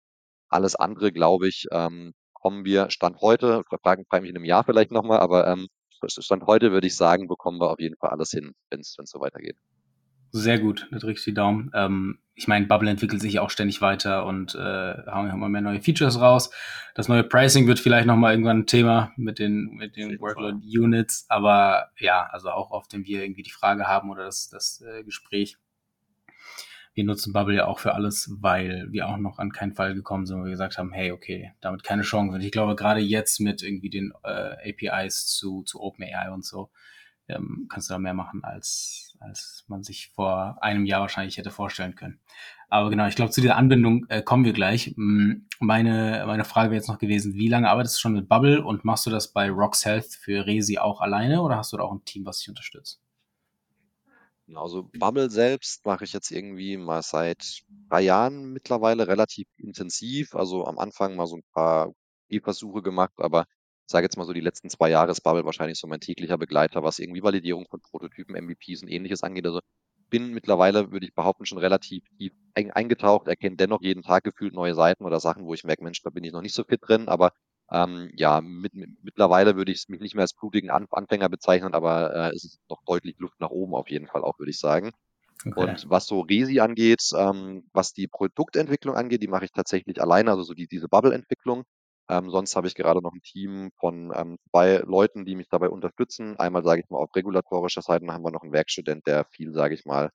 alles 0.49 0.75
andere, 0.75 1.11
glaube 1.11 1.47
ich, 1.49 1.65
ähm, 1.71 2.13
bekommen 2.37 2.65
wir 2.65 2.89
Stand 2.89 3.21
heute, 3.21 3.63
fragen 3.81 4.05
frage 4.05 4.21
mich 4.21 4.29
in 4.29 4.37
einem 4.37 4.45
Jahr 4.45 4.63
vielleicht 4.63 4.91
nochmal, 4.91 5.19
aber 5.19 5.47
ähm, 5.47 5.67
Stand 6.07 6.43
heute 6.45 6.71
würde 6.71 6.87
ich 6.87 6.95
sagen, 6.95 7.27
bekommen 7.27 7.59
wir 7.59 7.71
auf 7.71 7.79
jeden 7.79 7.97
Fall 7.97 8.11
alles 8.11 8.31
hin, 8.31 8.53
wenn 8.69 8.81
es 8.81 8.95
so 9.03 9.19
weitergeht. 9.19 9.57
Sehr 10.31 10.59
gut, 10.59 10.87
da 10.91 10.99
drücke 10.99 11.17
ich 11.17 11.23
die 11.23 11.33
Daumen. 11.33 11.71
Ähm, 11.73 12.19
ich 12.35 12.47
meine, 12.47 12.67
Bubble 12.67 12.89
entwickelt 12.89 13.21
sich 13.21 13.39
auch 13.39 13.49
ständig 13.49 13.81
weiter 13.81 14.25
und 14.25 14.53
äh, 14.53 14.59
hauen 15.07 15.29
immer 15.29 15.49
mehr 15.49 15.61
neue 15.61 15.81
Features 15.81 16.19
raus. 16.19 16.51
Das 16.93 17.07
neue 17.07 17.23
Pricing 17.23 17.65
wird 17.65 17.79
vielleicht 17.79 18.05
nochmal 18.05 18.33
irgendwann 18.33 18.59
ein 18.59 18.67
Thema 18.67 19.11
mit 19.15 19.39
den, 19.39 19.71
mit 19.75 19.95
den 19.95 20.19
Workload 20.19 20.59
Units, 20.63 21.25
aber 21.29 21.89
ja, 21.97 22.27
also 22.31 22.51
auch 22.51 22.71
oft, 22.71 22.93
wenn 22.93 23.05
wir 23.05 23.23
irgendwie 23.23 23.43
die 23.43 23.51
Frage 23.51 23.87
haben 23.87 24.11
oder 24.11 24.25
das, 24.25 24.49
das 24.49 24.81
äh, 24.81 25.03
Gespräch, 25.03 25.57
wir 26.97 27.03
nutzen 27.03 27.31
Bubble 27.31 27.55
ja 27.55 27.67
auch 27.67 27.77
für 27.77 27.93
alles, 27.93 28.27
weil 28.39 28.87
wir 28.89 29.07
auch 29.07 29.17
noch 29.17 29.37
an 29.37 29.51
keinen 29.51 29.75
Fall 29.75 29.93
gekommen 29.93 30.25
sind, 30.25 30.39
wo 30.39 30.45
wir 30.45 30.49
gesagt 30.49 30.79
haben, 30.79 30.91
hey, 30.91 31.11
okay, 31.11 31.53
damit 31.61 31.83
keine 31.83 32.01
Chance. 32.01 32.33
Und 32.33 32.41
ich 32.41 32.51
glaube, 32.51 32.75
gerade 32.75 32.99
jetzt 33.01 33.39
mit 33.39 33.61
irgendwie 33.61 33.91
den 33.91 34.13
äh, 34.23 34.71
APIs 34.71 35.27
zu, 35.27 35.61
zu 35.61 35.79
OpenAI 35.79 36.31
und 36.31 36.43
so, 36.43 36.71
ähm, 37.27 37.67
kannst 37.69 37.87
du 37.87 37.93
da 37.93 37.99
mehr 37.99 38.15
machen, 38.15 38.43
als, 38.43 39.15
als 39.19 39.63
man 39.67 39.83
sich 39.83 40.07
vor 40.07 40.57
einem 40.63 40.87
Jahr 40.87 41.01
wahrscheinlich 41.01 41.37
hätte 41.37 41.51
vorstellen 41.51 41.93
können. 41.93 42.19
Aber 42.67 42.89
genau, 42.89 43.05
ich 43.05 43.15
glaube, 43.15 43.31
zu 43.31 43.41
dieser 43.41 43.57
Anbindung 43.57 44.07
äh, 44.09 44.23
kommen 44.23 44.43
wir 44.43 44.53
gleich. 44.53 44.95
Mm, 44.97 45.43
meine, 45.59 46.23
meine 46.25 46.45
Frage 46.45 46.71
wäre 46.71 46.77
jetzt 46.77 46.89
noch 46.89 46.97
gewesen, 46.97 47.35
wie 47.35 47.47
lange 47.47 47.69
arbeitest 47.69 47.97
du 47.97 47.99
schon 47.99 48.13
mit 48.13 48.27
Bubble 48.27 48.65
und 48.65 48.85
machst 48.85 49.05
du 49.05 49.11
das 49.11 49.31
bei 49.31 49.51
Rocks 49.51 49.85
Health 49.85 50.15
für 50.19 50.47
Resi 50.47 50.79
auch 50.79 50.99
alleine 50.99 51.43
oder 51.43 51.57
hast 51.57 51.73
du 51.73 51.77
da 51.77 51.83
auch 51.83 51.91
ein 51.91 52.05
Team, 52.05 52.25
was 52.25 52.39
dich 52.39 52.49
unterstützt? 52.49 52.99
Also 54.55 54.89
Bubble 54.97 55.29
selbst 55.29 55.85
mache 55.85 56.05
ich 56.05 56.13
jetzt 56.13 56.31
irgendwie 56.31 56.77
mal 56.77 57.01
seit 57.01 57.61
drei 57.89 58.01
Jahren 58.01 58.53
mittlerweile 58.53 59.07
relativ 59.07 59.47
intensiv. 59.57 60.35
Also 60.35 60.65
am 60.65 60.79
Anfang 60.79 61.15
mal 61.15 61.27
so 61.27 61.37
ein 61.37 61.43
paar 61.53 61.93
Versuche 62.43 62.81
gemacht, 62.81 63.13
aber 63.17 63.45
ich 63.87 63.91
sage 63.91 64.05
jetzt 64.05 64.17
mal 64.17 64.25
so, 64.25 64.33
die 64.33 64.41
letzten 64.41 64.69
zwei 64.69 64.89
Jahre 64.89 65.11
ist 65.11 65.21
Bubble 65.21 65.45
wahrscheinlich 65.45 65.79
so 65.79 65.87
mein 65.87 66.01
täglicher 66.01 66.37
Begleiter, 66.37 66.83
was 66.83 66.99
irgendwie 66.99 67.23
Validierung 67.23 67.67
von 67.69 67.81
Prototypen, 67.81 68.35
MVPs 68.35 68.83
und 68.83 68.89
ähnliches 68.89 69.23
angeht. 69.23 69.45
Also 69.45 69.59
bin 70.09 70.33
mittlerweile, 70.33 70.91
würde 70.91 71.05
ich 71.05 71.13
behaupten, 71.13 71.45
schon 71.45 71.57
relativ 71.57 72.03
tief 72.17 72.33
eingetaucht, 72.53 73.27
erkenne 73.27 73.55
dennoch 73.55 73.81
jeden 73.81 74.03
Tag 74.03 74.23
gefühlt 74.23 74.53
neue 74.53 74.75
Seiten 74.75 75.05
oder 75.05 75.19
Sachen, 75.19 75.45
wo 75.45 75.53
ich 75.53 75.63
merke, 75.63 75.83
Mensch, 75.83 76.01
da 76.01 76.09
bin 76.09 76.23
ich 76.23 76.31
noch 76.31 76.41
nicht 76.41 76.55
so 76.55 76.63
fit 76.63 76.81
drin, 76.81 77.07
aber 77.07 77.31
ähm, 77.71 78.09
ja, 78.15 78.41
mit, 78.41 78.73
mit, 78.73 78.89
mittlerweile 79.03 79.55
würde 79.55 79.71
ich 79.71 79.85
mich 79.89 79.99
nicht 79.99 80.15
mehr 80.15 80.23
als 80.23 80.33
blutigen 80.33 80.69
An 80.69 80.87
Anfänger 80.89 81.29
bezeichnen, 81.29 81.73
aber 81.73 82.13
äh, 82.13 82.35
es 82.35 82.43
ist 82.45 82.59
noch 82.69 82.81
deutlich 82.85 83.17
Luft 83.19 83.39
nach 83.39 83.49
oben 83.49 83.75
auf 83.75 83.89
jeden 83.89 84.07
Fall 84.07 84.23
auch, 84.23 84.39
würde 84.39 84.51
ich 84.51 84.59
sagen. 84.59 84.91
Okay. 85.45 85.59
Und 85.59 85.89
was 85.89 86.07
so 86.07 86.21
Resi 86.21 86.59
angeht, 86.59 87.03
ähm, 87.15 87.69
was 87.73 87.93
die 87.93 88.07
Produktentwicklung 88.07 88.95
angeht, 88.95 89.21
die 89.21 89.27
mache 89.27 89.45
ich 89.45 89.51
tatsächlich 89.51 90.01
alleine, 90.01 90.31
also 90.31 90.43
so 90.43 90.53
die, 90.53 90.67
diese 90.67 90.87
Bubble-Entwicklung. 90.87 91.63
Ähm, 92.09 92.29
sonst 92.29 92.55
habe 92.55 92.67
ich 92.67 92.75
gerade 92.75 93.01
noch 93.01 93.13
ein 93.13 93.21
Team 93.21 93.71
von 93.77 94.13
ähm, 94.15 94.37
zwei 94.49 94.77
Leuten, 94.77 95.25
die 95.25 95.35
mich 95.35 95.49
dabei 95.49 95.69
unterstützen. 95.69 96.37
Einmal, 96.39 96.63
sage 96.63 96.81
ich 96.81 96.89
mal, 96.89 96.99
auf 96.99 97.13
regulatorischer 97.13 97.81
Seite 97.81 98.07
haben 98.07 98.23
wir 98.23 98.31
noch 98.31 98.43
einen 98.43 98.53
Werkstudent, 98.53 99.05
der 99.05 99.25
viel, 99.25 99.51
sage 99.53 99.75
ich 99.75 99.85
mal, 99.85 100.09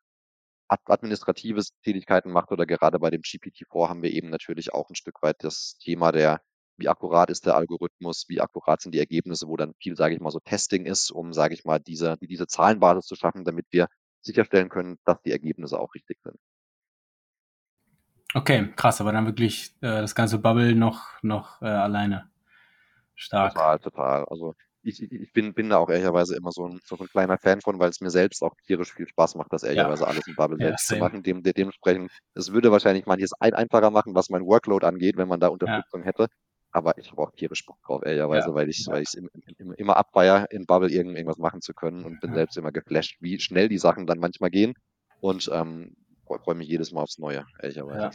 administratives 0.69 1.73
Tätigkeiten 1.83 2.31
macht 2.31 2.51
oder 2.51 2.65
gerade 2.65 2.99
bei 2.99 3.11
dem 3.11 3.21
GPT-4 3.21 3.88
haben 3.91 4.03
wir 4.03 4.11
eben 4.11 4.31
natürlich 4.31 4.73
auch 4.73 4.88
ein 4.88 4.95
Stück 4.95 5.23
weit 5.23 5.37
das 5.45 5.77
Thema 5.79 6.12
der, 6.12 6.41
wie 6.83 6.88
akkurat 6.88 7.31
ist 7.31 7.47
der 7.47 7.55
Algorithmus, 7.55 8.25
wie 8.29 8.40
akkurat 8.40 8.81
sind 8.81 8.92
die 8.92 8.99
Ergebnisse, 8.99 9.47
wo 9.47 9.57
dann 9.57 9.73
viel, 9.79 9.97
sage 9.97 10.14
ich 10.14 10.21
mal, 10.21 10.31
so 10.31 10.40
Testing 10.40 10.85
ist, 10.85 11.12
um, 11.12 11.33
sage 11.33 11.55
ich 11.55 11.64
mal, 11.64 11.79
diese, 11.79 12.16
diese 12.21 12.49
Zahlenbasis 12.49 13.07
zu 13.07 13.14
schaffen, 13.14 13.45
damit 13.45 13.66
wir 13.71 13.87
sicherstellen 14.21 14.68
können, 14.68 14.99
dass 15.05 15.23
die 15.23 15.31
Ergebnisse 15.31 15.79
auch 15.79 15.95
richtig 15.95 16.18
sind. 16.23 16.37
Okay, 18.35 18.73
krass, 18.75 19.01
aber 19.01 19.12
dann 19.12 19.27
wirklich 19.27 19.75
äh, 19.81 20.01
das 20.01 20.14
ganze 20.14 20.38
Bubble 20.38 20.75
noch, 20.75 21.07
noch 21.23 21.62
äh, 21.62 21.66
alleine. 21.66 22.31
Stark. 23.14 23.55
Total, 23.55 23.79
total. 23.79 24.25
Also 24.25 24.55
ich, 24.83 25.01
ich 25.03 25.33
bin, 25.33 25.55
bin 25.55 25.71
da 25.71 25.77
auch 25.77 25.88
ehrlicherweise 25.88 26.37
immer 26.37 26.51
so 26.51 26.66
ein, 26.66 26.81
so 26.85 26.97
ein 26.99 27.07
kleiner 27.07 27.38
Fan 27.38 27.61
von, 27.61 27.79
weil 27.79 27.90
es 27.90 28.01
mir 28.01 28.11
selbst 28.11 28.42
auch 28.42 28.55
tierisch 28.66 28.92
viel 28.92 29.07
Spaß 29.07 29.37
macht, 29.37 29.53
das 29.53 29.62
ehrlicherweise 29.62 30.03
ja. 30.03 30.09
alles 30.09 30.27
in 30.27 30.35
Bubble 30.35 30.59
selbst 30.59 30.90
ja, 30.90 30.97
zu 30.97 31.01
machen. 31.01 31.23
Dem, 31.23 31.42
dementsprechend, 31.42 32.11
es 32.35 32.53
würde 32.53 32.73
wahrscheinlich 32.73 33.07
manches 33.07 33.33
ein, 33.38 33.55
einfacher 33.55 33.90
machen, 33.90 34.14
was 34.14 34.31
mein 34.31 34.45
Workload 34.45 34.85
angeht, 34.85 35.16
wenn 35.16 35.29
man 35.29 35.40
da 35.40 35.49
Unterstützung 35.49 36.01
ja. 36.01 36.07
hätte. 36.07 36.27
Aber 36.73 36.97
ich 36.97 37.11
habe 37.11 37.23
auch 37.23 37.33
tierisch 37.33 37.67
Bock 37.67 37.81
drauf, 37.83 38.03
ehrlicherweise, 38.05 38.55
weil 38.55 38.69
ich 38.69 38.87
weil 38.89 39.03
ich 39.03 39.15
immer 39.77 39.97
abfeier, 39.97 40.51
in 40.51 40.67
Bubble 40.67 40.91
irgend, 40.91 41.17
irgendwas 41.17 41.39
machen 41.39 41.61
zu 41.61 41.75
können 41.75 42.05
und 42.05 42.21
bin 42.21 42.33
selbst 42.33 42.57
immer 42.57 42.73
geflasht, 42.73 43.19
wie 43.21 43.39
schnell 43.39 43.69
die 43.69 43.79
Sachen 43.79 44.07
dann 44.07 44.19
manchmal 44.19 44.51
gehen. 44.51 44.75
Und 45.21 45.51
ähm, 45.53 45.95
freue 46.25 46.55
mich 46.55 46.69
jedes 46.69 46.93
Mal 46.93 47.03
aufs 47.03 47.19
Neue, 47.19 47.45
ehrlicherweise. 47.61 48.11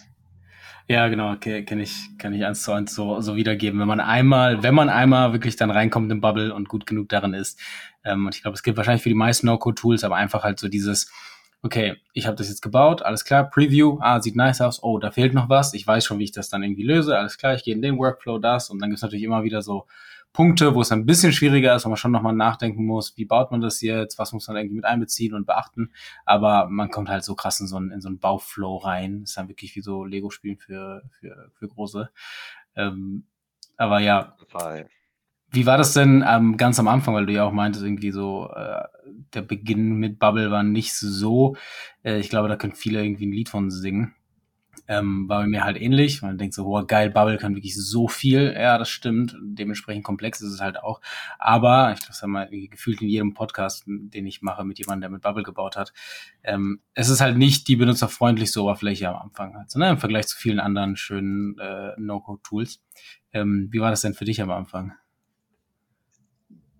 Ja, 0.89 1.07
genau, 1.07 1.33
okay, 1.33 1.65
kann 1.65 1.79
ich, 1.79 2.17
kann 2.17 2.33
ich 2.33 2.45
eins 2.45 2.63
zu 2.63 2.71
eins 2.71 2.95
so, 2.95 3.19
so 3.21 3.35
wiedergeben. 3.35 3.79
Wenn 3.79 3.87
man 3.87 3.99
einmal, 3.99 4.63
wenn 4.63 4.73
man 4.73 4.89
einmal 4.89 5.33
wirklich 5.33 5.55
dann 5.55 5.69
reinkommt 5.69 6.11
im 6.11 6.21
Bubble 6.21 6.53
und 6.53 6.69
gut 6.69 6.85
genug 6.85 7.09
darin 7.09 7.33
ist, 7.33 7.59
ähm, 8.03 8.25
und 8.25 8.35
ich 8.35 8.41
glaube, 8.41 8.55
es 8.55 8.63
gilt 8.63 8.77
wahrscheinlich 8.77 9.03
für 9.03 9.09
die 9.09 9.15
meisten 9.15 9.47
No-Code-Tools, 9.47 10.03
aber 10.03 10.15
einfach 10.15 10.43
halt 10.43 10.59
so 10.59 10.67
dieses, 10.67 11.11
okay, 11.63 11.97
ich 12.13 12.27
habe 12.27 12.35
das 12.35 12.49
jetzt 12.49 12.61
gebaut, 12.61 13.01
alles 13.01 13.25
klar, 13.25 13.49
Preview, 13.49 13.97
ah, 14.01 14.21
sieht 14.21 14.35
nice 14.35 14.61
aus, 14.61 14.81
oh, 14.83 14.99
da 14.99 15.11
fehlt 15.11 15.33
noch 15.33 15.49
was, 15.49 15.73
ich 15.73 15.85
weiß 15.85 16.05
schon, 16.05 16.19
wie 16.19 16.25
ich 16.25 16.31
das 16.31 16.49
dann 16.49 16.63
irgendwie 16.63 16.83
löse, 16.83 17.17
alles 17.17 17.37
klar, 17.37 17.55
ich 17.55 17.63
gehe 17.63 17.73
in 17.73 17.81
den 17.81 17.97
Workflow, 17.97 18.37
das, 18.37 18.69
und 18.69 18.79
dann 18.79 18.89
gibt 18.89 18.97
es 18.97 19.03
natürlich 19.03 19.23
immer 19.23 19.43
wieder 19.43 19.61
so 19.61 19.87
Punkte, 20.33 20.75
wo 20.75 20.81
es 20.81 20.91
ein 20.91 21.05
bisschen 21.07 21.33
schwieriger 21.33 21.75
ist, 21.75 21.85
wo 21.85 21.89
man 21.89 21.97
schon 21.97 22.11
nochmal 22.11 22.33
nachdenken 22.33 22.85
muss, 22.85 23.17
wie 23.17 23.25
baut 23.25 23.49
man 23.51 23.59
das 23.59 23.81
jetzt, 23.81 24.19
was 24.19 24.33
muss 24.33 24.47
man 24.47 24.57
irgendwie 24.57 24.75
mit 24.75 24.85
einbeziehen 24.85 25.33
und 25.33 25.47
beachten. 25.47 25.91
Aber 26.25 26.67
man 26.69 26.91
kommt 26.91 27.09
halt 27.09 27.23
so 27.23 27.33
krass 27.33 27.59
in 27.59 27.65
so 27.65 27.77
einen, 27.77 27.89
in 27.91 28.01
so 28.01 28.07
einen 28.07 28.19
Bauflow 28.19 28.77
rein. 28.77 29.23
Ist 29.23 29.35
dann 29.37 29.47
wirklich 29.47 29.75
wie 29.75 29.81
so 29.81 30.05
Lego-Spielen 30.05 30.57
für, 30.57 31.01
für, 31.09 31.49
für 31.55 31.67
Große. 31.67 32.11
Ähm, 32.75 33.25
aber 33.77 33.99
ja. 33.99 34.35
Wie 35.51 35.65
war 35.65 35.77
das 35.77 35.93
denn 35.93 36.23
ähm, 36.27 36.57
ganz 36.57 36.79
am 36.79 36.87
Anfang, 36.87 37.13
weil 37.13 37.25
du 37.25 37.33
ja 37.33 37.45
auch 37.45 37.53
meintest, 37.53 37.85
irgendwie 37.85 38.11
so, 38.11 38.49
äh, 38.53 38.83
der 39.33 39.41
Beginn 39.41 39.95
mit 39.95 40.19
Bubble 40.19 40.51
war 40.51 40.63
nicht 40.63 40.93
so. 40.93 41.55
Äh, 42.03 42.19
ich 42.19 42.29
glaube, 42.29 42.49
da 42.49 42.57
können 42.57 42.73
viele 42.73 43.03
irgendwie 43.03 43.27
ein 43.27 43.31
Lied 43.31 43.49
von 43.49 43.71
singen. 43.71 44.13
Ähm, 44.89 45.27
war 45.27 45.41
bei 45.41 45.47
mir 45.47 45.63
halt 45.63 45.79
ähnlich. 45.81 46.21
Man 46.21 46.37
denkt 46.37 46.53
so, 46.53 46.63
boah, 46.63 46.85
geil, 46.85 47.09
Bubble 47.09 47.37
kann 47.37 47.55
wirklich 47.55 47.75
so 47.75 48.07
viel. 48.07 48.53
Ja, 48.57 48.77
das 48.77 48.89
stimmt. 48.89 49.35
Dementsprechend 49.41 50.03
komplex 50.03 50.41
ist 50.41 50.53
es 50.53 50.61
halt 50.61 50.81
auch. 50.81 51.01
Aber, 51.39 51.91
ich 51.93 51.99
glaube, 51.99 52.09
das 52.09 52.21
haben 52.21 52.31
wir 52.31 52.47
gefühlt 52.69 53.01
in 53.01 53.09
jedem 53.09 53.33
Podcast, 53.33 53.83
den 53.85 54.25
ich 54.25 54.41
mache 54.41 54.63
mit 54.63 54.79
jemandem, 54.79 55.01
der 55.01 55.09
mit 55.09 55.21
Bubble 55.23 55.43
gebaut 55.43 55.75
hat. 55.75 55.93
Ähm, 56.43 56.81
es 56.93 57.09
ist 57.09 57.21
halt 57.21 57.37
nicht 57.37 57.67
die 57.67 57.75
benutzerfreundlichste 57.75 58.61
Oberfläche 58.61 59.09
am 59.09 59.15
Anfang. 59.15 59.55
Also, 59.55 59.79
ne, 59.79 59.89
Im 59.89 59.97
Vergleich 59.97 60.27
zu 60.27 60.37
vielen 60.37 60.59
anderen 60.59 60.95
schönen 60.95 61.57
äh, 61.59 61.91
No-Code-Tools. 61.97 62.81
Ähm, 63.33 63.67
wie 63.71 63.79
war 63.79 63.89
das 63.89 64.01
denn 64.01 64.13
für 64.13 64.25
dich 64.25 64.41
am 64.41 64.51
Anfang? 64.51 64.93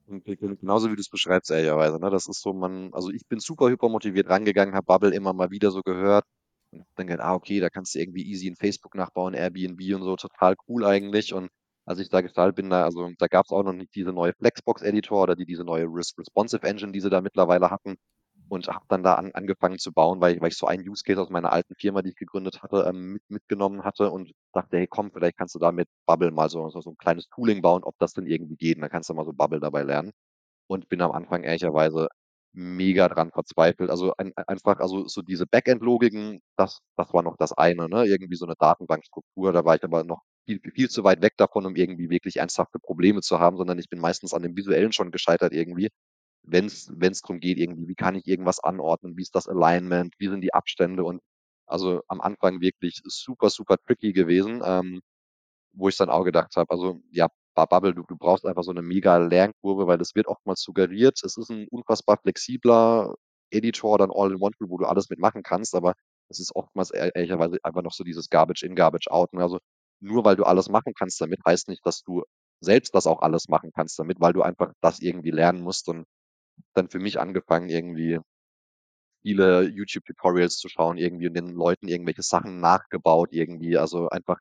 Genauso 0.07 0.89
wie 0.89 0.95
du 0.95 1.01
es 1.01 1.09
beschreibst, 1.09 1.51
ehrlicherweise. 1.51 1.99
Ne? 1.99 2.09
Das 2.09 2.27
ist 2.27 2.41
so, 2.41 2.53
man, 2.53 2.93
also 2.93 3.09
ich 3.11 3.27
bin 3.27 3.39
super 3.39 3.69
hyper 3.69 3.89
motiviert 3.89 4.29
rangegangen, 4.29 4.73
habe 4.75 4.85
Bubble 4.85 5.13
immer 5.13 5.33
mal 5.33 5.51
wieder 5.51 5.71
so 5.71 5.81
gehört, 5.81 6.25
und 6.71 6.85
dann 6.95 7.07
gedacht, 7.07 7.25
ah, 7.27 7.35
okay, 7.35 7.59
da 7.59 7.69
kannst 7.69 7.95
du 7.95 7.99
irgendwie 7.99 8.25
easy 8.25 8.47
in 8.47 8.55
Facebook 8.55 8.95
nachbauen, 8.95 9.33
Airbnb 9.33 9.79
und 9.95 10.03
so, 10.03 10.15
total 10.15 10.55
cool 10.67 10.85
eigentlich. 10.85 11.33
Und 11.33 11.49
als 11.85 11.99
ich 11.99 12.09
da 12.09 12.21
gestartet 12.21 12.55
bin, 12.55 12.69
da, 12.69 12.83
also 12.83 13.09
da 13.17 13.27
gab 13.27 13.45
es 13.45 13.51
auch 13.51 13.63
noch 13.63 13.73
nicht 13.73 13.95
diese 13.95 14.11
neue 14.13 14.33
Flexbox-Editor 14.33 15.23
oder 15.23 15.35
die, 15.35 15.45
diese 15.45 15.63
neue 15.63 15.85
Responsive 15.85 16.65
Engine, 16.67 16.91
die 16.91 17.01
sie 17.01 17.09
da 17.09 17.21
mittlerweile 17.21 17.69
hatten. 17.71 17.97
Und 18.49 18.67
habe 18.69 18.85
dann 18.87 19.03
da 19.03 19.15
an, 19.15 19.31
angefangen 19.33 19.77
zu 19.77 19.91
bauen, 19.91 20.21
weil, 20.21 20.39
weil 20.41 20.49
ich 20.49 20.57
so 20.57 20.67
einen 20.67 20.87
Use 20.87 21.03
Case 21.03 21.21
aus 21.21 21.29
meiner 21.29 21.51
alten 21.51 21.75
Firma, 21.75 22.01
die 22.01 22.09
ich 22.11 22.15
gegründet 22.15 22.61
hatte, 22.63 22.85
ähm, 22.87 23.13
mit, 23.13 23.23
mitgenommen 23.29 23.83
hatte 23.83 24.09
und 24.11 24.31
dachte, 24.53 24.77
hey 24.77 24.87
komm, 24.87 25.11
vielleicht 25.11 25.37
kannst 25.37 25.55
du 25.55 25.59
da 25.59 25.71
mit 25.73 25.89
Bubble 26.05 26.31
mal 26.31 26.49
so, 26.49 26.69
so, 26.69 26.79
so 26.81 26.91
ein 26.91 26.97
kleines 26.97 27.27
Tooling 27.29 27.61
bauen, 27.61 27.83
ob 27.83 27.95
das 27.99 28.13
denn 28.13 28.25
irgendwie 28.25 28.55
geht. 28.55 28.77
Und 28.77 28.81
dann 28.81 28.89
kannst 28.91 29.09
du 29.09 29.13
mal 29.13 29.25
so 29.25 29.33
Bubble 29.33 29.59
dabei 29.59 29.83
lernen. 29.83 30.11
Und 30.67 30.89
bin 30.89 31.01
am 31.01 31.11
Anfang 31.11 31.43
ehrlicherweise 31.43 32.07
mega 32.53 33.07
dran 33.09 33.31
verzweifelt. 33.31 33.89
Also 33.89 34.13
ein, 34.17 34.33
einfach, 34.47 34.79
also 34.79 35.07
so 35.07 35.21
diese 35.21 35.45
Backend-Logiken, 35.45 36.41
das, 36.57 36.79
das 36.97 37.13
war 37.13 37.23
noch 37.23 37.37
das 37.37 37.53
eine, 37.53 37.87
ne? 37.89 38.05
Irgendwie 38.07 38.35
so 38.35 38.45
eine 38.45 38.55
Datenbankstruktur, 38.59 39.53
da 39.53 39.63
war 39.65 39.75
ich 39.75 39.83
aber 39.83 40.03
noch 40.03 40.21
viel, 40.45 40.59
viel 40.73 40.89
zu 40.89 41.03
weit 41.03 41.21
weg 41.21 41.33
davon, 41.37 41.65
um 41.65 41.75
irgendwie 41.75 42.09
wirklich 42.09 42.37
ernsthafte 42.37 42.79
Probleme 42.79 43.21
zu 43.21 43.39
haben, 43.39 43.57
sondern 43.57 43.77
ich 43.79 43.89
bin 43.89 43.99
meistens 43.99 44.33
an 44.33 44.41
dem 44.43 44.55
Visuellen 44.57 44.91
schon 44.93 45.11
gescheitert 45.11 45.53
irgendwie. 45.53 45.89
Wenn 46.49 46.65
es 46.65 46.87
darum 47.21 47.39
geht, 47.39 47.57
irgendwie, 47.57 47.87
wie 47.87 47.95
kann 47.95 48.15
ich 48.15 48.27
irgendwas 48.27 48.59
anordnen, 48.59 49.17
wie 49.17 49.21
ist 49.23 49.35
das 49.35 49.47
Alignment, 49.47 50.15
wie 50.19 50.29
sind 50.29 50.41
die 50.41 50.53
Abstände 50.53 51.03
und 51.03 51.21
also 51.67 52.01
am 52.07 52.21
Anfang 52.21 52.61
wirklich 52.61 53.01
super, 53.05 53.49
super 53.49 53.77
tricky 53.85 54.13
gewesen, 54.13 54.61
ähm, 54.65 55.01
wo 55.73 55.89
ich 55.89 55.97
dann 55.97 56.09
auch 56.09 56.23
gedacht 56.23 56.55
habe, 56.55 56.69
also 56.71 57.01
ja, 57.11 57.27
Bubble, 57.55 57.93
du, 57.93 58.03
du 58.03 58.15
brauchst 58.17 58.45
einfach 58.45 58.63
so 58.63 58.71
eine 58.71 58.81
mega 58.83 59.17
Lernkurve, 59.17 59.87
weil 59.87 59.97
das 59.97 60.13
wird 60.15 60.27
oftmals 60.27 60.61
suggeriert. 60.61 61.19
Es 61.23 61.37
ist 61.37 61.49
ein 61.49 61.67
unfassbar 61.69 62.17
flexibler 62.17 63.15
Editor, 63.51 63.97
dann 63.97 64.11
All-in-One-Tool, 64.13 64.69
wo 64.69 64.77
du 64.77 64.85
alles 64.85 65.09
mitmachen 65.09 65.43
kannst, 65.43 65.73
aber 65.75 65.93
es 66.29 66.39
ist 66.39 66.55
oftmals 66.55 66.91
ehrlicherweise 66.91 67.57
einfach 67.63 67.81
noch 67.81 67.93
so 67.93 68.03
dieses 68.03 68.29
Garbage 68.29 68.63
in, 68.63 68.75
Garbage 68.75 69.07
out. 69.09 69.33
Ne? 69.33 69.41
Also 69.41 69.59
nur 69.99 70.25
weil 70.25 70.35
du 70.35 70.43
alles 70.43 70.69
machen 70.69 70.93
kannst 70.97 71.19
damit, 71.21 71.39
heißt 71.45 71.69
nicht, 71.69 71.85
dass 71.85 72.03
du 72.03 72.23
selbst 72.61 72.93
das 72.95 73.07
auch 73.07 73.21
alles 73.21 73.47
machen 73.49 73.71
kannst 73.73 73.97
damit, 73.99 74.19
weil 74.19 74.33
du 74.33 74.41
einfach 74.41 74.73
das 74.81 74.99
irgendwie 74.99 75.31
lernen 75.31 75.61
musst 75.61 75.87
und 75.89 76.05
dann 76.73 76.89
für 76.89 76.99
mich 76.99 77.19
angefangen, 77.19 77.69
irgendwie 77.69 78.19
viele 79.21 79.63
YouTube-Tutorials 79.63 80.57
zu 80.57 80.69
schauen 80.69 80.97
irgendwie 80.97 81.27
und 81.27 81.33
den 81.35 81.49
Leuten 81.53 81.87
irgendwelche 81.87 82.23
Sachen 82.23 82.59
nachgebaut 82.59 83.29
irgendwie. 83.31 83.77
Also 83.77 84.09
einfach 84.09 84.37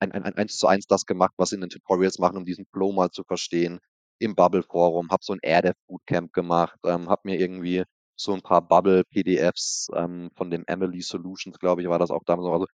ein, 0.00 0.12
ein, 0.12 0.24
ein 0.24 0.34
eins 0.34 0.58
zu 0.58 0.66
eins 0.66 0.86
das 0.86 1.06
gemacht, 1.06 1.32
was 1.36 1.50
sie 1.50 1.56
in 1.56 1.62
den 1.62 1.70
Tutorials 1.70 2.18
machen, 2.18 2.36
um 2.36 2.44
diesen 2.44 2.66
Flow 2.72 2.92
mal 2.92 3.10
zu 3.10 3.24
verstehen. 3.24 3.78
Im 4.18 4.34
Bubble-Forum, 4.34 5.10
habe 5.10 5.22
so 5.22 5.34
ein 5.34 5.40
AirDev 5.42 5.74
Bootcamp 5.88 6.32
gemacht, 6.32 6.78
ähm, 6.86 7.08
habe 7.10 7.22
mir 7.24 7.38
irgendwie 7.38 7.84
so 8.16 8.32
ein 8.32 8.40
paar 8.42 8.62
Bubble-PDFs 8.66 9.88
ähm, 9.94 10.30
von 10.36 10.50
dem 10.50 10.64
Emily 10.66 11.02
Solutions, 11.02 11.58
glaube 11.58 11.82
ich, 11.82 11.88
war 11.88 11.98
das 11.98 12.10
auch 12.10 12.24
damals. 12.24 12.48
Also 12.50 12.66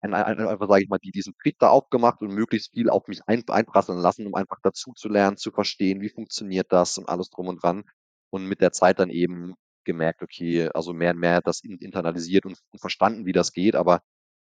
ein, 0.00 0.14
ein, 0.14 0.40
einfach, 0.40 0.68
sage 0.68 0.82
ich 0.84 0.88
mal, 0.88 0.98
die 0.98 1.10
diesen 1.12 1.34
Trick 1.42 1.56
da 1.58 1.70
aufgemacht 1.70 2.20
und 2.22 2.32
möglichst 2.34 2.72
viel 2.72 2.90
auf 2.90 3.08
mich 3.08 3.20
ein, 3.26 3.42
einprasseln 3.48 3.98
lassen, 4.00 4.26
um 4.26 4.34
einfach 4.34 4.58
dazu 4.62 4.92
zu 4.94 5.08
lernen, 5.08 5.36
zu 5.36 5.50
verstehen, 5.50 6.00
wie 6.00 6.08
funktioniert 6.10 6.72
das 6.72 6.98
und 6.98 7.08
alles 7.08 7.30
drum 7.30 7.48
und 7.48 7.62
dran. 7.62 7.84
Und 8.30 8.46
mit 8.46 8.60
der 8.60 8.72
Zeit 8.72 8.98
dann 8.98 9.10
eben 9.10 9.54
gemerkt, 9.84 10.22
okay, 10.22 10.68
also 10.74 10.92
mehr 10.92 11.12
und 11.12 11.18
mehr 11.18 11.40
das 11.40 11.60
internalisiert 11.62 12.44
und, 12.46 12.58
und 12.70 12.78
verstanden, 12.78 13.26
wie 13.26 13.32
das 13.32 13.52
geht. 13.52 13.74
Aber 13.74 14.02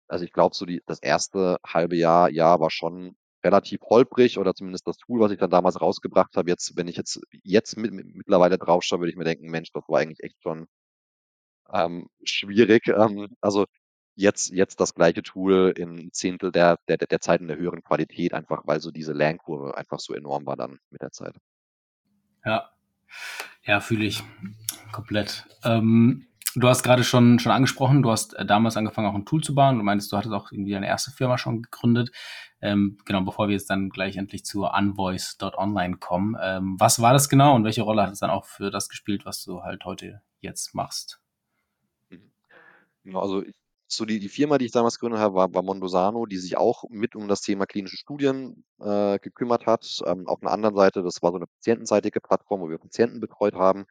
also 0.08 0.26
ich 0.26 0.32
glaube, 0.32 0.56
so 0.56 0.66
die, 0.66 0.82
das 0.86 1.00
erste 1.00 1.58
halbe 1.66 1.96
Jahr, 1.96 2.30
Jahr 2.30 2.60
war 2.60 2.72
schon 2.72 3.16
relativ 3.44 3.82
holprig 3.84 4.40
oder 4.40 4.56
zumindest 4.56 4.88
das 4.88 4.98
Tool, 4.98 5.20
was 5.20 5.32
ich 5.32 5.38
dann 5.38 5.50
damals 5.52 5.80
rausgebracht 5.80 6.36
habe. 6.36 6.50
Jetzt, 6.50 6.76
wenn 6.78 6.88
ich 6.88 6.98
jetzt 6.98 7.22
jetzt 7.44 7.78
mit, 7.78 7.92
mit, 7.92 8.08
mittlerweile 8.16 8.58
drauf 8.58 8.84
schaue, 8.84 9.00
würde 9.00 9.12
ich 9.12 9.18
mir 9.18 9.24
denken, 9.24 9.52
Mensch, 9.52 9.72
das 9.72 9.84
war 9.88 10.00
eigentlich 10.00 10.24
echt 10.24 10.42
schon 10.42 10.68
ähm, 11.72 12.10
schwierig. 12.24 12.88
Ähm, 12.88 13.36
also 13.42 13.66
jetzt, 14.16 14.52
jetzt 14.52 14.80
das 14.80 14.94
gleiche 14.94 15.22
Tool 15.22 15.74
im 15.78 16.12
Zehntel 16.12 16.52
der, 16.52 16.78
der, 16.88 16.98
der 16.98 17.20
Zeit 17.20 17.42
in 17.42 17.48
der 17.48 17.58
höheren 17.58 17.84
Qualität, 17.84 18.34
einfach 18.34 18.66
weil 18.66 18.80
so 18.80 18.92
diese 18.92 19.14
Lernkurve 19.14 19.78
einfach 19.78 20.00
so 20.00 20.14
enorm 20.14 20.46
war 20.46 20.56
dann 20.56 20.80
mit 20.90 21.02
der 21.02 21.12
Zeit. 21.12 21.36
Ja, 22.46 22.72
ja, 23.66 23.80
fühle 23.80 24.06
ich 24.06 24.24
komplett. 24.92 25.46
Ähm, 25.64 26.28
du 26.56 26.68
hast 26.68 26.84
gerade 26.84 27.04
schon, 27.04 27.40
schon 27.40 27.52
angesprochen, 27.52 28.02
du 28.02 28.12
hast 28.12 28.34
äh, 28.34 28.46
damals 28.46 28.78
angefangen, 28.78 29.08
auch 29.08 29.16
ein 29.16 29.26
Tool 29.26 29.44
zu 29.44 29.56
bauen. 29.56 29.78
Du 29.78 29.84
meinst, 29.84 30.12
du 30.12 30.18
hattest 30.18 30.34
auch 30.34 30.52
irgendwie 30.52 30.72
deine 30.72 30.88
erste 30.88 31.12
Firma 31.12 31.38
schon 31.38 31.62
gegründet. 31.62 32.12
Ähm, 32.62 32.98
genau, 33.06 33.22
bevor 33.22 33.48
wir 33.48 33.54
jetzt 33.54 33.70
dann 33.70 33.90
gleich 33.90 34.18
endlich 34.18 34.46
zu 34.46 34.66
unvoice.online 34.66 35.98
kommen. 35.98 36.36
Ähm, 36.42 36.76
was 36.80 37.02
war 37.02 37.14
das 37.14 37.30
genau 37.30 37.56
und 37.56 37.64
welche 37.64 37.82
Rolle 37.82 38.04
hat 38.04 38.14
es 38.14 38.20
dann 38.20 38.30
auch 38.30 38.46
für 38.46 38.72
das 38.72 38.90
gespielt, 38.90 39.26
was 39.26 39.44
du 39.44 39.64
halt 39.64 39.86
heute 39.86 40.22
jetzt 40.42 40.74
machst? 40.74 41.20
Also 43.14 43.44
ich 43.44 43.54
so 43.88 44.06
die, 44.06 44.20
die 44.20 44.30
Firma, 44.30 44.58
die 44.58 44.66
ich 44.66 44.72
damals 44.72 44.96
gegründet 45.00 45.20
habe, 45.20 45.36
war, 45.36 45.54
war 45.54 45.62
Mondosano, 45.62 46.26
die 46.26 46.38
sich 46.38 46.58
auch 46.58 46.84
mit 46.90 47.16
um 47.16 47.28
das 47.28 47.42
Thema 47.42 47.66
klinische 47.66 47.98
Studien 47.98 48.66
äh, 48.80 49.20
gekümmert 49.20 49.66
hat. 49.66 50.02
Ähm, 50.06 50.28
auf 50.28 50.42
einer 50.42 50.52
anderen 50.52 50.76
Seite, 50.76 51.04
das 51.04 51.22
war 51.22 51.32
so 51.32 51.38
eine 51.38 51.48
patientenseitige 51.48 52.22
Plattform, 52.22 52.62
wo 52.62 52.70
wir 52.70 52.78
Patienten 52.78 53.20
betreut 53.20 53.56
haben 53.56 53.86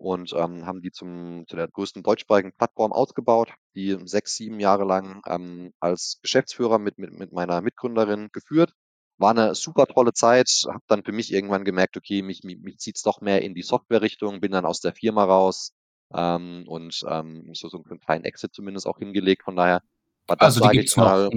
und 0.00 0.32
ähm, 0.34 0.66
haben 0.66 0.80
die 0.80 0.92
zum, 0.92 1.44
zu 1.46 1.56
der 1.56 1.68
größten 1.68 2.02
deutschsprachigen 2.02 2.52
Plattform 2.52 2.92
ausgebaut, 2.92 3.52
die 3.74 3.98
sechs, 4.04 4.34
sieben 4.34 4.58
Jahre 4.58 4.84
lang 4.84 5.22
ähm, 5.26 5.72
als 5.78 6.18
Geschäftsführer 6.22 6.78
mit, 6.78 6.98
mit, 6.98 7.12
mit 7.12 7.32
meiner 7.32 7.60
Mitgründerin 7.60 8.30
geführt. 8.32 8.72
War 9.18 9.32
eine 9.32 9.54
super 9.54 9.86
tolle 9.86 10.14
Zeit, 10.14 10.48
habe 10.66 10.82
dann 10.86 11.04
für 11.04 11.12
mich 11.12 11.30
irgendwann 11.30 11.64
gemerkt, 11.64 11.98
okay, 11.98 12.22
mich, 12.22 12.42
mich, 12.44 12.58
mich 12.60 12.78
zieht 12.78 12.96
es 12.96 13.02
doch 13.02 13.20
mehr 13.20 13.42
in 13.42 13.54
die 13.54 13.62
Software-Richtung, 13.62 14.40
bin 14.40 14.52
dann 14.52 14.64
aus 14.64 14.80
der 14.80 14.94
Firma 14.94 15.24
raus, 15.24 15.74
ähm, 16.14 16.64
und 16.66 17.00
ähm, 17.08 17.50
so, 17.54 17.68
so 17.68 17.82
einen 17.82 18.00
kleinen 18.00 18.24
Exit 18.24 18.54
zumindest 18.54 18.86
auch 18.86 18.98
hingelegt. 18.98 19.44
Von 19.44 19.56
daher 19.56 19.82
war 20.26 20.36
das, 20.36 20.56
also 20.56 20.64
sage 20.64 20.80
ich 20.80 20.96
mal. 20.96 21.30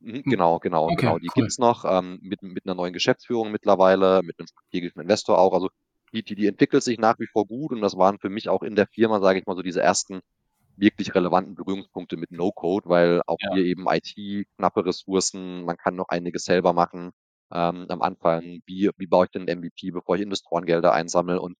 Mhm, 0.00 0.22
genau, 0.24 0.58
genau, 0.58 0.86
okay, 0.86 0.96
genau. 0.96 1.18
Die 1.18 1.28
cool. 1.28 1.44
gibt's 1.44 1.58
noch 1.58 1.84
ähm, 1.84 2.18
mit, 2.22 2.42
mit 2.42 2.66
einer 2.66 2.74
neuen 2.74 2.92
Geschäftsführung 2.92 3.52
mittlerweile, 3.52 4.22
mit 4.22 4.38
einem 4.38 4.48
strategischen 4.48 5.00
Investor 5.00 5.38
auch. 5.38 5.52
Also 5.52 5.68
die, 6.12 6.22
die, 6.22 6.34
die 6.34 6.46
entwickelt 6.46 6.82
sich 6.82 6.98
nach 6.98 7.18
wie 7.18 7.26
vor 7.26 7.46
gut 7.46 7.72
und 7.72 7.80
das 7.80 7.96
waren 7.96 8.18
für 8.18 8.28
mich 8.28 8.48
auch 8.48 8.62
in 8.62 8.74
der 8.74 8.86
Firma, 8.86 9.20
sage 9.20 9.38
ich 9.38 9.46
mal, 9.46 9.56
so 9.56 9.62
diese 9.62 9.80
ersten 9.80 10.20
wirklich 10.76 11.14
relevanten 11.14 11.54
Berührungspunkte 11.54 12.16
mit 12.16 12.30
No-Code, 12.32 12.88
weil 12.88 13.22
auch 13.26 13.38
ja. 13.40 13.54
hier 13.54 13.64
eben 13.64 13.86
IT, 13.88 14.48
knappe 14.56 14.84
Ressourcen, 14.84 15.64
man 15.64 15.76
kann 15.76 15.96
noch 15.96 16.08
einiges 16.08 16.44
selber 16.44 16.72
machen. 16.72 17.12
Ähm, 17.52 17.86
am 17.88 18.02
Anfang, 18.02 18.62
wie, 18.66 18.90
wie 18.96 19.06
baue 19.06 19.26
ich 19.26 19.30
denn 19.30 19.44
MVP, 19.44 19.90
bevor 19.90 20.16
ich 20.16 20.22
Investorengelder 20.22 20.92
einsammle 20.92 21.40
und 21.40 21.56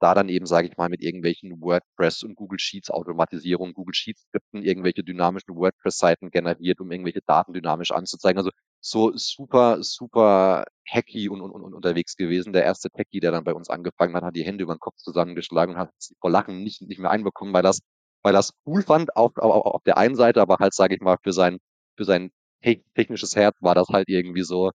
da 0.00 0.14
dann 0.14 0.28
eben, 0.28 0.46
sage 0.46 0.68
ich 0.68 0.76
mal, 0.76 0.88
mit 0.88 1.02
irgendwelchen 1.02 1.60
WordPress 1.60 2.22
und 2.22 2.34
Google 2.34 2.58
Sheets 2.58 2.90
Automatisierung, 2.90 3.74
Google 3.74 3.94
Sheets 3.94 4.22
Skripten 4.22 4.62
irgendwelche 4.62 5.04
dynamischen 5.04 5.54
WordPress-Seiten 5.56 6.30
generiert, 6.30 6.80
um 6.80 6.90
irgendwelche 6.90 7.20
Daten 7.26 7.52
dynamisch 7.52 7.92
anzuzeigen. 7.92 8.38
Also 8.38 8.50
so 8.80 9.12
super, 9.14 9.82
super 9.82 10.64
hacky 10.88 11.28
und, 11.28 11.40
und, 11.40 11.52
und 11.52 11.74
unterwegs 11.74 12.16
gewesen. 12.16 12.52
Der 12.52 12.64
erste 12.64 12.90
Techie, 12.90 13.20
der 13.20 13.30
dann 13.30 13.44
bei 13.44 13.54
uns 13.54 13.68
angefangen 13.68 14.14
hat, 14.16 14.24
hat 14.24 14.36
die 14.36 14.44
Hände 14.44 14.64
über 14.64 14.74
den 14.74 14.80
Kopf 14.80 14.96
zusammengeschlagen 14.96 15.74
und 15.74 15.80
hat 15.80 15.90
vor 16.20 16.30
Lachen 16.30 16.62
nicht, 16.62 16.82
nicht 16.82 16.98
mehr 16.98 17.10
einbekommen, 17.10 17.52
weil 17.52 17.62
das, 17.62 17.80
weil 18.22 18.32
das 18.32 18.52
cool 18.66 18.82
fand 18.82 19.16
auf, 19.16 19.36
auf, 19.36 19.66
auf 19.66 19.82
der 19.84 19.98
einen 19.98 20.16
Seite, 20.16 20.40
aber 20.40 20.56
halt, 20.58 20.74
sage 20.74 20.94
ich 20.94 21.00
mal, 21.00 21.16
für 21.22 21.32
sein, 21.32 21.58
für 21.96 22.04
sein 22.04 22.30
technisches 22.62 23.36
Herz 23.36 23.56
war 23.60 23.74
das 23.74 23.88
halt 23.88 24.08
irgendwie 24.08 24.42
so, 24.42 24.70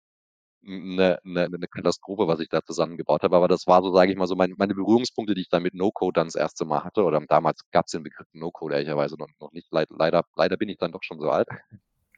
eine, 0.67 1.19
eine, 1.25 1.45
eine 1.45 1.69
Katastrophe, 1.69 2.27
was 2.29 2.41
ich 2.41 2.49
da 2.49 2.63
zusammengebaut 2.63 3.23
habe. 3.23 3.37
Aber 3.37 3.49
das 3.49 3.67
war 3.67 3.83
so, 3.83 3.93
sage 3.93 4.13
ich 4.13 4.19
mal, 4.19 4.27
so 4.27 4.37
meine, 4.37 4.55
meine 4.57 4.75
Berührungspunkte, 4.75 5.35
die 5.35 5.43
ich 5.43 5.49
dann 5.49 5.63
mit 5.63 5.75
No-Code 5.75 6.21
dann 6.21 6.29
das 6.29 6.35
erste 6.35 6.65
Mal 6.65 6.85
hatte. 6.85 7.03
Oder 7.05 7.21
damals 7.27 7.61
gab 7.71 7.87
es 7.87 7.93
den 7.93 8.03
Begriff 8.03 8.27
No-Code 8.33 8.75
ehrlicherweise 8.75 9.17
noch, 9.19 9.29
noch 9.41 9.53
nicht. 9.53 9.69
Leider, 9.71 10.25
leider 10.37 10.57
bin 10.57 10.69
ich 10.69 10.79
dann 10.79 10.93
doch 10.93 11.03
schon 11.03 11.21
so 11.21 11.31
alt. 11.31 11.49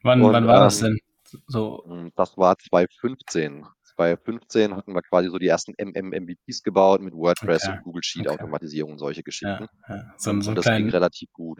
Wann, 0.03 0.21
Und, 0.21 0.33
wann 0.33 0.47
war 0.47 0.57
ähm, 0.57 0.61
das 0.61 0.79
denn? 0.79 0.99
So. 1.47 1.83
Hm, 1.87 2.11
das 2.15 2.37
war 2.37 2.57
2015. 2.57 3.65
2015 3.95 4.75
hatten 4.75 4.93
wir 4.93 5.01
quasi 5.01 5.29
so 5.29 5.37
die 5.37 5.47
ersten 5.47 5.73
MMMVPs 5.79 6.63
gebaut 6.63 7.01
mit 7.01 7.13
WordPress 7.13 7.63
okay. 7.63 7.77
und 7.77 7.83
Google 7.83 8.03
Sheet 8.03 8.27
okay. 8.27 8.35
Automatisierung 8.35 8.93
und 8.93 8.99
solche 8.99 9.23
Geschichten. 9.23 9.67
Ja, 9.87 9.95
ja. 9.95 10.13
So, 10.17 10.39
so 10.41 10.49
und 10.49 10.55
das 10.55 10.65
kleinen, 10.65 10.85
ging 10.85 10.91
relativ 10.91 11.31
gut. 11.31 11.59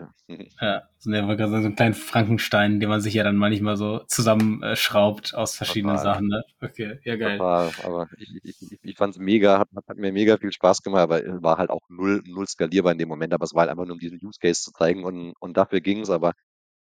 Ja, 0.62 0.84
so, 0.98 1.12
einen 1.12 1.76
kleinen 1.76 1.94
Frankenstein, 1.94 2.80
den 2.80 2.90
man 2.90 3.02
sich 3.02 3.14
ja 3.14 3.24
dann 3.24 3.38
manchmal 3.38 3.78
so 3.78 4.00
zusammenschraubt 4.08 5.34
aus 5.36 5.56
verschiedenen 5.56 5.98
Total. 5.98 6.14
Sachen. 6.14 6.28
Ne? 6.28 6.44
Okay, 6.62 7.00
ja 7.04 7.16
geil. 7.16 7.38
Total. 7.38 7.72
Aber 7.84 8.08
ich, 8.18 8.30
ich, 8.44 8.80
ich 8.82 8.98
fand 8.98 9.16
es 9.16 9.20
mega, 9.20 9.60
hat, 9.60 9.70
hat, 9.88 9.98
mir 9.98 10.12
mega 10.12 10.38
viel 10.38 10.52
Spaß 10.52 10.82
gemacht, 10.82 11.02
aber 11.02 11.22
war 11.42 11.58
halt 11.58 11.70
auch 11.70 11.82
null, 11.90 12.22
null 12.26 12.48
skalierbar 12.48 12.92
in 12.92 12.98
dem 12.98 13.10
Moment. 13.10 13.34
Aber 13.34 13.44
es 13.44 13.54
war 13.54 13.62
halt 13.62 13.72
einfach 13.72 13.86
nur, 13.86 13.94
um 13.94 14.00
diesen 14.00 14.20
Use 14.22 14.40
Case 14.40 14.62
zu 14.62 14.72
zeigen 14.72 15.04
und, 15.04 15.34
und 15.40 15.58
dafür 15.58 15.82
ging 15.82 16.02
es. 16.02 16.10
Aber 16.10 16.34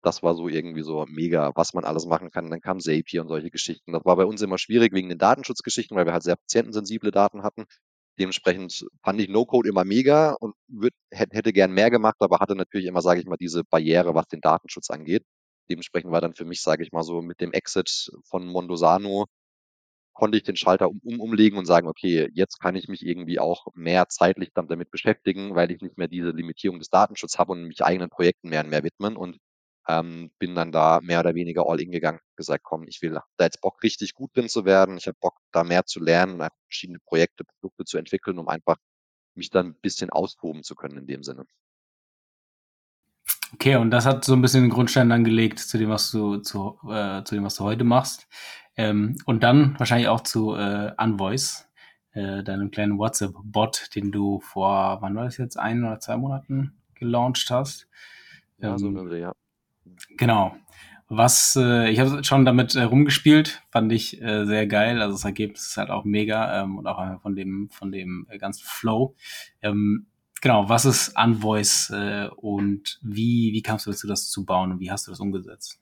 das 0.07 0.23
war 0.23 0.35
so 0.35 0.47
irgendwie 0.49 0.83
so 0.83 1.05
mega, 1.09 1.51
was 1.55 1.73
man 1.73 1.83
alles 1.85 2.05
machen 2.07 2.31
kann. 2.31 2.49
Dann 2.49 2.61
kam 2.61 2.79
Zapier 2.79 3.21
und 3.21 3.27
solche 3.27 3.51
Geschichten. 3.51 3.93
Das 3.93 4.05
war 4.05 4.15
bei 4.15 4.25
uns 4.25 4.41
immer 4.41 4.57
schwierig 4.57 4.93
wegen 4.93 5.09
den 5.09 5.17
Datenschutzgeschichten, 5.19 5.97
weil 5.97 6.05
wir 6.05 6.13
halt 6.13 6.23
sehr 6.23 6.37
patientensensible 6.37 7.11
Daten 7.11 7.43
hatten. 7.43 7.65
Dementsprechend 8.19 8.85
fand 9.03 9.21
ich 9.21 9.29
No-Code 9.29 9.69
immer 9.69 9.83
mega 9.85 10.33
und 10.39 10.55
würd, 10.67 10.93
hätte 11.11 11.53
gern 11.53 11.73
mehr 11.73 11.91
gemacht, 11.91 12.15
aber 12.19 12.39
hatte 12.39 12.55
natürlich 12.55 12.87
immer, 12.87 13.01
sage 13.01 13.19
ich 13.21 13.27
mal, 13.27 13.37
diese 13.37 13.63
Barriere, 13.65 14.15
was 14.15 14.27
den 14.27 14.41
Datenschutz 14.41 14.89
angeht. 14.89 15.23
Dementsprechend 15.69 16.11
war 16.11 16.21
dann 16.21 16.33
für 16.33 16.45
mich, 16.45 16.61
sage 16.61 16.83
ich 16.83 16.91
mal 16.93 17.03
so, 17.03 17.21
mit 17.21 17.41
dem 17.41 17.51
Exit 17.53 18.11
von 18.25 18.47
Mondosano 18.47 19.25
konnte 20.13 20.37
ich 20.37 20.43
den 20.43 20.55
Schalter 20.55 20.89
um, 20.89 20.99
um, 21.03 21.19
umlegen 21.21 21.59
und 21.59 21.65
sagen, 21.65 21.87
okay, 21.87 22.29
jetzt 22.33 22.59
kann 22.59 22.75
ich 22.75 22.87
mich 22.87 23.05
irgendwie 23.05 23.39
auch 23.39 23.67
mehr 23.75 24.09
zeitlich 24.09 24.49
damit 24.53 24.89
beschäftigen, 24.91 25.55
weil 25.55 25.71
ich 25.71 25.81
nicht 25.81 25.97
mehr 25.97 26.07
diese 26.07 26.31
Limitierung 26.31 26.79
des 26.79 26.89
Datenschutzes 26.89 27.37
habe 27.37 27.51
und 27.53 27.65
mich 27.65 27.83
eigenen 27.83 28.09
Projekten 28.09 28.49
mehr 28.49 28.63
und 28.63 28.69
mehr 28.71 28.83
widmen. 28.83 29.15
Und 29.15 29.37
ähm, 29.87 30.31
bin 30.39 30.55
dann 30.55 30.71
da 30.71 30.99
mehr 31.01 31.19
oder 31.21 31.35
weniger 31.35 31.67
all 31.67 31.81
in 31.81 31.91
gegangen, 31.91 32.19
gesagt, 32.35 32.63
komm, 32.63 32.83
ich 32.87 33.01
will 33.01 33.11
da 33.37 33.45
jetzt 33.45 33.61
Bock 33.61 33.81
richtig 33.83 34.13
gut 34.13 34.35
drin 34.35 34.49
zu 34.49 34.65
werden, 34.65 34.97
ich 34.97 35.07
habe 35.07 35.17
Bock 35.19 35.37
da 35.51 35.63
mehr 35.63 35.85
zu 35.85 35.99
lernen, 35.99 36.41
verschiedene 36.65 36.99
Projekte, 36.99 37.45
Produkte 37.45 37.85
zu 37.85 37.97
entwickeln, 37.97 38.37
um 38.37 38.47
einfach 38.47 38.77
mich 39.35 39.49
dann 39.49 39.67
ein 39.67 39.75
bisschen 39.81 40.09
austoben 40.09 40.63
zu 40.63 40.75
können 40.75 40.97
in 40.97 41.07
dem 41.07 41.23
Sinne. 41.23 41.45
Okay, 43.53 43.77
und 43.77 43.91
das 43.91 44.05
hat 44.05 44.25
so 44.25 44.33
ein 44.33 44.41
bisschen 44.41 44.63
den 44.63 44.69
Grundstein 44.69 45.09
dann 45.09 45.23
gelegt 45.23 45.59
zu 45.59 45.77
dem, 45.77 45.89
was 45.89 46.11
du 46.11 46.37
zu, 46.37 46.77
äh, 46.89 47.23
zu 47.23 47.35
dem, 47.35 47.45
was 47.45 47.55
du 47.55 47.63
heute 47.63 47.85
machst. 47.85 48.27
Ähm, 48.75 49.15
und 49.25 49.41
dann 49.41 49.79
wahrscheinlich 49.79 50.09
auch 50.09 50.21
zu 50.21 50.55
äh, 50.55 50.91
Unvoice, 50.97 51.67
äh, 52.11 52.43
deinem 52.43 52.71
kleinen 52.71 52.99
WhatsApp-Bot, 52.99 53.95
den 53.95 54.11
du 54.11 54.39
vor, 54.41 55.01
wann 55.01 55.15
war 55.15 55.23
das 55.23 55.37
jetzt, 55.37 55.57
ein 55.57 55.83
oder 55.83 55.99
zwei 55.99 56.17
Monaten 56.17 56.77
gelauncht 56.93 57.49
hast. 57.49 57.87
Ja, 58.57 58.71
ähm, 58.71 58.77
so 58.77 58.87
eine, 58.87 59.17
ja. 59.17 59.33
Genau. 60.17 60.55
Was, 61.09 61.55
äh, 61.55 61.89
ich 61.89 61.99
habe 61.99 62.21
schon 62.23 62.43
damit 62.43 62.75
äh, 62.75 62.83
rumgespielt, 62.83 63.61
fand 63.71 63.93
ich 63.93 64.21
äh, 64.21 64.45
sehr 64.45 64.67
geil. 64.67 65.01
Also 65.01 65.13
das 65.15 65.23
Ergebnis 65.23 65.67
ist 65.67 65.77
halt 65.77 65.89
auch 65.89 66.03
mega 66.03 66.63
ähm, 66.63 66.77
und 66.77 66.85
auch 66.85 67.21
von 67.21 67.35
dem, 67.35 67.69
von 67.69 67.91
dem 67.91 68.27
äh, 68.29 68.37
ganzen 68.37 68.65
Flow. 68.65 69.15
Ähm, 69.61 70.07
genau, 70.41 70.67
was 70.67 70.83
ist 70.83 71.17
Unvoice 71.17 71.91
äh, 71.91 72.27
und 72.35 72.99
wie, 73.01 73.53
wie 73.53 73.61
kamst 73.61 73.85
du 73.85 73.91
dazu, 73.91 74.05
das 74.05 74.29
zu 74.29 74.45
bauen 74.45 74.73
und 74.73 74.79
wie 74.81 74.91
hast 74.91 75.07
du 75.07 75.11
das 75.11 75.21
umgesetzt? 75.21 75.79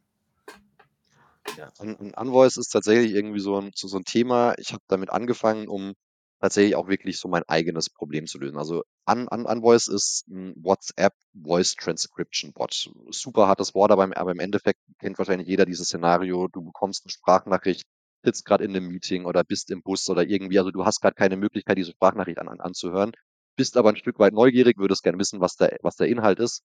Ja, 1.58 1.70
Unvoice 1.80 2.58
ist 2.58 2.70
tatsächlich 2.70 3.12
irgendwie 3.12 3.40
so 3.40 3.60
ein, 3.60 3.72
so, 3.74 3.88
so 3.88 3.98
ein 3.98 4.06
Thema. 4.06 4.54
Ich 4.58 4.74
habe 4.74 4.84
damit 4.88 5.10
angefangen, 5.10 5.68
um 5.68 5.94
tatsächlich 6.40 6.76
auch 6.76 6.88
wirklich 6.88 7.20
so 7.20 7.28
mein 7.28 7.44
eigenes 7.48 7.90
Problem 7.90 8.28
zu 8.28 8.40
lösen. 8.40 8.58
Also 8.58 8.84
Un 9.10 9.28
Un 9.32 9.46
Unvoice 9.46 9.88
ist 9.88 10.28
ein 10.28 10.54
WhatsApp 10.58 11.14
Voice 11.34 11.76
Transcription 11.76 12.54
Bot. 12.54 12.90
Super 13.10 13.48
hartes 13.48 13.74
Wort, 13.74 13.92
aber 13.92 14.04
im, 14.04 14.14
aber 14.14 14.32
im 14.32 14.40
Endeffekt 14.40 14.80
kennt 15.00 15.18
wahrscheinlich 15.18 15.48
jeder 15.48 15.66
dieses 15.66 15.88
Szenario. 15.88 16.48
Du 16.48 16.64
bekommst 16.64 17.06
eine 17.06 17.12
Sprachnachricht, 17.12 17.84
sitzt 18.24 18.46
gerade 18.46 18.64
in 18.64 18.76
einem 18.76 18.88
Meeting 18.88 19.26
oder 19.26 19.44
bist 19.44 19.72
im 19.72 19.82
Bus 19.82 20.10
oder 20.10 20.24
irgendwie. 20.24 20.60
Also 20.60 20.72
du 20.72 20.86
hast 20.86 21.02
gerade 21.02 21.16
keine 21.16 21.38
Möglichkeit, 21.38 21.78
diese 21.78 21.92
Sprachnachricht 21.92 22.40
an, 22.40 22.48
an, 22.48 22.60
anzuhören, 22.60 23.12
bist 23.56 23.78
aber 23.78 23.90
ein 23.90 23.96
Stück 23.98 24.20
weit 24.20 24.34
neugierig, 24.34 24.78
würdest 24.78 25.04
gerne 25.04 25.20
wissen, 25.20 25.40
was 25.40 25.56
der, 25.56 25.78
was 25.82 25.96
der 25.96 26.08
Inhalt 26.08 26.40
ist. 26.40 26.64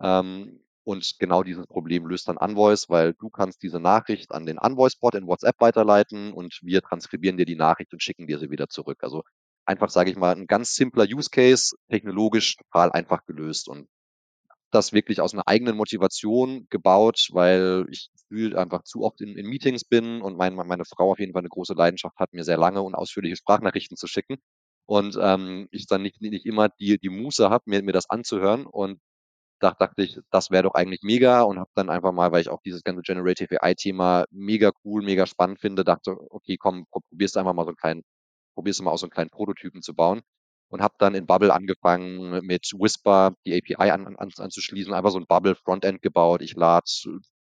Ähm, 0.00 0.60
und 0.84 1.16
genau 1.18 1.42
dieses 1.42 1.66
Problem 1.66 2.06
löst 2.06 2.28
dann 2.28 2.36
Unvoice, 2.36 2.88
weil 2.88 3.14
du 3.14 3.30
kannst 3.30 3.62
diese 3.62 3.80
Nachricht 3.80 4.32
an 4.32 4.46
den 4.46 4.58
Unvoice-Bot 4.58 5.14
in 5.14 5.26
WhatsApp 5.26 5.60
weiterleiten 5.60 6.32
und 6.32 6.58
wir 6.62 6.82
transkribieren 6.82 7.36
dir 7.36 7.46
die 7.46 7.56
Nachricht 7.56 7.92
und 7.92 8.02
schicken 8.02 8.26
dir 8.26 8.38
sie 8.38 8.50
wieder 8.50 8.68
zurück. 8.68 8.98
Also 9.02 9.22
einfach, 9.64 9.90
sage 9.90 10.10
ich 10.10 10.16
mal, 10.16 10.34
ein 10.34 10.46
ganz 10.46 10.74
simpler 10.74 11.04
Use 11.04 11.30
Case, 11.30 11.76
technologisch 11.90 12.56
total 12.56 12.92
einfach 12.92 13.24
gelöst 13.26 13.68
und 13.68 13.88
das 14.70 14.92
wirklich 14.92 15.20
aus 15.20 15.34
einer 15.34 15.46
eigenen 15.46 15.76
Motivation 15.76 16.66
gebaut, 16.70 17.28
weil 17.32 17.86
ich 17.90 18.10
einfach 18.56 18.82
zu 18.84 19.02
oft 19.02 19.20
in, 19.20 19.36
in 19.36 19.46
Meetings 19.46 19.84
bin 19.84 20.22
und 20.22 20.36
mein, 20.36 20.54
meine 20.54 20.84
Frau 20.86 21.12
auf 21.12 21.18
jeden 21.18 21.32
Fall 21.32 21.42
eine 21.42 21.50
große 21.50 21.74
Leidenschaft 21.74 22.16
hat, 22.18 22.32
mir 22.32 22.44
sehr 22.44 22.56
lange 22.58 22.82
und 22.82 22.94
ausführliche 22.94 23.36
Sprachnachrichten 23.36 23.96
zu 23.96 24.06
schicken. 24.06 24.38
und 24.86 25.18
ähm, 25.20 25.68
ich 25.70 25.86
dann 25.86 26.02
nicht, 26.02 26.20
nicht 26.20 26.46
immer 26.46 26.68
die, 26.68 26.98
die 26.98 27.10
Muße 27.10 27.50
habe, 27.50 27.64
mir, 27.66 27.82
mir 27.82 27.92
das 27.92 28.10
anzuhören. 28.10 28.66
Und 28.66 29.00
da 29.62 29.70
dachte 29.70 30.02
ich, 30.02 30.18
das 30.30 30.50
wäre 30.50 30.64
doch 30.64 30.74
eigentlich 30.74 31.02
mega 31.02 31.42
und 31.42 31.58
habe 31.58 31.70
dann 31.74 31.88
einfach 31.88 32.12
mal, 32.12 32.32
weil 32.32 32.40
ich 32.40 32.48
auch 32.48 32.60
dieses 32.62 32.82
ganze 32.82 33.02
Generative 33.02 33.62
AI-Thema 33.62 34.24
mega 34.30 34.72
cool, 34.84 35.02
mega 35.02 35.26
spannend 35.26 35.60
finde, 35.60 35.84
dachte, 35.84 36.16
okay, 36.30 36.56
komm, 36.56 36.86
probierst 36.90 37.36
einfach 37.36 37.54
mal 37.54 37.64
so 37.64 37.68
einen 37.68 37.76
kleinen, 37.76 38.02
probierst 38.54 38.82
mal 38.82 38.90
aus 38.90 39.00
so 39.00 39.06
einen 39.06 39.12
kleinen 39.12 39.30
Prototypen 39.30 39.80
zu 39.80 39.94
bauen 39.94 40.22
und 40.68 40.82
habe 40.82 40.94
dann 40.98 41.14
in 41.14 41.26
Bubble 41.26 41.52
angefangen 41.52 42.44
mit 42.44 42.72
Whisper 42.76 43.34
die 43.46 43.54
API 43.54 43.90
an, 43.90 44.16
an, 44.16 44.30
anzuschließen, 44.36 44.92
einfach 44.92 45.10
so 45.10 45.18
ein 45.18 45.26
Bubble 45.26 45.54
Frontend 45.54 46.02
gebaut. 46.02 46.42
Ich 46.42 46.56
lade 46.56 46.86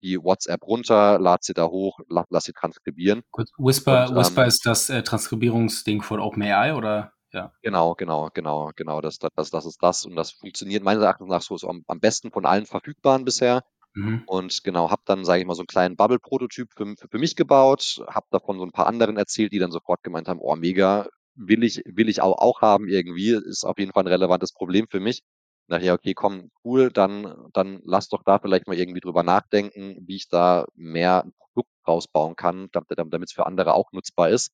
die 0.02 0.18
WhatsApp 0.18 0.62
runter, 0.64 1.18
lade 1.18 1.40
sie 1.42 1.54
da 1.54 1.68
hoch, 1.68 2.00
la, 2.08 2.26
lass 2.28 2.44
sie 2.44 2.52
transkribieren. 2.52 3.22
Gut, 3.30 3.48
Whisper, 3.56 4.10
und, 4.10 4.16
Whisper 4.16 4.42
ähm, 4.42 4.48
ist 4.48 4.66
das 4.66 4.90
äh, 4.90 5.02
Transkribierungsding 5.02 6.02
von 6.02 6.20
OpenAI 6.20 6.74
oder? 6.74 7.12
Ja. 7.32 7.52
Genau, 7.62 7.94
genau, 7.94 8.28
genau, 8.32 8.70
genau. 8.74 9.00
Das, 9.00 9.18
das, 9.18 9.50
das 9.50 9.66
ist 9.66 9.82
das. 9.82 10.04
Und 10.04 10.16
das 10.16 10.32
funktioniert 10.32 10.82
meines 10.82 11.02
Erachtens 11.02 11.28
nach 11.28 11.42
so, 11.42 11.56
am, 11.68 11.84
am 11.86 12.00
besten 12.00 12.32
von 12.32 12.44
allen 12.44 12.66
verfügbaren 12.66 13.24
bisher. 13.24 13.62
Mhm. 13.94 14.22
Und 14.26 14.62
genau, 14.64 14.90
habe 14.90 15.02
dann, 15.04 15.24
sage 15.24 15.40
ich 15.40 15.46
mal, 15.46 15.54
so 15.54 15.62
einen 15.62 15.66
kleinen 15.66 15.96
Bubble-Prototyp 15.96 16.72
für, 16.74 16.86
für, 16.96 17.08
für, 17.08 17.18
mich 17.18 17.36
gebaut, 17.36 18.04
habe 18.08 18.26
davon 18.30 18.58
so 18.58 18.64
ein 18.64 18.72
paar 18.72 18.86
anderen 18.86 19.16
erzählt, 19.16 19.52
die 19.52 19.58
dann 19.58 19.72
sofort 19.72 20.02
gemeint 20.02 20.28
haben, 20.28 20.40
oh, 20.40 20.54
mega, 20.56 21.08
will 21.34 21.64
ich, 21.64 21.82
will 21.86 22.08
ich 22.08 22.20
auch, 22.20 22.38
auch 22.38 22.60
haben 22.60 22.88
irgendwie, 22.88 23.30
ist 23.30 23.64
auf 23.64 23.78
jeden 23.78 23.92
Fall 23.92 24.04
ein 24.04 24.12
relevantes 24.12 24.52
Problem 24.52 24.86
für 24.88 25.00
mich. 25.00 25.22
Nachher, 25.66 25.94
okay, 25.94 26.14
komm, 26.14 26.50
cool, 26.64 26.90
dann, 26.90 27.48
dann 27.52 27.80
lass 27.84 28.08
doch 28.08 28.22
da 28.24 28.38
vielleicht 28.40 28.66
mal 28.66 28.76
irgendwie 28.76 29.00
drüber 29.00 29.22
nachdenken, 29.22 29.96
wie 30.06 30.16
ich 30.16 30.28
da 30.28 30.66
mehr 30.74 31.24
ein 31.24 31.32
Produkt 31.38 31.70
rausbauen 31.86 32.34
kann, 32.36 32.68
damit 32.72 33.28
es 33.28 33.32
für 33.32 33.46
andere 33.46 33.74
auch 33.74 33.92
nutzbar 33.92 34.30
ist 34.30 34.52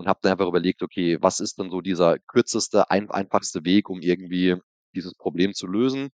und 0.00 0.08
habe 0.08 0.18
dann 0.22 0.32
einfach 0.32 0.48
überlegt, 0.48 0.82
okay, 0.82 1.18
was 1.20 1.40
ist 1.40 1.58
denn 1.58 1.70
so 1.70 1.82
dieser 1.82 2.18
kürzeste, 2.18 2.90
ein, 2.90 3.10
einfachste 3.10 3.66
Weg, 3.66 3.90
um 3.90 4.00
irgendwie 4.00 4.56
dieses 4.94 5.14
Problem 5.14 5.52
zu 5.52 5.66
lösen? 5.66 6.08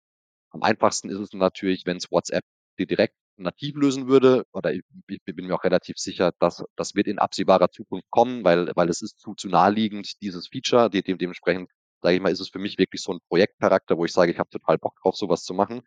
Am 0.49 0.63
einfachsten 0.63 1.11
ist 1.11 1.19
es 1.19 1.35
natürlich, 1.35 1.85
wenn 1.85 1.99
es 1.99 2.11
WhatsApp 2.11 2.45
direkt 2.79 3.15
nativ 3.37 3.77
lösen 3.77 4.09
würde, 4.09 4.47
oder 4.53 4.73
ich, 4.73 4.81
ich, 5.07 5.23
bin 5.23 5.47
mir 5.47 5.55
auch 5.55 5.65
relativ 5.65 5.99
sicher, 5.99 6.33
dass 6.39 6.65
das 6.77 6.95
wird 6.95 7.09
in 7.09 7.19
absehbarer 7.19 7.71
Zukunft 7.71 8.09
kommen, 8.09 8.43
weil, 8.43 8.73
weil 8.75 8.89
es 8.89 9.03
ist 9.03 9.19
zu, 9.19 9.35
zu 9.35 9.49
naheliegend, 9.49 10.23
dieses 10.23 10.49
Feature, 10.49 10.89
de, 10.89 11.03
de, 11.03 11.19
dementsprechend, 11.19 11.69
sage 12.01 12.17
ich 12.17 12.23
mal, 12.23 12.33
ist 12.33 12.41
es 12.41 12.49
für 12.49 12.59
mich 12.59 12.79
wirklich 12.79 13.03
so 13.03 13.13
ein 13.13 13.19
Projektcharakter, 13.29 13.99
wo 13.99 14.07
ich 14.07 14.15
sage, 14.15 14.33
ich 14.33 14.39
habe 14.39 14.49
total 14.49 14.79
Bock 14.79 14.95
drauf, 15.03 15.15
sowas 15.15 15.43
zu 15.43 15.53
machen. 15.53 15.83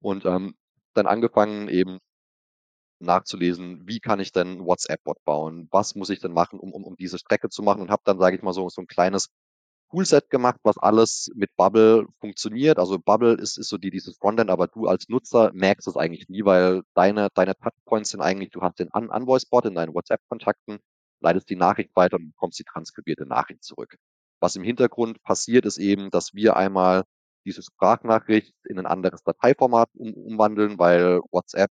Und 0.00 0.24
ähm, 0.24 0.54
dann 0.94 1.06
angefangen, 1.06 1.68
eben 1.68 1.98
nachzulesen, 3.00 3.86
wie 3.86 4.00
kann 4.00 4.20
ich 4.20 4.32
denn 4.32 4.64
WhatsApp-Bot 4.64 5.24
bauen? 5.24 5.68
Was 5.70 5.94
muss 5.94 6.10
ich 6.10 6.20
denn 6.20 6.32
machen, 6.32 6.58
um, 6.60 6.72
um, 6.72 6.84
um 6.84 6.96
diese 6.96 7.18
Strecke 7.18 7.48
zu 7.48 7.62
machen? 7.62 7.82
Und 7.82 7.90
habe 7.90 8.02
dann, 8.04 8.18
sage 8.18 8.36
ich 8.36 8.42
mal, 8.42 8.52
so, 8.52 8.68
so 8.68 8.80
ein 8.82 8.86
kleines 8.86 9.28
Toolset 9.90 10.30
gemacht, 10.30 10.58
was 10.64 10.76
alles 10.78 11.30
mit 11.34 11.54
Bubble 11.56 12.06
funktioniert. 12.20 12.78
Also 12.78 12.98
Bubble 12.98 13.34
ist, 13.34 13.58
ist 13.58 13.68
so 13.68 13.78
die, 13.78 13.90
dieses 13.90 14.16
Frontend, 14.16 14.50
aber 14.50 14.66
du 14.66 14.86
als 14.86 15.08
Nutzer 15.08 15.52
merkst 15.54 15.86
es 15.86 15.96
eigentlich 15.96 16.28
nie, 16.28 16.44
weil 16.44 16.82
deine, 16.94 17.28
deine 17.34 17.54
Touchpoints 17.56 18.10
sind 18.10 18.20
eigentlich, 18.20 18.50
du 18.50 18.60
hast 18.62 18.78
den 18.78 18.88
Un 18.94 19.10
Unvoice-Bot 19.10 19.66
in 19.66 19.74
deinen 19.74 19.94
WhatsApp-Kontakten, 19.94 20.78
leitest 21.20 21.48
die 21.50 21.56
Nachricht 21.56 21.94
weiter 21.94 22.16
und 22.16 22.32
bekommst 22.32 22.58
die 22.58 22.64
transkribierte 22.64 23.26
Nachricht 23.26 23.62
zurück. 23.62 23.96
Was 24.40 24.56
im 24.56 24.64
Hintergrund 24.64 25.22
passiert, 25.22 25.64
ist 25.64 25.78
eben, 25.78 26.10
dass 26.10 26.34
wir 26.34 26.56
einmal 26.56 27.04
diese 27.46 27.62
Sprachnachricht 27.62 28.54
in 28.64 28.78
ein 28.78 28.86
anderes 28.86 29.22
Dateiformat 29.22 29.90
um, 29.94 30.12
umwandeln, 30.14 30.78
weil 30.78 31.20
WhatsApp 31.30 31.70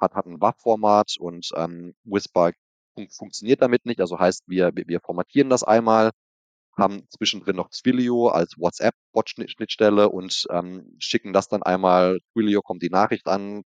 hat, 0.00 0.14
hat 0.14 0.26
ein 0.26 0.40
WAV-Format 0.40 1.16
und 1.18 1.50
ähm, 1.56 1.94
Whisper 2.04 2.52
fun 2.94 3.08
funktioniert 3.10 3.62
damit 3.62 3.86
nicht. 3.86 4.00
Also 4.00 4.18
heißt, 4.18 4.44
wir, 4.46 4.72
wir 4.74 5.00
formatieren 5.00 5.50
das 5.50 5.62
einmal, 5.62 6.10
haben 6.76 7.06
zwischendrin 7.10 7.56
noch 7.56 7.70
Twilio 7.70 8.28
als 8.28 8.54
WhatsApp-Bot-Schnittstelle 8.58 10.08
und 10.08 10.46
ähm, 10.50 10.94
schicken 10.98 11.32
das 11.32 11.48
dann 11.48 11.62
einmal, 11.62 12.18
Twilio 12.32 12.62
kommt 12.62 12.82
die 12.82 12.90
Nachricht 12.90 13.26
an, 13.26 13.62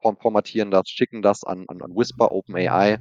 formatieren 0.00 0.70
das, 0.70 0.88
schicken 0.88 1.22
das 1.22 1.42
an, 1.44 1.64
an, 1.68 1.82
an 1.82 1.96
Whisper, 1.96 2.32
OpenAI 2.32 2.98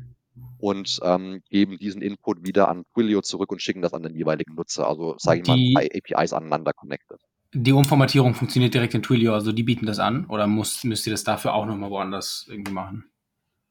und 0.58 1.00
ähm, 1.04 1.42
geben 1.50 1.78
diesen 1.78 2.02
Input 2.02 2.46
wieder 2.46 2.68
an 2.68 2.84
Twilio 2.94 3.22
zurück 3.22 3.52
und 3.52 3.62
schicken 3.62 3.82
das 3.82 3.94
an 3.94 4.04
den 4.04 4.16
jeweiligen 4.16 4.56
Nutzer. 4.56 4.88
Also 4.88 5.16
sage 5.18 5.42
ich 5.42 5.48
mal, 5.48 5.58
zwei 5.74 5.90
APIs 5.94 6.34
aneinander 6.34 6.74
connected. 6.74 7.20
Die 7.54 7.72
Umformatierung 7.72 8.34
funktioniert 8.34 8.74
direkt 8.74 8.94
in 8.94 9.04
Twilio, 9.04 9.34
also 9.34 9.52
die 9.52 9.64
bieten 9.64 9.86
das 9.86 10.00
an 10.00 10.26
oder 10.26 10.46
muss, 10.48 10.84
müsst 10.84 11.08
ihr 11.08 11.14
das 11.14 11.24
dafür 11.24 11.54
auch 11.54 11.66
nochmal 11.66 11.90
woanders 11.90 12.46
irgendwie 12.50 12.74
machen? 12.74 13.06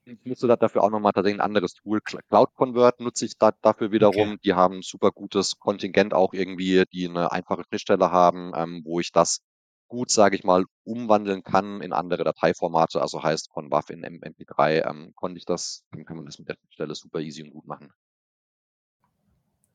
Ich 0.07 0.19
müsste 0.25 0.47
da 0.47 0.57
dafür 0.57 0.83
auch 0.83 0.91
nochmal 0.91 1.13
tatsächlich 1.13 1.41
ein 1.41 1.45
anderes 1.45 1.75
Tool. 1.75 2.01
Cloud 2.03 2.55
Convert 2.55 3.01
nutze 3.01 3.25
ich 3.25 3.39
da, 3.39 3.53
dafür 3.63 3.91
wiederum. 3.91 4.33
Okay. 4.33 4.41
Die 4.45 4.55
haben 4.55 4.77
ein 4.77 4.83
super 4.83 5.11
gutes 5.11 5.59
Kontingent 5.59 6.13
auch 6.13 6.35
irgendwie, 6.35 6.85
die 6.93 7.09
eine 7.09 7.33
einfache 7.33 7.65
Schnittstelle 7.65 8.11
haben, 8.11 8.53
ähm, 8.55 8.83
wo 8.85 9.01
ich 9.01 9.13
das 9.13 9.41
gut, 9.89 10.11
sage 10.11 10.37
ich 10.37 10.45
mal, 10.45 10.65
umwandeln 10.85 11.43
kann 11.43 11.81
in 11.81 11.95
andere 11.95 12.25
Dateiformate. 12.25 13.01
Also 13.01 13.23
heißt 13.23 13.51
von 13.53 13.71
WAV 13.71 13.91
in 13.91 14.05
MP3 14.05 14.89
ähm, 14.89 15.13
konnte 15.15 15.39
ich 15.39 15.47
das, 15.47 15.85
dann 15.91 16.05
kann 16.05 16.17
man 16.17 16.27
das 16.27 16.39
mit 16.39 16.49
der 16.49 16.57
Schnittstelle 16.57 16.95
super 16.95 17.21
easy 17.21 17.43
und 17.43 17.51
gut 17.51 17.67
machen. 17.67 17.91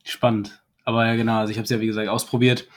Spannend. 0.04 0.64
Aber 0.84 1.08
ja, 1.08 1.16
genau, 1.16 1.40
also 1.40 1.52
ich 1.52 1.58
habe 1.58 1.64
es 1.64 1.70
ja 1.70 1.80
wie 1.80 1.88
gesagt 1.88 2.08
ausprobiert 2.08 2.68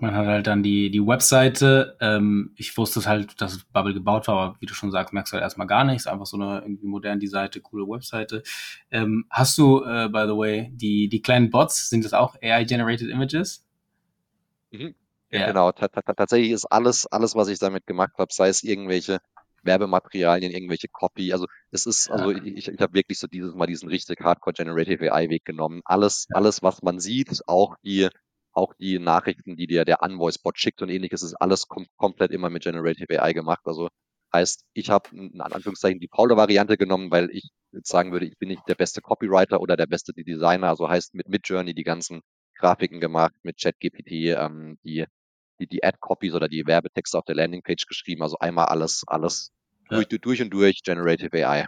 man 0.00 0.14
hat 0.14 0.26
halt 0.26 0.46
dann 0.46 0.62
die, 0.62 0.90
die 0.90 1.06
Webseite. 1.06 1.96
Ähm, 2.00 2.52
ich 2.56 2.76
wusste 2.76 3.04
halt, 3.04 3.40
dass 3.40 3.64
Bubble 3.64 3.94
gebaut 3.94 4.28
war, 4.28 4.36
aber 4.36 4.56
wie 4.60 4.66
du 4.66 4.74
schon 4.74 4.90
sagst, 4.90 5.12
merkst 5.12 5.32
du 5.32 5.34
halt 5.34 5.42
erstmal 5.42 5.66
gar 5.66 5.84
nichts. 5.84 6.06
Einfach 6.06 6.26
so 6.26 6.36
eine 6.36 6.60
irgendwie 6.60 6.86
moderne 6.86 7.26
Seite, 7.26 7.60
coole 7.60 7.86
Webseite. 7.86 8.42
Ähm, 8.90 9.26
hast 9.30 9.58
du, 9.58 9.84
äh, 9.84 10.08
by 10.08 10.24
the 10.26 10.36
way, 10.36 10.70
die, 10.72 11.08
die 11.08 11.22
kleinen 11.22 11.50
Bots, 11.50 11.90
sind 11.90 12.04
das 12.04 12.12
auch 12.12 12.36
AI-generated 12.42 13.08
Images? 13.08 13.64
Mhm. 14.70 14.94
Ja, 15.30 15.46
genau. 15.46 15.70
Tatsächlich 15.72 16.50
ist 16.50 16.66
alles, 16.66 17.06
alles, 17.06 17.34
was 17.34 17.48
ich 17.48 17.58
damit 17.58 17.86
gemacht 17.86 18.14
habe, 18.18 18.32
sei 18.32 18.48
es 18.48 18.64
irgendwelche 18.64 19.20
Werbematerialien, 19.62 20.52
irgendwelche 20.52 20.88
Copy. 20.88 21.32
Also 21.32 21.46
es 21.70 21.86
ist, 21.86 22.10
also 22.10 22.30
ich, 22.30 22.68
ich 22.68 22.80
habe 22.80 22.94
wirklich 22.94 23.18
so 23.18 23.26
dieses 23.26 23.54
Mal 23.54 23.66
diesen 23.66 23.88
richtig 23.88 24.20
Hardcore 24.20 24.54
Generative 24.54 25.12
AI 25.12 25.28
Weg 25.28 25.44
genommen. 25.44 25.82
Alles, 25.84 26.26
alles, 26.32 26.62
was 26.62 26.82
man 26.82 26.98
sieht, 26.98 27.28
auch 27.46 27.76
die 27.84 28.08
auch 28.52 28.74
die 28.74 28.98
Nachrichten, 28.98 29.56
die 29.56 29.66
dir 29.66 29.84
der 29.84 30.02
Unvoice-Bot 30.02 30.58
schickt 30.58 30.82
und 30.82 30.88
ähnliches, 30.88 31.22
ist 31.22 31.34
alles 31.34 31.68
kom 31.68 31.86
komplett 31.96 32.30
immer 32.32 32.50
mit 32.50 32.62
Generative 32.62 33.22
AI 33.22 33.32
gemacht. 33.32 33.60
Also 33.64 33.88
heißt, 34.32 34.64
ich 34.74 34.90
habe 34.90 35.08
in 35.12 35.40
Anführungszeichen 35.40 36.00
die 36.00 36.08
faule 36.08 36.36
Variante 36.36 36.76
genommen, 36.76 37.10
weil 37.10 37.30
ich 37.30 37.50
jetzt 37.72 37.90
sagen 37.90 38.12
würde, 38.12 38.26
ich 38.26 38.38
bin 38.38 38.48
nicht 38.48 38.62
der 38.68 38.74
beste 38.74 39.00
Copywriter 39.00 39.60
oder 39.60 39.76
der 39.76 39.86
beste 39.86 40.12
Designer. 40.12 40.68
Also 40.68 40.88
heißt 40.88 41.14
mit 41.14 41.28
Midjourney 41.28 41.74
die 41.74 41.84
ganzen 41.84 42.22
Grafiken 42.56 43.00
gemacht, 43.00 43.34
mit 43.42 43.60
ChatGPT 43.60 44.10
ähm, 44.36 44.78
die 44.84 45.06
die, 45.60 45.66
die 45.66 45.84
Ad-Copies 45.84 46.34
oder 46.34 46.48
die 46.48 46.66
Werbetexte 46.66 47.18
auf 47.18 47.24
der 47.24 47.36
Landingpage 47.36 47.86
geschrieben. 47.86 48.22
Also 48.22 48.38
einmal 48.38 48.66
alles, 48.66 49.04
alles 49.06 49.52
ja. 49.90 49.96
durch, 49.96 50.08
durch 50.08 50.42
und 50.42 50.50
durch 50.50 50.82
Generative 50.82 51.46
AI. 51.46 51.66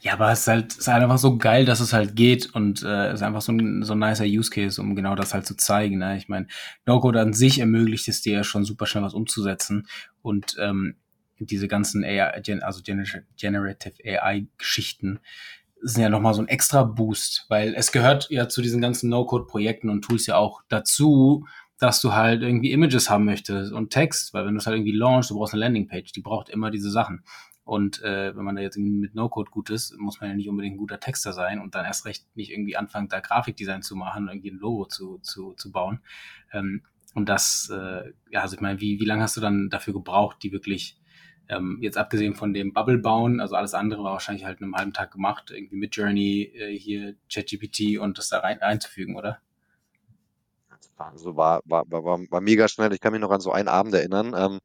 Ja, 0.00 0.14
aber 0.14 0.30
es 0.30 0.40
ist 0.40 0.48
halt, 0.48 0.72
es 0.72 0.78
ist 0.78 0.88
halt 0.88 1.02
einfach 1.02 1.18
so 1.18 1.38
geil, 1.38 1.64
dass 1.64 1.80
es 1.80 1.92
halt 1.92 2.14
geht 2.14 2.54
und 2.54 2.82
äh, 2.82 3.08
es 3.08 3.14
ist 3.14 3.22
einfach 3.22 3.40
so 3.40 3.52
ein, 3.52 3.82
so 3.82 3.94
ein 3.94 3.98
nicer 3.98 4.24
Use 4.24 4.50
Case, 4.50 4.80
um 4.80 4.94
genau 4.94 5.14
das 5.14 5.32
halt 5.32 5.46
zu 5.46 5.56
zeigen. 5.56 5.98
Ne? 5.98 6.16
Ich 6.16 6.28
meine, 6.28 6.46
No-Code 6.86 7.20
an 7.20 7.32
sich 7.32 7.58
ermöglicht 7.58 8.08
es 8.08 8.20
dir 8.20 8.34
ja 8.34 8.44
schon 8.44 8.64
super 8.64 8.86
schnell 8.86 9.04
was 9.04 9.14
umzusetzen 9.14 9.88
und 10.20 10.56
ähm, 10.58 10.96
diese 11.38 11.68
ganzen 11.68 12.04
AI, 12.04 12.42
also 12.62 12.82
Generative 12.82 13.94
AI-Geschichten 14.04 15.20
sind 15.80 16.02
ja 16.02 16.08
nochmal 16.08 16.34
so 16.34 16.42
ein 16.42 16.48
extra 16.48 16.84
Boost, 16.84 17.46
weil 17.48 17.74
es 17.74 17.90
gehört 17.90 18.28
ja 18.30 18.48
zu 18.48 18.62
diesen 18.62 18.80
ganzen 18.80 19.10
No-Code-Projekten 19.10 19.90
und 19.90 20.02
Tools 20.02 20.26
ja 20.26 20.36
auch 20.36 20.62
dazu, 20.68 21.44
dass 21.78 22.00
du 22.00 22.12
halt 22.12 22.42
irgendwie 22.42 22.70
Images 22.70 23.10
haben 23.10 23.24
möchtest 23.24 23.72
und 23.72 23.90
Text, 23.90 24.32
weil 24.32 24.46
wenn 24.46 24.54
du 24.54 24.58
es 24.58 24.66
halt 24.66 24.76
irgendwie 24.76 24.96
launchst, 24.96 25.30
du 25.30 25.34
brauchst 25.34 25.54
eine 25.54 25.60
Landingpage, 25.64 26.12
die 26.12 26.20
braucht 26.20 26.48
immer 26.48 26.70
diese 26.70 26.92
Sachen. 26.92 27.24
Und 27.64 28.02
äh, 28.02 28.36
wenn 28.36 28.44
man 28.44 28.56
da 28.56 28.62
jetzt 28.62 28.76
mit 28.76 29.14
No-Code 29.14 29.50
gut 29.50 29.70
ist, 29.70 29.96
muss 29.96 30.20
man 30.20 30.30
ja 30.30 30.36
nicht 30.36 30.48
unbedingt 30.48 30.74
ein 30.74 30.78
guter 30.78 30.98
Texter 30.98 31.32
sein 31.32 31.60
und 31.60 31.74
dann 31.74 31.84
erst 31.84 32.06
recht 32.06 32.26
nicht 32.36 32.50
irgendwie 32.50 32.76
anfangen, 32.76 33.08
da 33.08 33.20
Grafikdesign 33.20 33.82
zu 33.82 33.94
machen, 33.94 34.28
irgendwie 34.28 34.50
ein 34.50 34.58
Logo 34.58 34.86
zu, 34.86 35.18
zu, 35.18 35.54
zu 35.54 35.70
bauen. 35.70 36.00
Ähm, 36.52 36.82
und 37.14 37.28
das, 37.28 37.70
äh, 37.72 38.12
ja, 38.30 38.40
also 38.40 38.56
ich 38.56 38.60
meine, 38.60 38.80
wie, 38.80 38.98
wie 38.98 39.04
lange 39.04 39.22
hast 39.22 39.36
du 39.36 39.40
dann 39.40 39.70
dafür 39.70 39.92
gebraucht, 39.92 40.38
die 40.42 40.50
wirklich, 40.50 40.98
ähm, 41.48 41.78
jetzt 41.80 41.98
abgesehen 41.98 42.34
von 42.34 42.52
dem 42.52 42.72
Bubble 42.72 42.98
bauen, 42.98 43.40
also 43.40 43.54
alles 43.54 43.74
andere 43.74 44.02
war 44.02 44.12
wahrscheinlich 44.12 44.44
halt 44.44 44.60
in 44.60 44.64
einem 44.64 44.76
halben 44.76 44.92
Tag 44.92 45.12
gemacht, 45.12 45.52
irgendwie 45.54 45.76
mit 45.76 45.94
Journey, 45.94 46.52
äh, 46.54 46.76
hier 46.76 47.14
ChatGPT 47.32 47.98
und 47.98 48.18
das 48.18 48.28
da 48.28 48.40
rein 48.40 48.60
einzufügen, 48.60 49.16
oder? 49.16 49.40
Also 50.96 51.36
war, 51.36 51.60
war, 51.64 51.84
war, 51.90 52.04
war 52.30 52.40
mega 52.40 52.68
schnell. 52.68 52.92
Ich 52.92 53.00
kann 53.00 53.12
mich 53.12 53.20
noch 53.20 53.30
an 53.30 53.40
so 53.40 53.52
einen 53.52 53.68
Abend 53.68 53.94
erinnern. 53.94 54.34
Ähm, 54.36 54.60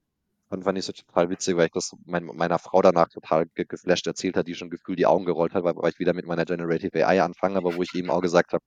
und 0.50 0.64
fand 0.64 0.78
ich 0.78 0.86
so 0.86 0.94
total 0.94 1.30
witzig, 1.30 1.58
weil 1.58 1.66
ich 1.68 1.72
das 1.74 1.92
mein, 2.06 2.26
meiner 2.26 2.60
Frau 2.60 2.82
danach 2.82 3.10
total 3.10 3.48
ge 3.48 3.66
geflasht 3.68 4.08
erzählt 4.08 4.38
hat, 4.38 4.48
die 4.48 4.56
schon 4.56 4.70
gefühlt 4.70 5.00
die 5.00 5.06
Augen 5.06 5.26
gerollt 5.26 5.54
hat, 5.54 5.64
weil, 5.64 5.76
weil 5.76 5.92
ich 5.92 6.00
wieder 6.00 6.14
mit 6.14 6.26
meiner 6.26 6.46
Generative 6.46 7.06
AI 7.06 7.22
anfange, 7.22 7.58
aber 7.58 7.76
wo 7.76 7.84
ich 7.84 7.94
eben 7.96 8.10
auch 8.10 8.22
gesagt 8.22 8.54
habe, 8.54 8.64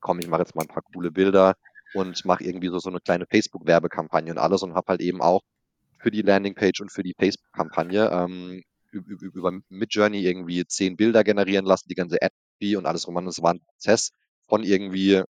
komm, 0.00 0.20
ich 0.20 0.28
mache 0.28 0.42
jetzt 0.42 0.54
mal 0.54 0.62
ein 0.62 0.68
paar 0.68 0.82
coole 0.92 1.10
Bilder 1.10 1.54
und 1.94 2.24
mache 2.24 2.44
irgendwie 2.44 2.68
so, 2.68 2.78
so 2.78 2.90
eine 2.90 3.00
kleine 3.00 3.26
Facebook-Werbekampagne 3.26 4.32
und 4.32 4.38
alles 4.38 4.62
und 4.62 4.74
habe 4.74 4.86
halt 4.88 5.00
eben 5.00 5.20
auch 5.22 5.42
für 5.98 6.10
die 6.10 6.22
Landingpage 6.22 6.80
und 6.80 6.92
für 6.92 7.02
die 7.02 7.14
Facebook-Kampagne 7.18 8.10
ähm, 8.10 8.62
über 8.92 9.52
Midjourney 9.70 10.20
irgendwie 10.20 10.64
zehn 10.66 10.96
Bilder 10.96 11.24
generieren 11.24 11.64
lassen, 11.64 11.88
die 11.88 11.94
ganze 11.94 12.18
Ad 12.22 12.34
und 12.76 12.86
alles 12.86 13.06
rum. 13.06 13.26
Es 13.26 13.42
war 13.42 13.52
ein 13.52 13.60
Prozess 13.60 14.10
von 14.48 14.62
irgendwie 14.62 15.22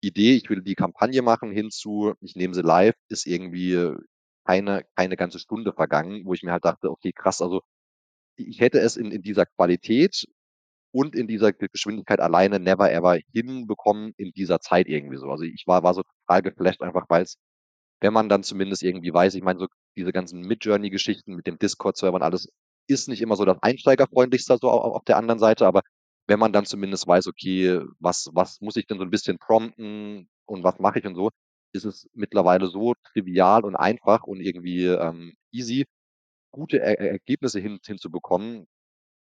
Idee, 0.00 0.34
ich 0.34 0.48
will 0.48 0.62
die 0.62 0.74
Kampagne 0.74 1.22
machen, 1.22 1.52
hinzu, 1.52 2.14
ich 2.20 2.34
nehme 2.34 2.54
sie 2.54 2.62
live, 2.62 2.94
ist 3.08 3.26
irgendwie 3.26 3.92
keine, 4.46 4.84
keine 4.96 5.16
ganze 5.16 5.38
Stunde 5.38 5.72
vergangen, 5.72 6.24
wo 6.24 6.34
ich 6.34 6.42
mir 6.42 6.52
halt 6.52 6.64
dachte, 6.64 6.90
okay, 6.90 7.12
krass, 7.12 7.42
also 7.42 7.62
ich 8.36 8.60
hätte 8.60 8.80
es 8.80 8.96
in, 8.96 9.10
in 9.12 9.22
dieser 9.22 9.46
Qualität 9.46 10.26
und 10.92 11.14
in 11.14 11.28
dieser 11.28 11.52
Geschwindigkeit 11.52 12.20
alleine 12.20 12.58
never 12.60 12.90
ever 12.92 13.18
hinbekommen 13.32 14.12
in 14.16 14.32
dieser 14.32 14.60
Zeit 14.60 14.88
irgendwie 14.88 15.16
so. 15.18 15.30
Also 15.30 15.44
ich 15.44 15.64
war, 15.66 15.82
war 15.82 15.94
so 15.94 16.02
total 16.02 16.42
geflasht, 16.42 16.82
einfach 16.82 17.06
weil 17.08 17.22
es, 17.24 17.36
wenn 18.00 18.12
man 18.12 18.28
dann 18.28 18.42
zumindest 18.42 18.82
irgendwie 18.82 19.12
weiß, 19.12 19.34
ich 19.34 19.42
meine, 19.42 19.60
so 19.60 19.66
diese 19.96 20.12
ganzen 20.12 20.40
Mid-Journey-Geschichten 20.42 21.34
mit 21.36 21.46
dem 21.46 21.58
Discord-Server 21.58 22.16
und 22.16 22.22
alles, 22.22 22.48
ist 22.88 23.08
nicht 23.08 23.22
immer 23.22 23.36
so 23.36 23.44
das 23.44 23.58
Einsteigerfreundlichste 23.62 24.58
so 24.60 24.70
auf, 24.70 24.96
auf 24.96 25.04
der 25.04 25.16
anderen 25.16 25.38
Seite, 25.38 25.66
aber 25.66 25.82
wenn 26.26 26.38
man 26.40 26.52
dann 26.52 26.64
zumindest 26.66 27.06
weiß, 27.06 27.26
okay, 27.28 27.80
was, 28.00 28.30
was 28.32 28.60
muss 28.60 28.76
ich 28.76 28.86
denn 28.86 28.98
so 28.98 29.04
ein 29.04 29.10
bisschen 29.10 29.38
prompten 29.38 30.28
und 30.46 30.64
was 30.64 30.78
mache 30.78 30.98
ich 31.00 31.06
und 31.06 31.14
so, 31.14 31.30
ist 31.72 31.84
es 31.84 32.08
mittlerweile 32.14 32.68
so 32.68 32.94
trivial 33.12 33.64
und 33.64 33.76
einfach 33.76 34.24
und 34.24 34.40
irgendwie 34.40 34.86
ähm, 34.86 35.34
easy, 35.52 35.86
gute 36.52 36.80
er 36.80 36.98
Ergebnisse 37.00 37.60
hin, 37.60 37.78
hinzubekommen, 37.84 38.66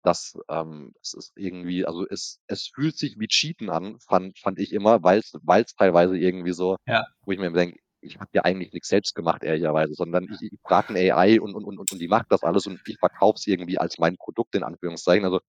dass 0.03 0.37
ähm, 0.49 0.93
es 1.01 1.13
ist 1.13 1.33
irgendwie, 1.35 1.85
also 1.85 2.05
es, 2.09 2.39
es 2.47 2.71
fühlt 2.73 2.97
sich 2.97 3.17
wie 3.19 3.27
Cheaten 3.27 3.69
an, 3.69 3.99
fand, 4.07 4.37
fand 4.39 4.59
ich 4.59 4.73
immer, 4.73 5.03
weil 5.03 5.19
es 5.19 5.75
teilweise 5.75 6.17
irgendwie 6.17 6.53
so, 6.53 6.77
Ja, 6.87 7.05
wo 7.25 7.31
ich 7.31 7.39
mir 7.39 7.51
denke, 7.51 7.79
ich 8.01 8.17
habe 8.19 8.29
ja 8.33 8.43
eigentlich 8.43 8.71
nichts 8.71 8.87
selbst 8.87 9.13
gemacht, 9.15 9.43
ehrlicherweise, 9.43 9.93
sondern 9.93 10.25
ich, 10.25 10.41
ich 10.41 10.59
frage 10.61 10.89
eine 10.89 11.13
AI 11.13 11.41
und, 11.41 11.53
und, 11.53 11.65
und, 11.65 11.79
und 11.79 11.99
die 11.99 12.07
macht 12.07 12.27
das 12.29 12.43
alles 12.43 12.65
und 12.67 12.79
ich 12.87 12.97
verkaufe 12.97 13.35
es 13.37 13.47
irgendwie 13.47 13.77
als 13.77 13.97
mein 13.97 14.15
Produkt 14.17 14.55
in 14.55 14.63
Anführungszeichen. 14.63 15.25
Also 15.25 15.41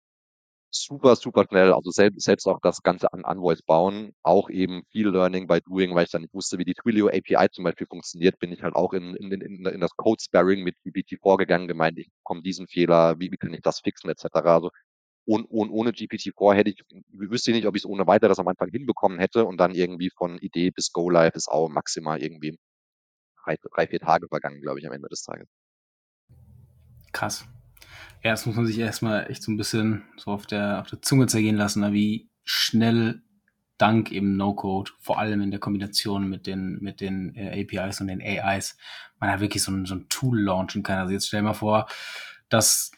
super, 0.71 1.15
super 1.15 1.45
schnell. 1.47 1.73
Also 1.73 1.91
selbst, 1.91 2.21
selbst 2.21 2.47
auch 2.47 2.59
das 2.61 2.81
Ganze 2.81 3.11
an 3.13 3.23
Envoys 3.23 3.61
bauen, 3.61 4.13
auch 4.23 4.49
eben 4.49 4.83
viel 4.91 5.09
Learning 5.09 5.47
by 5.47 5.61
Doing, 5.61 5.93
weil 5.93 6.05
ich 6.05 6.11
dann 6.11 6.21
nicht 6.21 6.33
wusste, 6.33 6.57
wie 6.57 6.65
die 6.65 6.73
Twilio 6.73 7.07
API 7.07 7.49
zum 7.51 7.63
Beispiel 7.63 7.87
funktioniert, 7.87 8.39
bin 8.39 8.51
ich 8.51 8.63
halt 8.63 8.75
auch 8.75 8.93
in, 8.93 9.15
in, 9.15 9.31
in, 9.31 9.65
in 9.65 9.79
das 9.79 9.95
Code 9.95 10.21
Sparring 10.21 10.63
mit 10.63 10.75
GPT 10.83 11.19
vorgegangen, 11.21 11.67
gemeint, 11.67 11.99
ich 11.99 12.09
komme 12.23 12.41
diesen 12.41 12.67
Fehler, 12.67 13.19
wie, 13.19 13.31
wie 13.31 13.37
kann 13.37 13.53
ich 13.53 13.61
das 13.61 13.79
fixen, 13.79 14.09
etc. 14.09 14.25
Also 14.33 14.69
und, 15.25 15.45
und 15.45 15.69
ohne 15.69 15.91
GPT-4 15.91 16.55
hätte 16.55 16.71
ich, 16.71 16.83
wüsste 17.09 17.51
ich 17.51 17.55
nicht, 17.55 17.67
ob 17.67 17.75
ich 17.75 17.83
es 17.83 17.85
ohne 17.85 18.07
weiteres 18.07 18.39
am 18.39 18.47
Anfang 18.47 18.69
hinbekommen 18.69 19.19
hätte 19.19 19.45
und 19.45 19.57
dann 19.57 19.75
irgendwie 19.75 20.09
von 20.09 20.39
Idee 20.39 20.71
bis 20.71 20.91
Go 20.91 21.09
Live 21.09 21.35
ist 21.35 21.47
auch 21.47 21.69
maximal 21.69 22.21
irgendwie 22.21 22.57
drei 23.45 23.87
vier 23.87 23.99
Tage 23.99 24.27
vergangen, 24.27 24.61
glaube 24.61 24.79
ich, 24.79 24.87
am 24.87 24.93
Ende 24.93 25.09
des 25.09 25.23
Tages. 25.23 25.47
krass. 27.11 27.45
Ja, 28.23 28.31
das 28.31 28.45
muss 28.45 28.55
man 28.55 28.65
sich 28.65 28.77
erstmal 28.77 29.29
echt 29.29 29.43
so 29.43 29.51
ein 29.51 29.57
bisschen 29.57 30.03
so 30.17 30.31
auf 30.31 30.45
der, 30.45 30.81
auf 30.81 30.87
der 30.87 31.01
Zunge 31.01 31.27
zergehen 31.27 31.55
lassen, 31.55 31.81
ne, 31.81 31.93
wie 31.93 32.29
schnell 32.43 33.21
dank 33.77 34.11
eben 34.11 34.37
No-Code, 34.37 34.91
vor 34.99 35.17
allem 35.17 35.41
in 35.41 35.49
der 35.49 35.59
Kombination 35.59 36.29
mit 36.29 36.45
den, 36.45 36.77
mit 36.81 37.01
den 37.01 37.35
äh, 37.35 37.61
APIs 37.61 37.99
und 37.99 38.07
den 38.07 38.21
AIs, 38.21 38.77
man 39.19 39.31
da 39.31 39.39
wirklich 39.39 39.63
so 39.63 39.71
ein, 39.71 39.85
so 39.85 39.95
ein 39.95 40.07
Tool 40.07 40.39
launchen 40.39 40.83
kann. 40.83 40.99
Also 40.99 41.13
jetzt 41.13 41.27
stell 41.27 41.39
dir 41.39 41.47
mal 41.47 41.53
vor, 41.53 41.87
das 42.49 42.91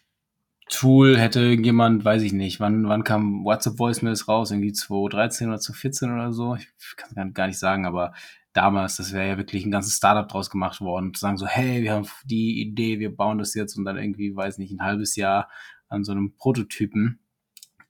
Tool 0.70 1.18
hätte 1.18 1.40
irgendjemand, 1.40 2.04
weiß 2.04 2.22
ich 2.24 2.34
nicht, 2.34 2.60
wann, 2.60 2.88
wann 2.88 3.04
kam 3.04 3.46
WhatsApp 3.46 3.80
Voicemails 3.80 4.28
raus? 4.28 4.52
Irgendwie 4.52 4.74
2013 4.74 5.48
oder 5.48 5.60
2014 5.60 6.12
oder 6.14 6.34
so? 6.34 6.56
Ich 6.56 6.68
kann 6.98 7.28
es 7.28 7.34
gar 7.34 7.48
nicht 7.48 7.60
sagen, 7.60 7.86
aber 7.86 8.14
damals, 8.54 8.98
das 8.98 9.14
wäre 9.14 9.28
ja 9.28 9.38
wirklich 9.38 9.66
ein 9.66 9.72
ganzes 9.72 9.96
Startup 9.96 10.28
draus 10.28 10.50
gemacht 10.50 10.82
worden. 10.82 11.14
Zu 11.14 11.22
sagen 11.22 11.38
so, 11.38 11.48
hey, 11.48 11.82
wir 11.82 11.94
haben 11.94 12.08
die 12.26 12.62
Idee, 12.62 13.00
wir 13.00 13.16
bauen 13.16 13.38
das 13.38 13.54
jetzt 13.54 13.78
und 13.78 13.86
dann 13.86 13.98
irgendwie, 13.98 14.36
weiß 14.36 14.58
nicht, 14.58 14.72
ein 14.72 14.82
halbes 14.82 15.16
Jahr 15.16 15.50
an 15.90 16.04
so 16.04 16.12
einem 16.12 16.36
Prototypen 16.36 17.20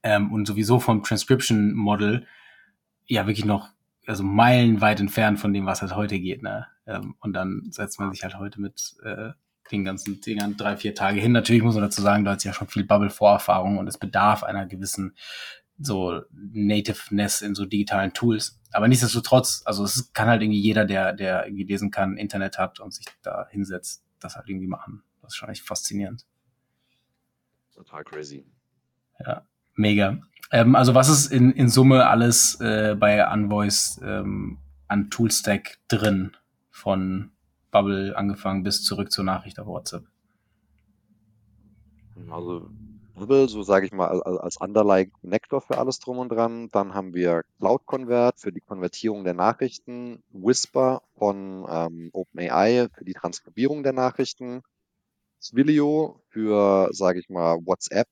ähm, 0.02 0.32
und 0.32 0.46
sowieso 0.46 0.80
vom 0.80 1.02
Transcription 1.02 1.74
Model 1.74 2.26
ja 3.06 3.26
wirklich 3.26 3.44
noch 3.44 3.68
also 4.06 4.22
meilenweit 4.22 5.00
entfernt 5.00 5.40
von 5.40 5.52
dem, 5.52 5.66
was 5.66 5.82
halt 5.82 5.94
heute 5.94 6.18
geht. 6.18 6.42
Ne? 6.42 6.66
Ähm, 6.86 7.14
und 7.20 7.32
dann 7.32 7.62
setzt 7.70 7.98
man 7.98 8.12
sich 8.12 8.22
halt 8.22 8.38
heute 8.38 8.60
mit 8.60 8.94
äh, 9.02 9.30
den 9.70 9.84
ganzen 9.84 10.20
Dingern 10.20 10.56
drei, 10.56 10.76
vier 10.76 10.94
Tage 10.94 11.20
hin. 11.20 11.32
Natürlich 11.32 11.62
muss 11.62 11.74
man 11.74 11.84
dazu 11.84 12.02
sagen, 12.02 12.24
du 12.24 12.30
hast 12.30 12.44
ja 12.44 12.52
schon 12.52 12.68
viel 12.68 12.84
Bubble-Vorerfahrung 12.84 13.78
und 13.78 13.88
es 13.88 13.98
bedarf 13.98 14.42
einer 14.42 14.66
gewissen 14.66 15.14
so 15.78 16.22
Nativeness 16.30 17.42
in 17.42 17.54
so 17.54 17.66
digitalen 17.66 18.12
Tools. 18.12 18.60
Aber 18.72 18.88
nichtsdestotrotz, 18.88 19.62
also 19.64 19.84
es 19.84 20.12
kann 20.12 20.28
halt 20.28 20.42
irgendwie 20.42 20.60
jeder, 20.60 20.84
der, 20.84 21.12
der 21.12 21.46
irgendwie 21.46 21.64
lesen 21.64 21.90
kann, 21.90 22.16
Internet 22.16 22.58
hat 22.58 22.80
und 22.80 22.92
sich 22.92 23.06
da 23.22 23.46
hinsetzt, 23.50 24.04
das 24.20 24.36
halt 24.36 24.48
irgendwie 24.48 24.66
machen. 24.66 25.02
Das 25.22 25.32
ist 25.32 25.36
schon 25.36 25.48
echt 25.48 25.62
faszinierend. 25.62 26.26
Total 27.72 28.04
crazy. 28.04 28.46
Ja, 29.24 29.46
mega. 29.74 30.18
Ähm, 30.50 30.74
also 30.74 30.94
was 30.94 31.08
ist 31.08 31.32
in, 31.32 31.52
in 31.52 31.68
Summe 31.68 32.06
alles 32.06 32.60
äh, 32.60 32.94
bei 32.98 33.32
Unvoice 33.32 34.00
ähm, 34.02 34.58
an 34.88 35.10
Toolstack 35.10 35.78
drin? 35.88 36.36
Von 36.70 37.30
Bubble 37.70 38.16
angefangen 38.16 38.64
bis 38.64 38.82
zurück 38.82 39.12
zur 39.12 39.24
Nachricht 39.24 39.58
auf 39.58 39.66
WhatsApp. 39.66 40.04
Also 42.30 42.70
Bubble, 43.14 43.48
so 43.48 43.62
sage 43.62 43.86
ich 43.86 43.92
mal, 43.92 44.08
als, 44.08 44.22
als 44.22 44.56
Underlying 44.60 45.10
Connector 45.12 45.60
für 45.60 45.78
alles 45.78 45.98
drum 46.00 46.18
und 46.18 46.30
dran. 46.30 46.68
Dann 46.72 46.94
haben 46.94 47.14
wir 47.14 47.42
Cloud 47.58 47.86
Convert 47.86 48.40
für 48.40 48.52
die 48.52 48.60
Konvertierung 48.60 49.24
der 49.24 49.34
Nachrichten, 49.34 50.22
Whisper 50.30 51.02
von 51.16 51.64
ähm, 51.68 52.10
OpenAI 52.12 52.88
für 52.92 53.04
die 53.04 53.14
Transkribierung 53.14 53.82
der 53.82 53.92
Nachrichten, 53.92 54.62
Twilio 55.40 56.20
für, 56.28 56.88
sage 56.92 57.20
ich 57.20 57.28
mal, 57.28 57.58
WhatsApp 57.64 58.08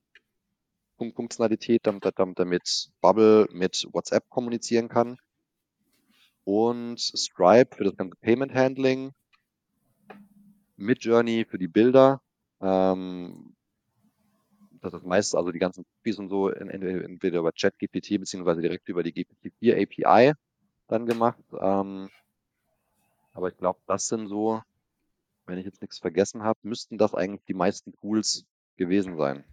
Funktionalität, 1.10 1.86
damit, 1.86 2.04
damit, 2.16 2.38
damit 2.38 2.90
Bubble 3.00 3.48
mit 3.50 3.88
WhatsApp 3.92 4.28
kommunizieren 4.28 4.88
kann. 4.88 5.16
Und 6.44 7.00
Stripe 7.00 7.76
für 7.76 7.84
das 7.84 7.96
ganze 7.96 8.16
Payment 8.20 8.54
Handling. 8.54 9.12
Midjourney 10.76 11.44
für 11.44 11.58
die 11.58 11.68
Bilder. 11.68 12.20
Ähm, 12.60 13.54
das 14.82 14.94
ist 14.94 15.06
meist, 15.06 15.34
also 15.34 15.52
die 15.52 15.58
ganzen 15.58 15.84
Cookies 15.98 16.18
und 16.18 16.28
so, 16.28 16.48
entweder 16.50 17.38
über 17.38 17.52
ChatGPT 17.52 18.18
beziehungsweise 18.18 18.60
direkt 18.60 18.88
über 18.88 19.02
die 19.02 19.12
GPT-4 19.12 19.82
API 19.82 20.34
dann 20.88 21.06
gemacht. 21.06 21.42
Ähm, 21.58 22.10
aber 23.32 23.48
ich 23.48 23.56
glaube, 23.56 23.80
das 23.86 24.08
sind 24.08 24.26
so, 24.26 24.60
wenn 25.46 25.58
ich 25.58 25.64
jetzt 25.64 25.80
nichts 25.80 25.98
vergessen 25.98 26.42
habe, 26.42 26.58
müssten 26.62 26.98
das 26.98 27.14
eigentlich 27.14 27.44
die 27.44 27.54
meisten 27.54 27.92
Tools 27.94 28.44
gewesen 28.76 29.16
sein. 29.16 29.44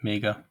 Mega. 0.00 0.44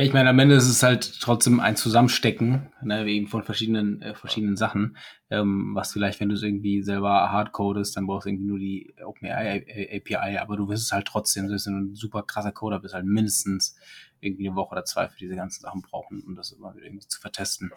Ja, 0.00 0.06
ich 0.06 0.14
meine, 0.14 0.30
am 0.30 0.38
Ende 0.38 0.54
ist 0.54 0.66
es 0.66 0.82
halt 0.82 1.20
trotzdem 1.20 1.60
ein 1.60 1.76
Zusammenstecken, 1.76 2.72
ne, 2.80 3.06
eben 3.06 3.26
von 3.26 3.42
verschiedenen, 3.42 4.00
äh, 4.00 4.14
verschiedenen 4.14 4.56
Sachen, 4.56 4.96
ähm, 5.28 5.74
was 5.74 5.92
vielleicht, 5.92 6.20
wenn 6.20 6.30
du 6.30 6.36
es 6.36 6.42
irgendwie 6.42 6.82
selber 6.82 7.30
hardcodest, 7.30 7.98
dann 7.98 8.06
brauchst 8.06 8.24
du 8.24 8.30
irgendwie 8.30 8.46
nur 8.46 8.58
die 8.58 8.94
OpenAI 9.04 9.98
API, 9.98 10.38
aber 10.38 10.56
du 10.56 10.70
wirst 10.70 10.84
es 10.84 10.92
halt 10.92 11.06
trotzdem, 11.06 11.48
selbst 11.48 11.66
wenn 11.66 11.74
du 11.74 11.80
ein 11.80 11.94
super 11.96 12.22
krasser 12.22 12.50
Coder 12.50 12.80
bist, 12.80 12.94
halt 12.94 13.04
mindestens 13.04 13.76
irgendwie 14.20 14.48
eine 14.48 14.56
Woche 14.56 14.72
oder 14.72 14.86
zwei 14.86 15.06
für 15.06 15.18
diese 15.18 15.36
ganzen 15.36 15.60
Sachen 15.60 15.82
brauchen, 15.82 16.22
um 16.26 16.34
das 16.34 16.52
immer 16.52 16.74
wieder 16.74 16.86
irgendwie 16.86 17.06
zu 17.06 17.20
vertesten. 17.20 17.70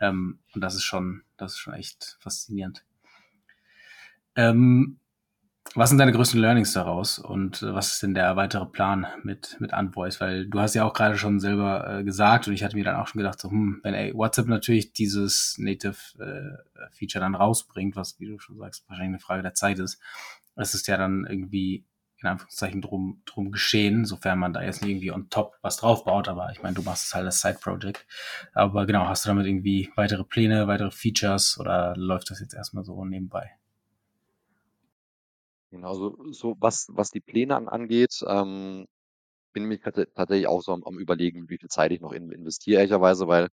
Ähm, 0.00 0.38
und 0.54 0.62
das 0.62 0.76
ist 0.76 0.84
schon, 0.84 1.24
das 1.36 1.52
ist 1.52 1.58
schon 1.58 1.74
echt 1.74 2.16
faszinierend. 2.20 2.86
Ähm, 4.34 4.98
was 5.74 5.90
sind 5.90 5.98
deine 5.98 6.12
größten 6.12 6.40
Learnings 6.40 6.72
daraus 6.72 7.18
und 7.18 7.62
äh, 7.62 7.74
was 7.74 7.92
ist 7.92 8.02
denn 8.02 8.14
der 8.14 8.36
weitere 8.36 8.66
Plan 8.66 9.06
mit, 9.22 9.56
mit 9.60 9.72
Unvoice? 9.72 10.20
Weil 10.20 10.46
du 10.46 10.60
hast 10.60 10.74
ja 10.74 10.84
auch 10.84 10.92
gerade 10.92 11.18
schon 11.18 11.40
selber 11.40 11.98
äh, 11.98 12.04
gesagt 12.04 12.48
und 12.48 12.54
ich 12.54 12.64
hatte 12.64 12.76
mir 12.76 12.84
dann 12.84 12.96
auch 12.96 13.08
schon 13.08 13.18
gedacht, 13.18 13.40
so, 13.40 13.50
hm, 13.50 13.80
wenn 13.82 13.94
ey, 13.94 14.14
WhatsApp 14.14 14.46
natürlich 14.46 14.92
dieses 14.92 15.56
Native 15.58 15.96
äh, 16.18 16.90
Feature 16.92 17.22
dann 17.22 17.34
rausbringt, 17.34 17.96
was, 17.96 18.18
wie 18.20 18.26
du 18.26 18.38
schon 18.38 18.58
sagst, 18.58 18.88
wahrscheinlich 18.88 19.14
eine 19.14 19.20
Frage 19.20 19.42
der 19.42 19.54
Zeit 19.54 19.78
ist, 19.78 20.00
es 20.56 20.74
ist 20.74 20.86
ja 20.86 20.96
dann 20.96 21.26
irgendwie 21.28 21.84
in 22.22 22.28
Anführungszeichen 22.28 22.80
drum, 22.80 23.22
drum 23.26 23.52
geschehen, 23.52 24.06
sofern 24.06 24.38
man 24.38 24.52
da 24.52 24.62
jetzt 24.62 24.82
nicht 24.82 24.90
irgendwie 24.90 25.12
on 25.12 25.28
top 25.28 25.58
was 25.60 25.76
draufbaut, 25.76 26.28
aber 26.28 26.50
ich 26.50 26.62
meine, 26.62 26.74
du 26.74 26.82
machst 26.82 27.06
es 27.06 27.14
halt 27.14 27.26
als 27.26 27.40
Side-Project. 27.42 28.06
Aber 28.54 28.86
genau, 28.86 29.06
hast 29.06 29.24
du 29.24 29.28
damit 29.28 29.46
irgendwie 29.46 29.90
weitere 29.96 30.24
Pläne, 30.24 30.66
weitere 30.66 30.90
Features 30.90 31.58
oder 31.60 31.94
läuft 31.96 32.30
das 32.30 32.40
jetzt 32.40 32.54
erstmal 32.54 32.84
so 32.84 33.04
nebenbei? 33.04 33.52
Genau, 35.72 35.94
so, 35.94 36.16
so 36.32 36.54
was, 36.60 36.86
was 36.92 37.10
die 37.10 37.20
Pläne 37.20 37.56
an, 37.56 37.68
angeht, 37.68 38.22
ähm, 38.26 38.86
bin 39.54 39.70
ich 39.72 39.80
tatsächlich 39.82 40.46
auch 40.48 40.62
so 40.62 40.72
am, 40.72 40.84
am 40.84 40.98
überlegen, 40.98 41.48
wie 41.50 41.58
viel 41.58 41.68
Zeit 41.70 41.92
ich 41.92 42.00
noch 42.00 42.12
in, 42.12 42.30
investiere, 42.32 42.80
ehrlicherweise, 42.80 43.28
weil 43.28 43.48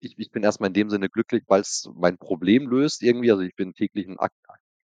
ich, 0.00 0.18
ich 0.18 0.30
bin 0.32 0.42
erstmal 0.44 0.68
in 0.68 0.74
dem 0.74 0.90
Sinne 0.90 1.08
glücklich, 1.10 1.44
weil 1.48 1.62
es 1.62 1.90
mein 1.94 2.18
Problem 2.18 2.68
löst 2.68 3.02
irgendwie. 3.02 3.30
Also 3.32 3.42
ich 3.44 3.56
bin 3.56 3.74
täglich 3.74 4.08
ein 4.08 4.18
ak 4.20 4.32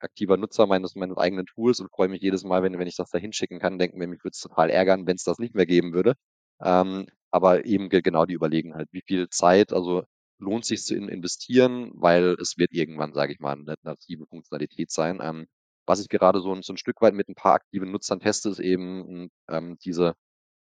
aktiver 0.01 0.37
Nutzer 0.37 0.67
meines, 0.67 0.97
meines 0.97 1.17
eigenen 1.19 1.47
Tools 1.47 1.81
und 1.81 1.91
freue 1.91 2.09
mich 2.09 2.23
jedes 2.23 2.45
Mal, 2.45 2.63
wenn, 2.63 2.79
wenn 2.79 2.89
ich 2.89 2.97
das 2.97 3.11
da 3.11 3.19
hinschicken 3.19 3.59
kann, 3.61 3.79
denken 3.79 4.01
wir, 4.01 4.09
mich 4.09 4.25
würde 4.25 4.33
es 4.35 4.41
total 4.41 4.71
ärgern, 4.71 5.07
wenn 5.07 5.17
es 5.17 5.25
das 5.25 5.39
nicht 5.39 5.55
mehr 5.55 5.67
geben 5.67 5.95
würde. 5.95 6.15
Ähm, 6.63 7.07
aber 7.31 7.67
eben 7.67 7.89
genau 7.91 8.27
die 8.27 8.35
überlegen 8.35 8.75
halt, 8.75 8.89
wie 8.93 9.03
viel 9.07 9.29
Zeit, 9.31 9.73
also 9.73 10.05
lohnt 10.39 10.65
sich 10.67 10.83
zu 10.85 10.95
investieren, 10.97 11.93
weil 11.95 12.37
es 12.41 12.59
wird 12.59 12.73
irgendwann, 12.73 13.15
sage 13.15 13.33
ich 13.35 13.41
mal, 13.41 13.55
eine 13.55 13.77
native 13.83 14.27
Funktionalität 14.27 14.91
sein. 14.93 15.21
Ähm, 15.23 15.47
was 15.91 16.01
ich 16.01 16.09
gerade 16.09 16.41
so, 16.41 16.55
so 16.63 16.73
ein 16.73 16.79
Stück 16.79 17.01
weit 17.03 17.15
mit 17.15 17.29
ein 17.29 17.35
paar 17.35 17.55
aktiven 17.55 17.91
Nutzern 17.93 18.21
teste, 18.21 18.49
ist 18.51 18.61
eben 18.61 19.31
ähm, 19.49 19.79
diese 19.85 20.15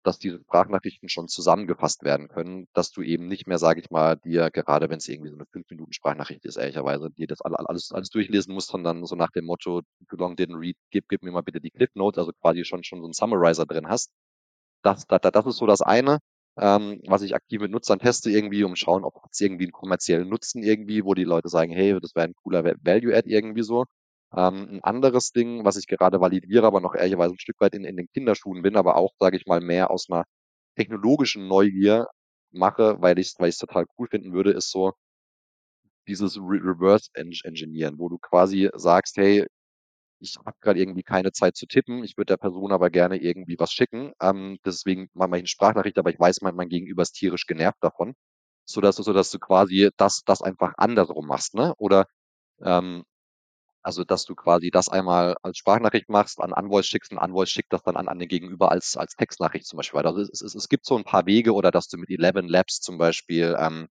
dass 0.03 0.19
diese 0.19 0.39
Sprachnachrichten 0.39 1.09
schon 1.09 1.27
zusammengefasst 1.27 2.03
werden 2.03 2.29
können, 2.29 2.67
dass 2.73 2.91
du 2.91 3.01
eben 3.01 3.27
nicht 3.27 3.47
mehr, 3.47 3.57
sage 3.57 3.81
ich 3.81 3.89
mal, 3.89 4.15
dir 4.17 4.49
gerade, 4.49 4.89
wenn 4.89 4.97
es 4.97 5.07
irgendwie 5.07 5.29
so 5.29 5.35
eine 5.35 5.45
5 5.45 5.69
Minuten 5.69 5.93
Sprachnachricht 5.93 6.45
ist, 6.45 6.57
ehrlicherweise, 6.57 7.09
dir 7.11 7.27
das 7.27 7.41
alles, 7.41 7.91
alles 7.91 8.09
durchlesen 8.09 8.53
musst, 8.53 8.69
sondern 8.69 9.05
so 9.05 9.15
nach 9.15 9.31
dem 9.31 9.45
Motto, 9.45 9.81
too 10.09 10.15
long 10.15 10.35
didn't 10.35 10.59
read, 10.59 10.77
gib, 10.91 11.09
gib 11.09 11.23
mir 11.23 11.31
mal 11.31 11.41
bitte 11.41 11.59
die 11.59 11.71
Clip 11.71 11.93
Notes, 11.95 12.17
also 12.17 12.31
quasi 12.41 12.63
schon, 12.65 12.83
schon 12.83 12.99
so 13.01 13.05
einen 13.05 13.13
Summarizer 13.13 13.65
drin 13.65 13.87
hast. 13.89 14.11
Das, 14.83 15.05
das, 15.07 15.21
das 15.21 15.45
ist 15.45 15.57
so 15.57 15.67
das 15.67 15.81
eine, 15.81 16.19
ähm, 16.57 17.01
was 17.07 17.21
ich 17.21 17.35
aktiv 17.35 17.61
mit 17.61 17.71
Nutzern 17.71 17.99
teste 17.99 18.31
irgendwie, 18.31 18.63
um 18.63 18.75
schauen, 18.75 19.03
ob 19.03 19.15
es 19.31 19.39
irgendwie 19.41 19.65
einen 19.65 19.73
kommerziellen 19.73 20.29
Nutzen 20.29 20.63
irgendwie, 20.63 21.03
wo 21.03 21.13
die 21.13 21.23
Leute 21.25 21.49
sagen, 21.49 21.71
hey, 21.71 21.99
das 22.01 22.15
wäre 22.15 22.27
ein 22.27 22.35
cooler 22.35 22.63
Value-Add 22.63 23.29
irgendwie 23.29 23.63
so. 23.63 23.85
Ähm, 24.35 24.69
ein 24.75 24.83
anderes 24.83 25.31
Ding, 25.31 25.65
was 25.65 25.77
ich 25.77 25.87
gerade 25.87 26.21
validiere, 26.21 26.65
aber 26.67 26.81
noch 26.81 26.95
ehrlicherweise 26.95 27.33
ein 27.35 27.39
Stück 27.39 27.59
weit 27.61 27.73
in, 27.75 27.83
in 27.85 27.97
den 27.97 28.07
Kinderschuhen 28.13 28.61
bin, 28.61 28.75
aber 28.77 28.95
auch, 28.97 29.11
sage 29.19 29.37
ich 29.37 29.45
mal, 29.47 29.61
mehr 29.61 29.91
aus 29.91 30.07
einer 30.09 30.25
technologischen 30.75 31.47
Neugier 31.47 32.07
mache, 32.51 32.97
weil 33.01 33.19
ich 33.19 33.29
es 33.29 33.39
weil 33.39 33.51
total 33.53 33.85
cool 33.97 34.07
finden 34.09 34.33
würde, 34.33 34.51
ist 34.51 34.71
so 34.71 34.93
dieses 36.07 36.37
Re 36.37 36.59
Reverse 36.63 37.09
Engineeren, 37.13 37.99
wo 37.99 38.09
du 38.09 38.17
quasi 38.17 38.69
sagst, 38.75 39.17
hey, 39.17 39.45
ich 40.19 40.37
habe 40.45 40.57
gerade 40.61 40.79
irgendwie 40.79 41.03
keine 41.03 41.31
Zeit 41.33 41.57
zu 41.57 41.67
tippen, 41.67 42.03
ich 42.03 42.17
würde 42.17 42.33
der 42.33 42.37
Person 42.37 42.71
aber 42.73 42.89
gerne 42.91 43.17
irgendwie 43.21 43.57
was 43.59 43.73
schicken. 43.73 44.13
Ähm, 44.21 44.59
deswegen 44.65 45.09
mache 45.13 45.29
ich 45.31 45.35
eine 45.39 45.47
Sprachnachricht, 45.47 45.97
aber 45.99 46.11
ich 46.11 46.19
weiß, 46.19 46.41
mein, 46.41 46.55
mein 46.55 46.69
Gegenüber 46.69 47.03
ist 47.03 47.13
tierisch 47.13 47.47
genervt 47.47 47.79
davon. 47.83 48.15
Sodass 48.65 48.97
du, 48.97 49.03
sodass 49.03 49.31
du 49.31 49.39
quasi 49.39 49.89
das, 49.97 50.23
das 50.25 50.41
einfach 50.43 50.73
andersrum 50.77 51.27
machst, 51.27 51.55
ne? 51.55 51.73
Oder 51.77 52.05
ähm, 52.63 53.03
also, 53.89 54.03
dass 54.03 54.25
du 54.25 54.35
quasi 54.35 54.69
das 54.69 54.87
einmal 54.87 55.35
als 55.41 55.57
Sprachnachricht 55.57 56.09
machst, 56.09 56.39
an 56.41 56.53
Anvoice 56.53 56.85
schickst, 56.85 57.11
und 57.11 57.17
Anvoice 57.17 57.49
schickt 57.49 57.73
das 57.73 57.81
dann 57.81 57.97
an, 57.97 58.07
an 58.07 58.19
den 58.19 58.27
Gegenüber 58.29 58.71
als, 58.71 58.95
als 58.97 59.15
Textnachricht 59.15 59.65
zum 59.65 59.77
Beispiel. 59.77 59.99
Also 60.01 60.21
es, 60.21 60.41
es, 60.41 60.53
es 60.53 60.69
gibt 60.69 60.85
so 60.85 60.95
ein 60.95 61.03
paar 61.03 61.25
Wege 61.25 61.53
oder 61.53 61.71
dass 61.71 61.87
du 61.87 61.97
mit 61.97 62.11
Eleven 62.11 62.47
Labs 62.47 62.81
zum 62.81 62.99
Beispiel 62.99 63.55
ähm, 63.59 63.87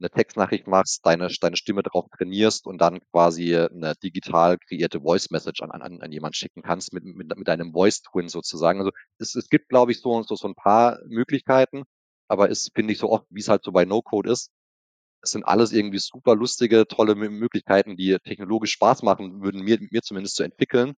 eine 0.00 0.10
Textnachricht 0.10 0.66
machst, 0.66 1.04
deine, 1.04 1.28
deine 1.40 1.56
Stimme 1.56 1.82
drauf 1.82 2.06
trainierst 2.16 2.66
und 2.66 2.78
dann 2.78 3.00
quasi 3.12 3.54
eine 3.54 3.94
digital 4.02 4.56
kreierte 4.56 5.00
Voice 5.02 5.30
Message 5.30 5.60
an, 5.60 5.72
an, 5.72 6.00
an 6.00 6.12
jemand 6.12 6.34
schicken 6.34 6.62
kannst 6.62 6.94
mit, 6.94 7.04
mit, 7.04 7.36
mit 7.36 7.48
deinem 7.48 7.72
Voice 7.72 8.00
Twin 8.00 8.28
sozusagen. 8.28 8.78
Also 8.78 8.92
es, 9.18 9.34
es 9.34 9.50
gibt, 9.50 9.68
glaube 9.68 9.92
ich, 9.92 10.00
so, 10.00 10.22
so, 10.22 10.36
so 10.36 10.48
ein 10.48 10.54
paar 10.54 11.00
Möglichkeiten, 11.06 11.84
aber 12.28 12.50
es 12.50 12.70
finde 12.74 12.94
ich 12.94 12.98
so 12.98 13.10
oft, 13.10 13.26
wie 13.28 13.40
es 13.40 13.48
halt 13.48 13.62
so 13.62 13.72
bei 13.72 13.84
No-Code 13.84 14.30
ist, 14.30 14.50
es 15.22 15.30
sind 15.32 15.44
alles 15.44 15.72
irgendwie 15.72 15.98
super 15.98 16.34
lustige, 16.36 16.86
tolle 16.86 17.14
Möglichkeiten, 17.14 17.96
die 17.96 18.16
technologisch 18.24 18.72
Spaß 18.72 19.02
machen 19.02 19.42
würden, 19.42 19.62
mir, 19.62 19.78
mir 19.90 20.02
zumindest 20.02 20.36
zu 20.36 20.44
entwickeln. 20.44 20.94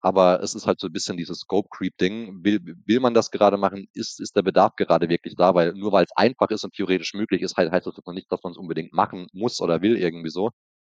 Aber 0.00 0.42
es 0.42 0.54
ist 0.54 0.66
halt 0.66 0.80
so 0.80 0.88
ein 0.88 0.92
bisschen 0.92 1.16
dieses 1.16 1.40
Scope-Creep-Ding. 1.40 2.44
Will, 2.44 2.60
will 2.86 3.00
man 3.00 3.14
das 3.14 3.30
gerade 3.30 3.56
machen? 3.56 3.88
Ist, 3.94 4.20
ist 4.20 4.36
der 4.36 4.42
Bedarf 4.42 4.74
gerade 4.76 5.08
wirklich 5.08 5.36
da? 5.36 5.54
Weil 5.54 5.74
nur 5.74 5.92
weil 5.92 6.04
es 6.04 6.12
einfach 6.16 6.50
ist 6.50 6.64
und 6.64 6.74
theoretisch 6.74 7.14
möglich 7.14 7.42
ist, 7.42 7.56
heißt 7.56 7.86
das 7.86 7.96
noch 8.04 8.12
nicht, 8.12 8.30
dass 8.32 8.42
man 8.42 8.52
es 8.52 8.58
unbedingt 8.58 8.92
machen 8.92 9.28
muss 9.32 9.60
oder 9.60 9.80
will 9.82 9.96
irgendwie 9.96 10.30
so. 10.30 10.50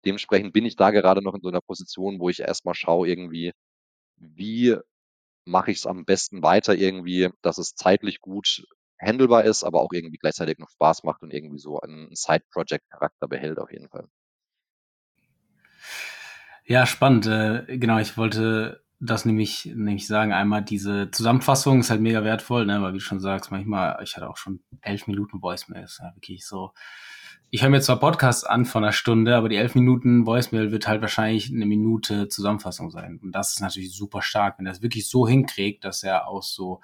Dementsprechend 0.04 0.52
bin 0.52 0.66
ich 0.66 0.76
da 0.76 0.90
gerade 0.90 1.22
noch 1.22 1.34
in 1.34 1.40
so 1.42 1.48
einer 1.48 1.60
Position, 1.60 2.20
wo 2.20 2.28
ich 2.28 2.40
erstmal 2.40 2.74
schaue 2.74 3.08
irgendwie, 3.08 3.52
wie 4.16 4.76
mache 5.44 5.72
ich 5.72 5.78
es 5.78 5.86
am 5.86 6.04
besten 6.04 6.42
weiter 6.42 6.74
irgendwie, 6.74 7.30
dass 7.42 7.58
es 7.58 7.74
zeitlich 7.74 8.20
gut 8.20 8.64
handelbar 9.02 9.44
ist, 9.44 9.64
aber 9.64 9.80
auch 9.80 9.92
irgendwie 9.92 10.18
gleichzeitig 10.18 10.58
noch 10.58 10.70
Spaß 10.70 11.02
macht 11.02 11.22
und 11.22 11.32
irgendwie 11.32 11.58
so 11.58 11.80
einen 11.80 12.14
Side-Project-Charakter 12.14 13.28
behält 13.28 13.58
auf 13.58 13.72
jeden 13.72 13.88
Fall. 13.88 14.06
Ja, 16.64 16.86
spannend. 16.86 17.26
Äh, 17.26 17.78
genau, 17.78 17.98
ich 17.98 18.16
wollte 18.16 18.82
das 19.00 19.24
nämlich, 19.24 19.66
nämlich 19.66 20.06
sagen, 20.06 20.32
einmal 20.32 20.62
diese 20.62 21.10
Zusammenfassung 21.10 21.80
ist 21.80 21.90
halt 21.90 22.00
mega 22.00 22.22
wertvoll, 22.22 22.66
ne, 22.66 22.80
weil 22.80 22.92
wie 22.92 22.98
du 22.98 23.02
schon 23.02 23.18
sagst, 23.18 23.50
manchmal, 23.50 23.98
ich 24.04 24.16
hatte 24.16 24.30
auch 24.30 24.36
schon 24.36 24.60
elf 24.80 25.08
Minuten 25.08 25.42
Voicemails, 25.42 25.98
ja, 26.00 26.14
wirklich 26.14 26.46
so. 26.46 26.72
Ich 27.50 27.62
höre 27.62 27.68
mir 27.68 27.80
zwar 27.80 27.98
Podcasts 27.98 28.44
an 28.44 28.64
von 28.64 28.84
einer 28.84 28.92
Stunde, 28.92 29.36
aber 29.36 29.48
die 29.48 29.56
elf 29.56 29.74
Minuten 29.74 30.24
Voicemail 30.24 30.70
wird 30.70 30.86
halt 30.86 31.02
wahrscheinlich 31.02 31.50
eine 31.52 31.66
Minute 31.66 32.28
Zusammenfassung 32.28 32.90
sein. 32.90 33.18
Und 33.22 33.32
das 33.32 33.50
ist 33.50 33.60
natürlich 33.60 33.94
super 33.94 34.22
stark, 34.22 34.58
wenn 34.58 34.66
er 34.66 34.72
es 34.72 34.82
wirklich 34.82 35.06
so 35.06 35.28
hinkriegt, 35.28 35.84
dass 35.84 36.02
er 36.02 36.28
aus 36.28 36.54
so 36.54 36.80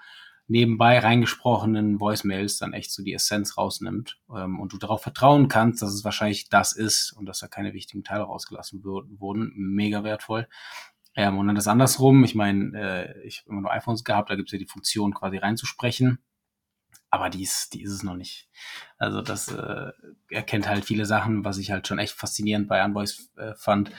nebenbei 0.49 0.99
reingesprochenen 0.99 2.01
Voicemails 2.01 2.59
dann 2.59 2.72
echt 2.72 2.90
so 2.90 3.03
die 3.03 3.12
Essenz 3.12 3.57
rausnimmt 3.57 4.18
ähm, 4.34 4.59
und 4.59 4.72
du 4.72 4.78
darauf 4.78 5.03
vertrauen 5.03 5.49
kannst, 5.49 5.82
dass 5.82 5.92
es 5.92 6.05
wahrscheinlich 6.05 6.49
das 6.49 6.72
ist 6.72 7.12
und 7.12 7.26
dass 7.26 7.40
da 7.40 7.49
keine 7.49 7.74
wichtigen 7.74 8.03
Teile 8.03 8.24
rausgelassen 8.24 8.82
wurden. 8.82 9.53
Mega 9.55 10.05
wertvoll. 10.05 10.49
Ähm, 11.14 11.38
und 11.38 11.46
dann 11.46 11.57
das 11.57 11.68
andersrum. 11.68 12.24
Ich 12.24 12.34
meine, 12.34 12.78
äh, 12.78 13.26
ich 13.26 13.40
habe 13.40 13.51
immer 13.51 13.61
nur 13.62 13.72
iPhones 13.72 14.05
gehabt, 14.05 14.30
da 14.30 14.36
gibt 14.36 14.49
es 14.49 14.53
ja 14.53 14.59
die 14.59 14.66
Funktion, 14.66 15.14
quasi 15.14 15.36
reinzusprechen. 15.36 16.18
Aber 17.11 17.30
die 17.30 17.42
ist, 17.42 17.74
die 17.74 17.82
ist 17.82 17.92
es 17.92 18.03
noch 18.03 18.16
nicht. 18.16 18.49
Also 18.99 19.22
das 19.22 19.49
äh, 19.49 19.92
erkennt 20.30 20.68
halt 20.68 20.84
viele 20.84 21.07
Sachen, 21.07 21.44
was 21.44 21.59
ich 21.59 21.70
halt 21.70 21.86
schon 21.88 21.99
echt 21.99 22.12
faszinierend 22.12 22.68
bei 22.68 22.84
Unvoice 22.84 23.30
äh, 23.36 23.55
fand, 23.55 23.90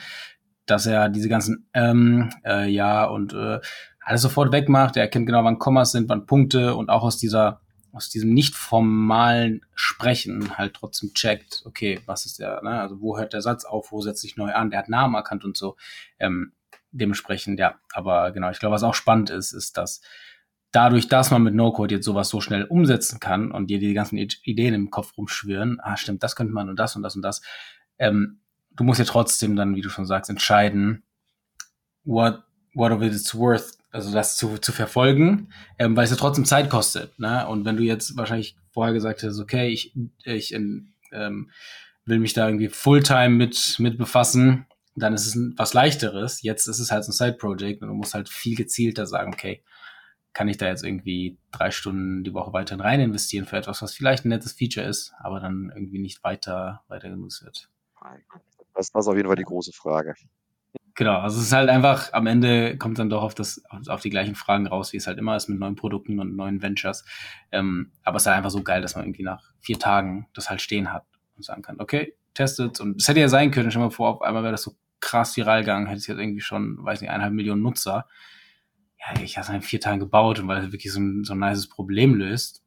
dass 0.66 0.86
er 0.86 1.08
diese 1.08 1.28
ganzen 1.28 1.68
ähm, 1.74 2.30
äh, 2.44 2.68
ja 2.68 3.04
und 3.04 3.32
äh, 3.32 3.60
alles 4.00 4.22
sofort 4.22 4.52
wegmacht. 4.52 4.96
Er 4.96 5.04
erkennt 5.04 5.26
genau, 5.26 5.44
wann 5.44 5.58
Kommas 5.58 5.92
sind, 5.92 6.08
wann 6.08 6.26
Punkte 6.26 6.74
und 6.74 6.90
auch 6.90 7.02
aus 7.02 7.18
dieser 7.18 7.60
aus 7.92 8.08
diesem 8.08 8.32
nicht 8.32 8.54
formalen 8.54 9.62
Sprechen 9.74 10.56
halt 10.56 10.74
trotzdem 10.74 11.12
checkt, 11.12 11.62
okay, 11.64 12.00
was 12.06 12.24
ist 12.24 12.38
der, 12.38 12.62
ne? 12.62 12.80
also 12.80 13.00
wo 13.00 13.18
hört 13.18 13.32
der 13.32 13.42
Satz 13.42 13.64
auf, 13.64 13.90
wo 13.90 14.00
setzt 14.00 14.20
sich 14.20 14.36
neu 14.36 14.52
an, 14.52 14.70
der 14.70 14.78
hat 14.78 14.88
Namen 14.88 15.14
erkannt 15.14 15.44
und 15.44 15.56
so. 15.56 15.76
Ähm, 16.18 16.52
dementsprechend, 16.92 17.58
ja, 17.58 17.80
aber 17.92 18.32
genau, 18.32 18.50
ich 18.50 18.58
glaube, 18.58 18.74
was 18.74 18.82
auch 18.82 18.94
spannend 18.94 19.30
ist, 19.30 19.52
ist, 19.52 19.76
dass 19.76 20.02
dadurch, 20.72 21.08
dass 21.08 21.30
man 21.30 21.42
mit 21.42 21.54
No-Code 21.54 21.96
jetzt 21.96 22.04
sowas 22.04 22.28
so 22.28 22.40
schnell 22.40 22.64
umsetzen 22.64 23.18
kann 23.20 23.50
und 23.50 23.68
dir 23.68 23.78
die 23.78 23.94
ganzen 23.94 24.18
Ideen 24.18 24.74
im 24.74 24.90
Kopf 24.90 25.16
rumschwirren, 25.16 25.78
ah, 25.82 25.96
stimmt, 25.96 26.22
das 26.22 26.36
könnte 26.36 26.52
man 26.52 26.68
und 26.68 26.78
das 26.78 26.96
und 26.96 27.02
das 27.02 27.16
und 27.16 27.22
das, 27.22 27.42
ähm, 27.98 28.40
du 28.76 28.84
musst 28.84 29.00
ja 29.00 29.04
trotzdem 29.04 29.56
dann, 29.56 29.74
wie 29.74 29.82
du 29.82 29.88
schon 29.88 30.06
sagst, 30.06 30.30
entscheiden, 30.30 31.02
what, 32.04 32.42
what 32.74 32.92
of 32.92 33.02
it 33.02 33.12
is 33.12 33.34
worth, 33.34 33.78
also 33.90 34.12
das 34.12 34.36
zu, 34.36 34.58
zu 34.58 34.72
verfolgen, 34.72 35.52
ähm, 35.78 35.96
weil 35.96 36.04
es 36.04 36.10
ja 36.10 36.16
trotzdem 36.16 36.44
Zeit 36.44 36.70
kostet, 36.70 37.18
ne? 37.18 37.46
Und 37.48 37.64
wenn 37.64 37.76
du 37.76 37.82
jetzt 37.82 38.16
wahrscheinlich 38.16 38.56
vorher 38.70 38.94
gesagt 38.94 39.22
hast, 39.22 39.38
okay, 39.40 39.68
ich, 39.68 39.94
ich 40.24 40.54
ähm, 40.54 41.50
will 42.04 42.18
mich 42.18 42.32
da 42.32 42.46
irgendwie 42.46 42.68
Fulltime 42.68 43.30
mit, 43.30 43.76
mit 43.78 43.98
befassen, 43.98 44.66
dann 44.94 45.14
ist 45.14 45.26
es 45.26 45.36
was 45.56 45.74
leichteres. 45.74 46.42
Jetzt 46.42 46.66
ist 46.66 46.78
es 46.78 46.90
halt 46.90 47.04
so 47.04 47.10
ein 47.10 47.14
Side-Project 47.14 47.82
und 47.82 47.88
du 47.88 47.94
musst 47.94 48.14
halt 48.14 48.28
viel 48.28 48.56
gezielter 48.56 49.06
sagen, 49.06 49.32
okay, 49.32 49.62
kann 50.32 50.48
ich 50.48 50.58
da 50.58 50.68
jetzt 50.68 50.84
irgendwie 50.84 51.38
drei 51.50 51.70
Stunden 51.70 52.22
die 52.22 52.34
Woche 52.34 52.52
weiterhin 52.52 52.80
rein 52.80 53.00
investieren 53.00 53.46
für 53.46 53.56
etwas, 53.56 53.82
was 53.82 53.94
vielleicht 53.94 54.24
ein 54.24 54.28
nettes 54.28 54.52
Feature 54.52 54.86
ist, 54.86 55.12
aber 55.18 55.40
dann 55.40 55.72
irgendwie 55.74 55.98
nicht 55.98 56.22
weiter, 56.22 56.84
weiter 56.88 57.10
genutzt 57.10 57.44
wird. 57.44 57.68
Das 58.74 58.88
ist 58.88 58.94
auf 58.94 59.16
jeden 59.16 59.26
Fall 59.26 59.36
die 59.36 59.42
große 59.42 59.72
Frage. 59.72 60.14
Genau, 61.00 61.18
also 61.18 61.38
es 61.38 61.46
ist 61.46 61.52
halt 61.54 61.70
einfach, 61.70 62.12
am 62.12 62.26
Ende 62.26 62.76
kommt 62.76 62.98
dann 62.98 63.08
doch 63.08 63.22
auf 63.22 63.34
das, 63.34 63.62
auf 63.88 64.02
die 64.02 64.10
gleichen 64.10 64.34
Fragen 64.34 64.66
raus, 64.66 64.92
wie 64.92 64.98
es 64.98 65.06
halt 65.06 65.16
immer 65.16 65.34
ist 65.34 65.48
mit 65.48 65.58
neuen 65.58 65.74
Produkten 65.74 66.20
und 66.20 66.36
neuen 66.36 66.60
Ventures. 66.60 67.06
Ähm, 67.50 67.90
aber 68.02 68.18
es 68.18 68.24
ist 68.24 68.26
halt 68.26 68.36
einfach 68.36 68.50
so 68.50 68.62
geil, 68.62 68.82
dass 68.82 68.96
man 68.96 69.06
irgendwie 69.06 69.22
nach 69.22 69.54
vier 69.60 69.78
Tagen 69.78 70.28
das 70.34 70.50
halt 70.50 70.60
stehen 70.60 70.92
hat 70.92 71.06
und 71.38 71.44
sagen 71.46 71.62
kann, 71.62 71.80
okay, 71.80 72.18
testet. 72.34 72.80
Und 72.80 73.00
es 73.00 73.08
hätte 73.08 73.18
ja 73.18 73.30
sein 73.30 73.50
können, 73.50 73.70
stell 73.70 73.80
mal 73.80 73.90
vor, 73.90 74.10
auf 74.10 74.20
einmal 74.20 74.42
wäre 74.42 74.52
das 74.52 74.62
so 74.62 74.76
krass 75.00 75.34
viral 75.38 75.60
gegangen, 75.60 75.86
hätte 75.86 76.00
es 76.00 76.06
jetzt 76.06 76.18
irgendwie 76.18 76.42
schon, 76.42 76.76
weiß 76.84 77.00
nicht, 77.00 77.08
eineinhalb 77.08 77.32
Millionen 77.32 77.62
Nutzer. 77.62 78.06
Ja, 78.98 79.22
ich 79.22 79.38
habe 79.38 79.48
es 79.48 79.54
in 79.54 79.62
vier 79.62 79.80
Tagen 79.80 80.00
gebaut 80.00 80.38
und 80.38 80.48
weil 80.48 80.66
es 80.66 80.70
wirklich 80.70 80.92
so 80.92 81.00
ein, 81.00 81.24
so 81.24 81.32
ein 81.32 81.38
nices 81.38 81.66
Problem 81.66 82.14
löst. 82.14 82.62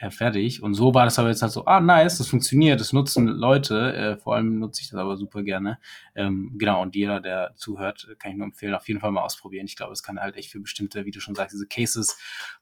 Ja, 0.00 0.10
fertig. 0.10 0.62
Und 0.62 0.74
so 0.74 0.94
war 0.94 1.04
das 1.04 1.18
aber 1.18 1.28
jetzt 1.28 1.42
halt 1.42 1.50
so, 1.50 1.64
ah, 1.64 1.80
nice, 1.80 2.18
das 2.18 2.28
funktioniert, 2.28 2.80
das 2.80 2.92
nutzen 2.92 3.26
Leute, 3.26 3.92
äh, 3.94 4.16
vor 4.16 4.36
allem 4.36 4.60
nutze 4.60 4.80
ich 4.80 4.90
das 4.90 5.00
aber 5.00 5.16
super 5.16 5.42
gerne. 5.42 5.80
Ähm, 6.14 6.52
genau, 6.56 6.82
und 6.82 6.94
jeder, 6.94 7.18
der 7.20 7.54
zuhört, 7.56 8.06
kann 8.20 8.30
ich 8.30 8.36
nur 8.36 8.46
empfehlen, 8.46 8.74
auf 8.74 8.86
jeden 8.86 9.00
Fall 9.00 9.10
mal 9.10 9.22
ausprobieren. 9.22 9.66
Ich 9.66 9.74
glaube, 9.74 9.92
es 9.92 10.04
kann 10.04 10.20
halt 10.20 10.36
echt 10.36 10.52
für 10.52 10.60
bestimmte, 10.60 11.04
wie 11.04 11.10
du 11.10 11.18
schon 11.18 11.34
sagst, 11.34 11.52
diese 11.52 11.66
Cases, 11.66 12.16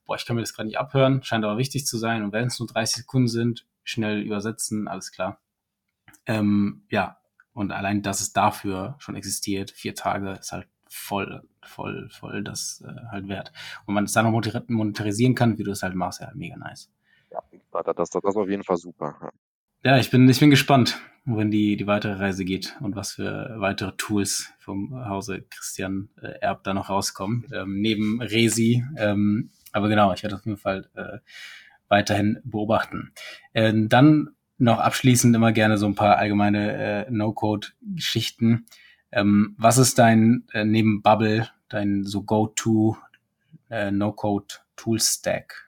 boah, 0.07 0.17
ich 0.17 0.25
kann 0.25 0.35
mir 0.37 0.43
das 0.43 0.55
gerade 0.55 0.69
nicht 0.69 0.79
abhören, 0.79 1.23
scheint 1.25 1.45
aber 1.45 1.59
wichtig 1.59 1.87
zu 1.87 1.99
sein. 1.99 2.25
Und 2.25 2.33
wenn 2.33 2.47
es 2.47 2.59
nur 2.59 2.69
30 2.69 2.97
Sekunden 3.03 3.29
sind, 3.29 3.67
schnell 3.85 4.23
übersetzen, 4.23 4.89
alles 4.89 5.13
klar. 5.13 5.39
Ähm, 6.25 6.87
ja, 6.91 7.19
und 7.53 7.71
allein, 7.71 8.01
dass 8.03 8.23
es 8.23 8.33
dafür 8.33 8.97
schon 8.99 9.15
existiert, 9.15 9.73
vier 9.73 9.95
Tage, 9.95 10.33
ist 10.33 10.53
halt 10.53 10.69
voll, 10.89 11.43
voll, 11.63 12.09
voll 12.11 12.43
das 12.43 12.83
äh, 12.87 13.11
halt 13.11 13.29
wert. 13.29 13.53
Und 13.85 13.95
man 13.95 14.05
es 14.05 14.13
dann 14.13 14.25
noch 14.25 14.43
monetarisieren 14.69 15.35
kann, 15.35 15.59
wie 15.59 15.65
du 15.65 15.73
es 15.73 15.83
halt 15.83 15.95
machst, 15.95 16.21
ja, 16.23 16.31
mega 16.35 16.57
nice. 16.57 16.91
Das, 17.83 17.95
das, 17.97 18.11
das 18.11 18.25
ist 18.25 18.37
auf 18.37 18.49
jeden 18.49 18.65
Fall 18.65 18.77
super. 18.77 19.33
Ja, 19.85 19.99
ich 19.99 20.11
bin, 20.11 20.29
ich 20.29 20.41
bin 20.41 20.51
gespannt, 20.51 21.01
wohin 21.25 21.51
die, 21.51 21.77
die 21.77 21.87
weitere 21.87 22.15
Reise 22.15 22.45
geht 22.45 22.77
und 22.81 22.97
was 22.97 23.13
für 23.13 23.55
weitere 23.59 23.93
Tools 23.97 24.53
vom 24.59 25.07
Hause 25.07 25.45
Christian 25.51 26.09
äh, 26.21 26.39
Erb 26.41 26.65
da 26.65 26.75
noch 26.75 26.89
rauskommen, 26.89 27.47
ähm, 27.53 27.81
neben 27.81 28.21
Resi. 28.21 28.85
Ähm, 28.97 29.51
aber 29.73 29.89
genau, 29.89 30.13
ich 30.13 30.23
werde 30.23 30.37
auf 30.37 30.45
jeden 30.45 30.59
Fall 30.59 30.89
äh, 30.95 31.19
weiterhin 31.89 32.41
beobachten. 32.45 33.13
Ähm, 33.55 33.89
dann 33.89 34.31
noch 34.59 34.79
abschließend 34.79 35.37
immer 35.37 35.53
gerne 35.53 35.79
so 35.79 35.87
ein 35.87 35.95
paar 35.95 36.17
allgemeine 36.17 37.07
äh, 37.07 37.11
No-Code-Geschichten. 37.11 38.67
Ähm, 39.13 39.55
was 39.59 39.79
ist 39.79 39.99
dein 39.99 40.47
äh, 40.53 40.65
neben 40.65 41.03
Bubble 41.03 41.49
dein 41.69 42.05
so 42.05 42.23
Go-to 42.23 42.97
äh, 43.71 43.91
No-Code 43.91 44.55
Tool 44.77 44.99
Stack? 45.01 45.66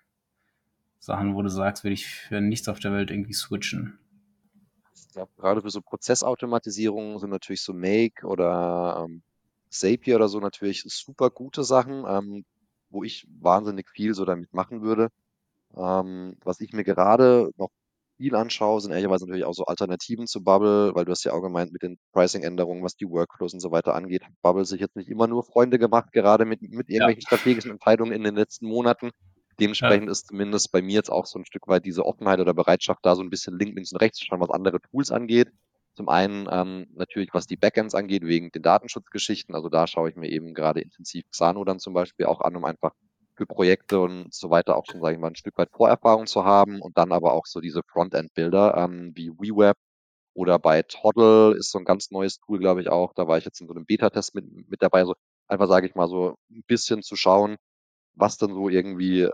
Sachen, 1.09 1.35
wo 1.35 1.41
du 1.41 1.49
sagst, 1.49 1.85
würde 1.85 1.95
ich 1.95 2.07
für 2.07 2.43
nichts 2.43 2.69
auf 2.69 2.81
der 2.81 2.93
Welt 2.93 3.11
irgendwie 3.11 3.33
switchen? 3.33 3.99
Ich 4.95 5.09
glaube, 5.15 5.33
gerade 5.39 5.63
für 5.63 5.71
so 5.71 5.81
Prozessautomatisierung 5.81 7.19
sind 7.19 7.31
natürlich 7.31 7.63
so 7.63 7.73
Make 7.73 8.27
oder 8.27 9.07
ähm, 9.07 9.23
Zapier 9.71 10.17
oder 10.17 10.29
so 10.29 10.39
natürlich 10.39 10.85
super 10.87 11.31
gute 11.31 11.65
Sachen, 11.65 12.05
ähm, 12.07 12.45
wo 12.91 13.05
ich 13.05 13.27
wahnsinnig 13.41 13.89
viel 13.89 14.13
so 14.13 14.27
damit 14.27 14.53
machen 14.53 14.83
würde. 14.83 15.09
Ähm, 15.75 16.37
was 16.45 16.61
ich 16.61 16.75
mir 16.75 16.85
gerade 16.85 17.53
noch 17.57 17.71
viel 18.19 18.35
anschaue, 18.35 18.83
sind 18.83 18.91
ehrlicherweise 18.91 19.25
natürlich 19.25 19.47
auch 19.47 19.55
so 19.55 19.65
Alternativen 19.65 20.27
zu 20.27 20.45
Bubble, 20.45 20.95
weil 20.95 21.07
du 21.07 21.13
hast 21.13 21.25
ja 21.25 21.33
auch 21.33 21.41
gemeint 21.41 21.73
mit 21.73 21.83
den 21.83 21.99
Pricing-Änderungen, 22.13 22.83
was 22.83 22.97
die 22.97 23.09
Workflows 23.09 23.55
und 23.55 23.61
so 23.61 23.71
weiter 23.71 23.95
angeht, 23.95 24.25
hat 24.25 24.33
Bubble 24.43 24.67
sich 24.67 24.81
jetzt 24.81 24.97
nicht 24.97 25.09
immer 25.09 25.27
nur 25.27 25.43
Freunde 25.43 25.79
gemacht, 25.79 26.13
gerade 26.13 26.45
mit, 26.45 26.61
mit 26.61 26.91
irgendwelchen 26.91 27.23
ja. 27.23 27.27
strategischen 27.27 27.71
Entscheidungen 27.71 28.13
in 28.13 28.25
den 28.25 28.35
letzten 28.35 28.67
Monaten. 28.67 29.11
Dementsprechend 29.61 30.07
ja. 30.07 30.13
ist 30.13 30.29
zumindest 30.29 30.71
bei 30.73 30.83
mir 30.83 30.95
jetzt 30.95 31.11
auch 31.11 31.27
so 31.27 31.39
ein 31.39 31.45
Stück 31.45 31.67
weit 31.67 31.85
diese 31.85 32.07
Offenheit 32.07 32.41
oder 32.41 32.55
Bereitschaft, 32.55 33.01
da 33.03 33.17
so 33.17 33.23
ein 33.23 33.31
bisschen 33.31 33.59
links 33.59 33.93
und 33.93 34.01
rechts 34.01 34.19
zu 34.19 34.25
schauen, 34.25 34.41
was 34.41 34.51
andere 34.51 34.81
Tools 34.81 35.11
angeht. 35.11 35.51
Zum 35.95 36.09
einen 36.09 36.49
ähm, 36.51 36.87
natürlich, 36.95 37.31
was 37.33 37.49
die 37.49 37.57
Backends 37.57 37.95
angeht, 37.95 38.23
wegen 38.23 38.53
den 38.53 38.63
Datenschutzgeschichten. 38.63 39.55
Also 39.57 39.69
da 39.69 39.89
schaue 39.89 40.11
ich 40.11 40.17
mir 40.17 40.31
eben 40.31 40.55
gerade 40.55 40.81
intensiv 40.81 41.25
Xano 41.31 41.65
dann 41.65 41.81
zum 41.81 41.93
Beispiel 41.93 42.27
auch 42.27 42.41
an, 42.41 42.55
um 42.55 42.65
einfach 42.65 42.93
für 43.35 43.47
Projekte 43.47 44.01
und 44.01 44.33
so 44.33 44.51
weiter 44.51 44.77
auch 44.77 44.85
schon, 44.89 45.01
sage 45.01 45.15
ich 45.15 45.21
mal, 45.21 45.29
ein 45.29 45.37
Stück 45.37 45.59
weit 45.59 45.71
Vorerfahrung 45.73 46.27
zu 46.27 46.45
haben 46.45 46.81
und 46.81 46.97
dann 46.99 47.11
aber 47.11 47.33
auch 47.33 47.47
so 47.47 47.61
diese 47.61 47.83
Frontend-Bilder 47.83 48.77
ähm, 48.77 49.13
wie 49.15 49.31
WeWeb 49.31 49.77
oder 50.35 50.61
bei 50.61 50.83
Toddle 50.83 51.57
ist 51.57 51.73
so 51.73 51.79
ein 51.81 51.85
ganz 51.85 52.13
neues 52.13 52.39
Tool, 52.39 52.61
glaube 52.61 52.81
ich 52.81 52.89
auch. 52.89 53.13
Da 53.15 53.27
war 53.27 53.39
ich 53.39 53.45
jetzt 53.45 53.61
in 53.61 53.67
so 53.67 53.75
einem 53.75 53.87
Beta-Test 53.87 54.37
mit, 54.37 54.71
mit 54.71 54.83
dabei. 54.83 55.05
So 55.05 55.15
einfach, 55.49 55.67
sage 55.67 55.89
ich 55.89 55.97
mal, 55.97 56.09
so 56.09 56.37
ein 56.51 56.63
bisschen 56.67 57.03
zu 57.03 57.17
schauen, 57.17 57.57
was 58.15 58.37
dann 58.37 58.55
so 58.55 58.69
irgendwie 58.69 59.29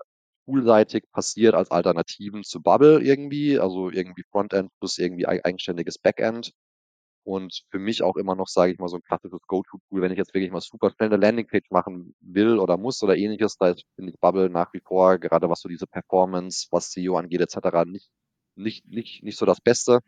toolseitig 0.47 1.05
passiert 1.13 1.55
als 1.55 1.71
Alternativen 1.71 2.45
zu 2.45 2.63
Bubble 2.63 3.01
irgendwie, 3.03 3.59
also 3.59 3.91
irgendwie 3.91 4.25
Frontend 4.31 4.71
plus 4.79 4.99
irgendwie 4.99 5.27
eigenständiges 5.27 5.99
Backend. 5.99 6.53
Und 7.25 7.63
für 7.71 7.79
mich 7.79 8.03
auch 8.03 8.17
immer 8.17 8.35
noch, 8.37 8.49
sage 8.49 8.73
ich 8.73 8.79
mal, 8.79 8.89
so 8.89 8.97
ein 8.97 9.03
klassisches 9.03 9.41
Go-To-Tool, 9.47 10.03
wenn 10.03 10.13
ich 10.13 10.19
jetzt 10.19 10.35
wirklich 10.35 10.53
mal 10.53 10.61
super 10.61 10.91
schnell 10.91 11.09
eine 11.09 11.17
Landingpage 11.17 11.71
machen 11.71 12.15
will 12.21 12.59
oder 12.59 12.77
muss 12.77 13.03
oder 13.03 13.17
ähnliches, 13.17 13.57
da 13.57 13.75
finde 13.97 14.13
ich 14.13 14.21
Bubble 14.21 14.51
nach 14.51 14.73
wie 14.75 14.81
vor, 14.81 15.19
gerade 15.19 15.49
was 15.49 15.61
so 15.63 15.69
diese 15.69 15.87
Performance, 15.87 16.69
was 16.71 16.93
SEO 16.93 17.17
angeht, 17.17 17.41
etc., 17.41 17.85
nicht, 17.87 18.11
nicht, 18.57 18.87
nicht, 18.87 19.23
nicht 19.23 19.39
so 19.39 19.47
das 19.47 19.61
Beste 19.61 20.01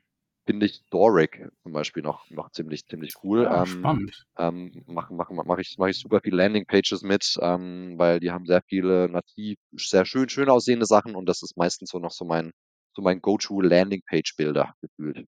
finde 0.46 0.66
ich 0.66 0.82
Doric 0.90 1.50
zum 1.62 1.72
Beispiel 1.72 2.02
noch, 2.02 2.30
noch 2.30 2.50
ziemlich, 2.50 2.86
ziemlich 2.86 3.14
cool. 3.22 3.42
Ja, 3.42 3.62
ähm, 3.62 3.66
spannend. 3.66 4.26
Ähm, 4.38 4.84
Mache 4.86 5.12
mach, 5.12 5.30
mach 5.30 5.58
ich, 5.58 5.76
mach 5.78 5.88
ich 5.88 5.98
super 5.98 6.20
viele 6.22 6.36
Landingpages 6.36 7.02
mit, 7.02 7.36
ähm, 7.40 7.94
weil 7.96 8.20
die 8.20 8.30
haben 8.30 8.46
sehr 8.46 8.62
viele 8.62 9.08
nativ, 9.08 9.58
sehr 9.72 10.06
schön, 10.06 10.28
schön 10.28 10.48
aussehende 10.48 10.86
Sachen 10.86 11.16
und 11.16 11.26
das 11.26 11.42
ist 11.42 11.56
meistens 11.56 11.90
so 11.90 11.98
noch 11.98 12.12
so 12.12 12.24
mein, 12.24 12.52
so 12.94 13.02
mein 13.02 13.20
Go-To-Landingpage-Bilder 13.20 14.74
gefühlt. 14.80 15.26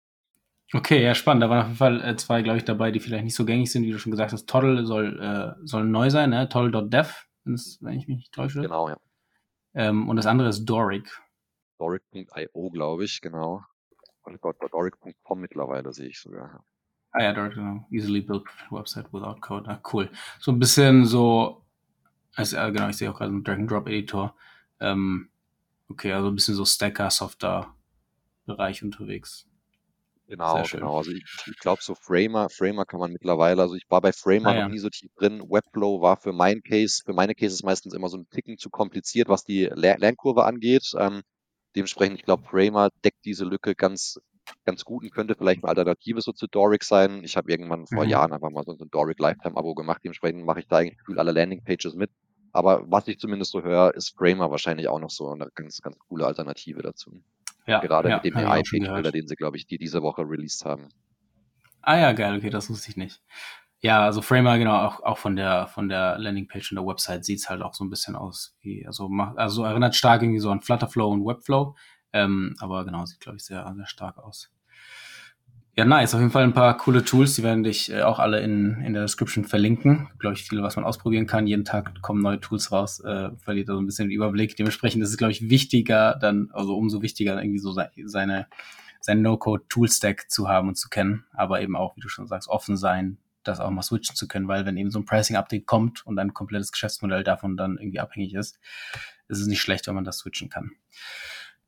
Okay, 0.72 1.02
ja, 1.02 1.14
spannend. 1.14 1.42
Da 1.42 1.50
waren 1.50 1.60
auf 1.60 1.66
jeden 1.66 1.76
Fall 1.76 2.04
äh, 2.04 2.16
zwei, 2.16 2.42
glaube 2.42 2.58
ich, 2.58 2.64
dabei, 2.64 2.90
die 2.90 2.98
vielleicht 2.98 3.24
nicht 3.24 3.36
so 3.36 3.44
gängig 3.44 3.70
sind, 3.70 3.84
wie 3.84 3.92
du 3.92 3.98
schon 3.98 4.10
gesagt 4.10 4.32
hast. 4.32 4.48
Toddle 4.48 4.84
soll, 4.84 5.20
äh, 5.20 5.52
soll 5.64 5.84
neu 5.84 6.10
sein, 6.10 6.30
ne? 6.30 6.48
Toddle.dev, 6.48 7.26
wenn 7.44 7.54
ich 7.54 8.08
mich 8.08 8.16
nicht 8.16 8.32
täusche. 8.32 8.62
Genau, 8.62 8.88
ja. 8.88 8.96
Ähm, 9.74 10.08
und 10.08 10.16
das 10.16 10.26
andere 10.26 10.48
ist 10.48 10.64
Doric. 10.64 11.20
Doric.io, 11.78 12.70
glaube 12.70 13.04
ich, 13.04 13.20
genau. 13.20 13.62
Doric.com 14.70 15.40
mittlerweile 15.40 15.92
sehe 15.92 16.08
ich 16.08 16.20
sogar. 16.20 16.64
Ah 17.12 17.22
ja, 17.22 17.32
Doric, 17.32 17.54
genau. 17.54 17.86
Easily 17.90 18.20
built 18.20 18.44
website 18.70 19.12
without 19.12 19.40
code. 19.40 19.68
Ah, 19.68 19.80
cool. 19.92 20.10
So 20.40 20.52
ein 20.52 20.58
bisschen 20.58 21.04
so, 21.04 21.64
also, 22.34 22.56
genau, 22.56 22.88
ich 22.88 22.96
sehe 22.96 23.10
auch 23.10 23.16
gerade 23.16 23.30
einen 23.30 23.44
Drag-and-Drop-Editor. 23.44 24.34
Ähm, 24.80 25.28
okay, 25.88 26.12
also 26.12 26.28
ein 26.28 26.34
bisschen 26.34 26.54
so 26.54 26.64
Stacker-Software-Bereich 26.64 28.82
unterwegs. 28.82 29.46
Genau, 30.26 30.62
genau. 30.62 30.96
Also 30.96 31.10
ich, 31.10 31.22
ich 31.46 31.58
glaube 31.58 31.82
so 31.82 31.94
Framer, 31.94 32.48
Framer 32.48 32.86
kann 32.86 32.98
man 32.98 33.12
mittlerweile, 33.12 33.60
also 33.60 33.74
ich 33.74 33.84
war 33.90 34.00
bei 34.00 34.12
Framer 34.12 34.48
ah, 34.48 34.54
ja. 34.54 34.64
noch 34.64 34.72
nie 34.72 34.78
so 34.78 34.88
tief 34.88 35.12
drin. 35.16 35.42
Webflow 35.42 36.00
war 36.00 36.16
für 36.16 36.32
mein 36.32 36.62
Case, 36.62 37.02
für 37.04 37.12
meine 37.12 37.34
Cases 37.34 37.62
meistens 37.62 37.92
immer 37.92 38.08
so 38.08 38.16
ein 38.16 38.26
Ticken 38.30 38.56
zu 38.56 38.70
kompliziert, 38.70 39.28
was 39.28 39.44
die 39.44 39.66
Lernkurve 39.66 40.44
angeht. 40.44 40.92
Ähm, 40.98 41.22
Dementsprechend, 41.74 42.18
ich 42.18 42.24
glaube, 42.24 42.44
Framer 42.44 42.90
deckt 43.04 43.24
diese 43.24 43.44
Lücke 43.44 43.74
ganz, 43.74 44.20
ganz 44.64 44.84
gut 44.84 45.02
und 45.04 45.12
könnte 45.12 45.34
vielleicht 45.34 45.62
eine 45.62 45.70
Alternative 45.70 46.20
so 46.20 46.32
zu 46.32 46.46
Doric 46.46 46.84
sein. 46.84 47.22
Ich 47.24 47.36
habe 47.36 47.50
irgendwann 47.50 47.86
vor 47.86 48.04
mhm. 48.04 48.10
Jahren 48.10 48.32
einfach 48.32 48.50
mal 48.50 48.64
so 48.64 48.72
ein 48.72 48.90
Doric 48.90 49.18
Lifetime-Abo 49.18 49.74
gemacht. 49.74 50.00
Dementsprechend 50.04 50.44
mache 50.44 50.60
ich 50.60 50.68
da 50.68 50.78
eigentlich 50.78 50.98
alle 51.16 51.32
Landing-Pages 51.32 51.94
mit. 51.94 52.10
Aber 52.52 52.84
was 52.88 53.08
ich 53.08 53.18
zumindest 53.18 53.50
so 53.50 53.62
höre, 53.62 53.94
ist 53.94 54.16
Framer 54.16 54.50
wahrscheinlich 54.50 54.88
auch 54.88 55.00
noch 55.00 55.10
so 55.10 55.30
eine 55.30 55.48
ganz, 55.54 55.80
ganz 55.82 55.98
coole 55.98 56.26
Alternative 56.26 56.82
dazu. 56.82 57.20
Ja, 57.66 57.80
Gerade 57.80 58.10
ja, 58.10 58.16
mit 58.16 58.24
dem 58.26 58.36
AI-Page-Builder, 58.36 59.10
den 59.10 59.26
sie, 59.26 59.34
glaube 59.34 59.56
ich, 59.56 59.66
die 59.66 59.78
diese 59.78 60.02
Woche 60.02 60.22
released 60.22 60.64
haben. 60.64 60.88
Ah 61.82 61.98
ja, 61.98 62.12
geil, 62.12 62.36
okay, 62.36 62.50
das 62.50 62.70
wusste 62.70 62.90
ich 62.90 62.96
nicht. 62.96 63.20
Ja, 63.84 64.02
also 64.02 64.22
Framer, 64.22 64.56
genau, 64.56 64.78
auch, 64.78 65.02
auch 65.02 65.18
von 65.18 65.36
der, 65.36 65.66
von 65.66 65.90
der 65.90 66.16
Landingpage 66.18 66.72
und 66.72 66.76
der 66.76 66.86
Website 66.86 67.26
sieht's 67.26 67.50
halt 67.50 67.60
auch 67.60 67.74
so 67.74 67.84
ein 67.84 67.90
bisschen 67.90 68.16
aus 68.16 68.56
wie, 68.62 68.86
also 68.86 69.10
macht, 69.10 69.36
also 69.36 69.62
erinnert 69.62 69.94
stark 69.94 70.22
irgendwie 70.22 70.40
so 70.40 70.50
an 70.50 70.62
Flutterflow 70.62 71.06
und 71.06 71.26
Webflow. 71.26 71.76
Ähm, 72.14 72.54
aber 72.60 72.86
genau, 72.86 73.04
sieht, 73.04 73.20
glaube 73.20 73.36
ich, 73.36 73.44
sehr, 73.44 73.70
sehr 73.76 73.86
stark 73.86 74.16
aus. 74.16 74.50
Ja, 75.76 75.84
nice. 75.84 76.14
Auf 76.14 76.20
jeden 76.20 76.32
Fall 76.32 76.44
ein 76.44 76.54
paar 76.54 76.78
coole 76.78 77.04
Tools, 77.04 77.34
die 77.34 77.42
werden 77.42 77.62
dich 77.62 77.92
äh, 77.92 78.00
auch 78.00 78.20
alle 78.20 78.40
in, 78.40 78.80
in 78.80 78.94
der 78.94 79.02
Description 79.02 79.44
verlinken. 79.44 80.08
Glaube 80.18 80.34
ich, 80.34 80.44
viel, 80.44 80.62
was 80.62 80.76
man 80.76 80.86
ausprobieren 80.86 81.26
kann. 81.26 81.46
Jeden 81.46 81.66
Tag 81.66 82.00
kommen 82.00 82.22
neue 82.22 82.40
Tools 82.40 82.72
raus, 82.72 83.00
äh, 83.00 83.32
verliert 83.36 83.68
da 83.68 83.74
so 83.74 83.80
ein 83.80 83.86
bisschen 83.86 84.08
den 84.08 84.16
Überblick. 84.16 84.56
Dementsprechend 84.56 85.02
ist 85.02 85.10
es, 85.10 85.18
glaube 85.18 85.32
ich, 85.32 85.50
wichtiger, 85.50 86.16
dann, 86.18 86.48
also 86.54 86.74
umso 86.74 87.02
wichtiger, 87.02 87.38
irgendwie 87.38 87.58
so 87.58 87.72
seine, 87.72 88.46
seinen 89.02 89.20
No-Code-Tool-Stack 89.20 90.30
zu 90.30 90.48
haben 90.48 90.68
und 90.68 90.76
zu 90.76 90.88
kennen. 90.88 91.26
Aber 91.34 91.60
eben 91.60 91.76
auch, 91.76 91.94
wie 91.96 92.00
du 92.00 92.08
schon 92.08 92.26
sagst, 92.26 92.48
offen 92.48 92.78
sein, 92.78 93.18
das 93.44 93.60
auch 93.60 93.70
mal 93.70 93.82
switchen 93.82 94.16
zu 94.16 94.28
können, 94.28 94.48
weil 94.48 94.66
wenn 94.66 94.76
eben 94.76 94.90
so 94.90 94.98
ein 94.98 95.04
Pricing-Update 95.04 95.66
kommt 95.66 96.06
und 96.06 96.18
ein 96.18 96.34
komplettes 96.34 96.72
Geschäftsmodell 96.72 97.24
davon 97.24 97.56
dann 97.56 97.78
irgendwie 97.78 98.00
abhängig 98.00 98.34
ist, 98.34 98.58
ist 99.28 99.40
es 99.40 99.46
nicht 99.46 99.60
schlecht, 99.60 99.86
wenn 99.86 99.94
man 99.94 100.04
das 100.04 100.18
switchen 100.18 100.50
kann. 100.50 100.72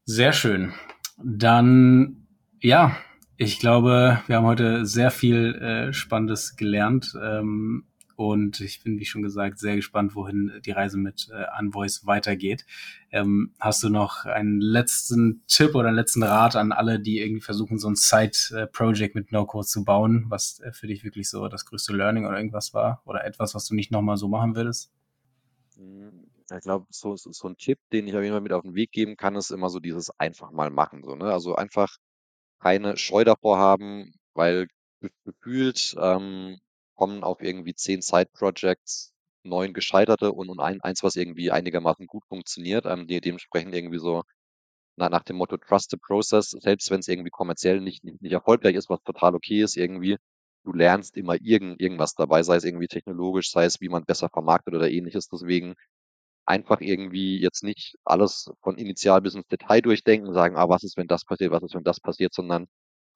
Sehr 0.05 0.33
schön. 0.33 0.73
Dann, 1.19 2.27
ja, 2.61 2.97
ich 3.37 3.59
glaube, 3.59 4.23
wir 4.27 4.37
haben 4.37 4.47
heute 4.47 4.87
sehr 4.87 5.11
viel 5.11 5.55
äh, 5.57 5.93
Spannendes 5.93 6.57
gelernt. 6.57 7.15
Ähm, 7.23 7.87
und 8.17 8.61
ich 8.61 8.83
bin, 8.83 8.99
wie 8.99 9.05
schon 9.05 9.23
gesagt, 9.23 9.59
sehr 9.59 9.77
gespannt, 9.77 10.15
wohin 10.15 10.61
die 10.65 10.71
Reise 10.71 10.99
mit 10.99 11.29
äh, 11.31 11.45
Unvoice 11.61 12.07
weitergeht. 12.07 12.67
Ähm, 13.11 13.53
hast 13.61 13.83
du 13.83 13.89
noch 13.89 14.25
einen 14.25 14.61
letzten 14.61 15.43
Tipp 15.47 15.75
oder 15.75 15.89
einen 15.89 15.97
letzten 15.97 16.23
Rat 16.23 16.57
an 16.57 16.73
alle, 16.73 16.99
die 16.99 17.21
irgendwie 17.21 17.43
versuchen, 17.43 17.79
so 17.79 17.89
ein 17.89 17.97
Side-Project 17.97 19.15
mit 19.15 19.33
No-Code 19.33 19.67
zu 19.67 19.85
bauen, 19.85 20.27
was 20.29 20.61
äh, 20.61 20.73
für 20.73 20.87
dich 20.87 21.05
wirklich 21.05 21.29
so 21.29 21.49
das 21.49 21.67
größte 21.67 21.95
Learning 21.95 22.27
oder 22.27 22.37
irgendwas 22.39 22.75
war? 22.75 23.03
Oder 23.05 23.25
etwas, 23.25 23.55
was 23.55 23.67
du 23.67 23.75
nicht 23.75 23.91
nochmal 23.91 24.17
so 24.17 24.29
machen 24.29 24.57
würdest? 24.57 24.91
Hm, 25.77 26.27
ich 26.51 26.61
glaube, 26.63 26.87
so, 26.91 27.17
so, 27.17 27.33
so 27.33 27.49
ein 27.49 27.57
Tipp, 27.57 27.79
den 27.93 28.07
ich 28.07 28.15
auf 28.15 28.23
jeden 28.23 28.33
Fall 28.33 28.41
mit 28.41 28.53
auf 28.53 28.63
den 28.63 28.75
Weg 28.75 28.93
geben 28.93 29.17
kann, 29.17 29.37
ist 29.37 29.51
immer 29.51 29.69
so 29.69 29.81
dieses 29.81 30.11
einfach 30.19 30.51
mal 30.53 30.71
machen. 30.71 31.03
So, 31.05 31.17
ne? 31.17 31.33
Also 31.33 31.55
einfach 31.55 31.97
keine 32.61 32.97
Scheu 32.97 33.25
davor 33.25 33.59
haben, 33.59 34.15
weil 34.35 34.69
gefühlt 35.25 35.95
ähm, 36.01 36.59
kommen 36.97 37.25
auf 37.25 37.43
irgendwie 37.43 37.75
zehn 37.75 38.03
Side-Projects, 38.03 39.13
neun 39.45 39.75
gescheiterte 39.75 40.33
und, 40.33 40.51
und 40.51 40.61
ein, 40.61 40.81
eins, 40.83 41.03
was 41.05 41.17
irgendwie 41.17 41.51
einigermaßen 41.53 42.07
gut 42.09 42.25
funktioniert, 42.29 42.87
ähm, 42.87 43.07
die 43.09 43.21
dementsprechend 43.21 43.75
irgendwie 43.75 43.99
so 44.01 44.23
na, 44.97 45.09
nach 45.09 45.23
dem 45.25 45.37
Motto 45.37 45.57
Trust 45.59 45.91
the 45.91 45.97
Process, 45.97 46.51
selbst 46.51 46.91
wenn 46.91 47.01
es 47.01 47.09
irgendwie 47.09 47.31
kommerziell 47.31 47.81
nicht, 47.81 48.05
nicht, 48.05 48.23
nicht 48.23 48.33
erfolgreich 48.33 48.75
ist, 48.77 48.89
was 48.91 49.03
total 49.05 49.35
okay 49.35 49.63
ist, 49.63 49.77
irgendwie, 49.77 50.17
du 50.65 50.73
lernst 50.73 51.17
immer 51.17 51.37
irgend, 51.41 51.81
irgendwas 51.81 52.15
dabei, 52.15 52.43
sei 52.43 52.57
es 52.57 52.65
irgendwie 52.65 52.89
technologisch, 52.89 53.51
sei 53.51 53.65
es 53.65 53.81
wie 53.81 53.89
man 53.89 54.05
besser 54.05 54.29
vermarktet 54.31 54.75
oder 54.75 54.91
ähnliches. 54.91 55.29
Deswegen 55.29 55.75
einfach 56.47 56.81
irgendwie 56.81 57.41
jetzt 57.41 57.65
nicht 57.65 57.97
alles 58.05 58.51
von 58.63 58.79
initial 58.79 59.21
bis 59.23 59.35
ins 59.35 59.47
Detail 59.49 59.83
durchdenken, 59.83 60.33
sagen, 60.33 60.57
ah, 60.57 60.69
was 60.69 60.85
ist, 60.85 60.97
wenn 60.97 61.09
das 61.09 61.25
passiert, 61.25 61.53
was 61.53 61.63
ist, 61.65 61.75
wenn 61.75 61.85
das 61.85 62.01
passiert, 62.01 62.35
sondern 62.35 62.67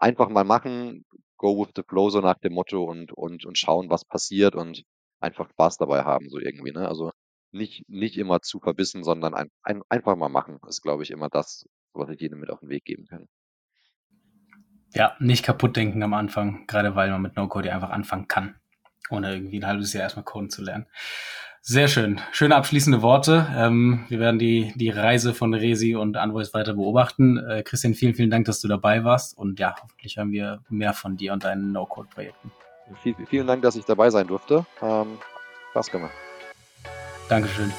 einfach 0.00 0.28
mal 0.28 0.44
machen, 0.44 1.04
go 1.36 1.60
with 1.60 1.72
the 1.76 1.82
flow, 1.86 2.10
so 2.10 2.20
nach 2.20 2.38
dem 2.38 2.54
Motto 2.54 2.84
und, 2.84 3.12
und, 3.12 3.44
und 3.44 3.58
schauen, 3.58 3.90
was 3.90 4.04
passiert 4.04 4.54
und 4.54 4.82
einfach 5.20 5.48
Spaß 5.50 5.76
dabei 5.76 6.02
haben, 6.02 6.28
so 6.28 6.38
irgendwie, 6.38 6.72
ne? 6.72 6.88
Also 6.88 7.12
nicht, 7.52 7.88
nicht 7.88 8.16
immer 8.16 8.40
zu 8.40 8.60
verbissen, 8.60 9.04
sondern 9.04 9.34
ein, 9.34 9.50
ein, 9.62 9.82
einfach 9.88 10.16
mal 10.16 10.28
machen, 10.28 10.58
ist, 10.66 10.82
glaube 10.82 11.02
ich, 11.02 11.10
immer 11.10 11.28
das, 11.28 11.66
was 11.92 12.08
ich 12.10 12.20
jedem 12.20 12.40
mit 12.40 12.50
auf 12.50 12.60
den 12.60 12.68
Weg 12.68 12.84
geben 12.84 13.06
kann. 13.06 13.26
Ja, 14.92 15.16
nicht 15.20 15.44
kaputt 15.44 15.76
denken 15.76 16.02
am 16.02 16.14
Anfang, 16.14 16.66
gerade 16.66 16.96
weil 16.96 17.10
man 17.10 17.22
mit 17.22 17.36
No-Code 17.36 17.72
einfach 17.72 17.90
anfangen 17.90 18.28
kann, 18.28 18.56
ohne 19.08 19.34
irgendwie 19.34 19.60
ein 19.60 19.66
halbes 19.66 19.92
Jahr 19.92 20.02
erstmal 20.02 20.24
Coden 20.24 20.50
zu 20.50 20.62
lernen. 20.62 20.86
Sehr 21.62 21.88
schön. 21.88 22.20
Schöne 22.32 22.56
abschließende 22.56 23.02
Worte. 23.02 23.46
Ähm, 23.54 24.06
wir 24.08 24.18
werden 24.18 24.38
die, 24.38 24.72
die 24.76 24.88
Reise 24.88 25.34
von 25.34 25.52
Resi 25.52 25.94
und 25.94 26.16
Anvoice 26.16 26.54
weiter 26.54 26.74
beobachten. 26.74 27.36
Äh, 27.36 27.62
Christian, 27.62 27.94
vielen, 27.94 28.14
vielen 28.14 28.30
Dank, 28.30 28.46
dass 28.46 28.60
du 28.60 28.68
dabei 28.68 29.04
warst. 29.04 29.36
Und 29.36 29.60
ja, 29.60 29.74
hoffentlich 29.82 30.16
hören 30.16 30.32
wir 30.32 30.62
mehr 30.70 30.94
von 30.94 31.16
dir 31.16 31.34
und 31.34 31.44
deinen 31.44 31.72
No-Code-Projekten. 31.72 32.50
Vielen, 33.02 33.26
vielen 33.26 33.46
Dank, 33.46 33.62
dass 33.62 33.76
ich 33.76 33.84
dabei 33.84 34.10
sein 34.10 34.26
durfte. 34.26 34.64
Ähm, 34.82 35.18
Spaß 35.70 35.90
gemacht. 35.90 36.12
Dankeschön. 37.28 37.72